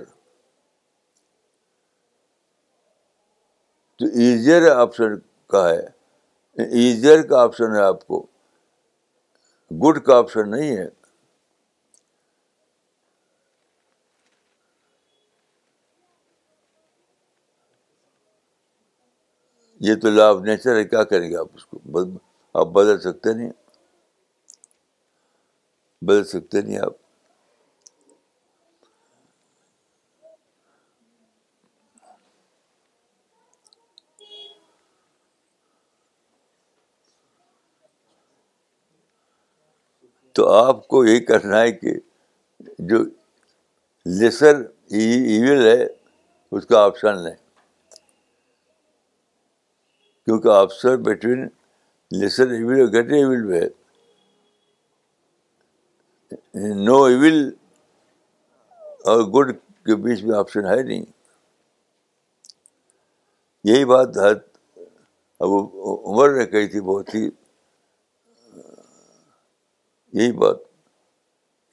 تو 4.01 4.05
ایزیئر 4.05 4.77
آپشن 4.77 5.19
کا 5.47 5.69
ہے۔ 5.71 5.87
ایزیئر 6.57 7.23
کا 7.23 7.43
آپشن 7.43 7.77
ہے 7.77 7.81
آپ 7.81 8.07
کو۔ 8.07 8.27
گڈ 9.71 9.99
کا 10.05 10.19
آپشن 10.19 10.51
نہیں 10.51 10.77
ہے۔ 10.77 11.06
یہ 19.81 19.95
تو 19.95 20.11
لا 20.11 20.29
آف 20.29 20.37
نیچر 20.37 20.77
ہے، 20.77 20.85
کیا 20.85 21.05
کریں 21.05 21.31
گے 21.31 21.37
آپ 21.37 21.47
اس 21.55 21.67
کو؟ 21.67 21.79
آپ 22.55 22.67
بدل 22.67 23.01
سکتے 23.01 23.33
نہیں۔ 23.33 23.51
بدل 26.03 26.25
سکتے 26.25 26.61
نہیں 26.63 26.79
آپ۔ 26.79 26.93
تو 40.33 40.49
آپ 40.49 40.89
کو 40.89 41.05
یہی 41.05 41.25
کرنا 41.25 41.61
ہے 41.61 41.73
کہ 41.73 41.91
جو 42.79 43.05
لیسر 44.05 44.57
ایون 44.91 45.67
ہے، 45.67 45.87
اس 46.51 46.67
کا 46.67 46.85
آپشن 46.85 47.23
لیں۔ 47.25 47.46
کیونکہ 50.27 50.49
آپشن 50.49 51.03
بٹوین 51.03 51.49
لیسر 52.11 52.49
ایون 52.49 52.81
اور 52.81 52.89
گریٹر 52.89 53.15
ایون 53.15 53.47
میں 53.47 53.61
ہے 53.61 53.69
نو 56.85 57.03
ایون 57.05 57.51
اور 59.05 59.21
گڈ 59.21 59.57
کے 59.87 59.97
بیچ 59.97 60.25
میں 60.25 60.39
آپشن 60.39 60.67
ہے 60.67 60.83
نہیں۔ 60.83 61.05
یہی 63.65 63.85
بات 63.85 64.09
حد 64.09 64.35
اب 65.41 65.49
عمر 66.07 66.31
نے 66.31 66.47
کہی 66.47 66.69
تھی 66.69 66.81
بہت 66.81 67.15
ہی۔ 67.15 67.31
یہی 70.13 70.33
بات 70.33 70.57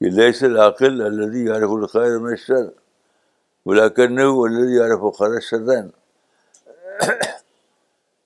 کہ 0.02 0.10
لیس 0.10 0.44
العقل 0.44 1.02
الدی 1.02 1.50
عارف 1.50 1.70
الخیر 1.70 2.20
میں 2.20 2.36
شر 2.36 2.64
بلا 3.66 3.88
کرنے 3.88 4.24
الدی 4.24 4.80
عارف 4.80 5.04
الخیر 5.04 5.40
شرین 5.40 5.90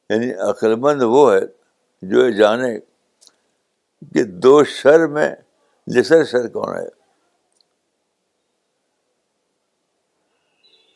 یعنی 0.09 0.33
عقل 0.33 0.75
مند 0.75 1.01
وہ 1.01 1.33
ہے 1.33 1.39
جو 2.01 2.25
یہ 2.25 2.31
جانے 2.31 2.79
کہ 4.13 4.23
دو 4.23 4.63
شر 4.63 5.07
میں 5.07 5.35
لسر 5.87 6.23
شر 6.23 6.47
کون 6.47 6.77
ہے؟ 6.79 6.89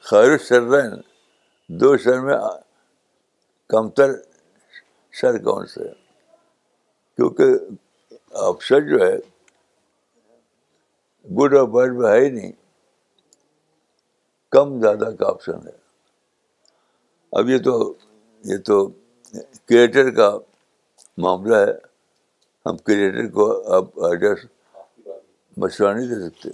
خیر 0.01 0.32
الشرین 0.32 1.01
دو 1.68 1.97
شر 1.97 2.20
میں 2.20 2.38
کمتر 3.68 4.09
شر 5.12 5.38
کون 5.38 5.66
سے؟ 5.66 5.93
کیونکہ 7.16 7.45
آپشن 8.34 8.89
جو 8.89 9.05
ہے، 9.05 9.18
گڈ 11.36 11.53
اور 11.53 11.68
بیڈ 11.68 11.93
میں 11.93 12.12
ہے 12.12 12.26
ہی 12.26 12.30
نہیں، 12.30 12.51
کم 14.49 14.82
زیادہ 14.82 15.09
کا 15.20 15.28
آپشن 15.28 15.68
ہے۔ 15.68 15.72
اب 17.32 17.49
یہ 17.49 17.57
تو 17.57 17.93
یہ 18.45 18.57
تو 18.57 18.89
کریٹر 19.68 20.10
کا 20.12 20.30
معاملہ 21.18 21.56
ہے 21.56 21.74
ہم 22.66 22.78
کریٹر 22.78 23.28
کو 23.30 23.46
اب 23.74 23.86
ایڈریس 24.06 24.46
مشورہ 25.58 25.94
نہیں 25.94 26.08
دے 26.08 26.30
سکتے۔ 26.30 26.50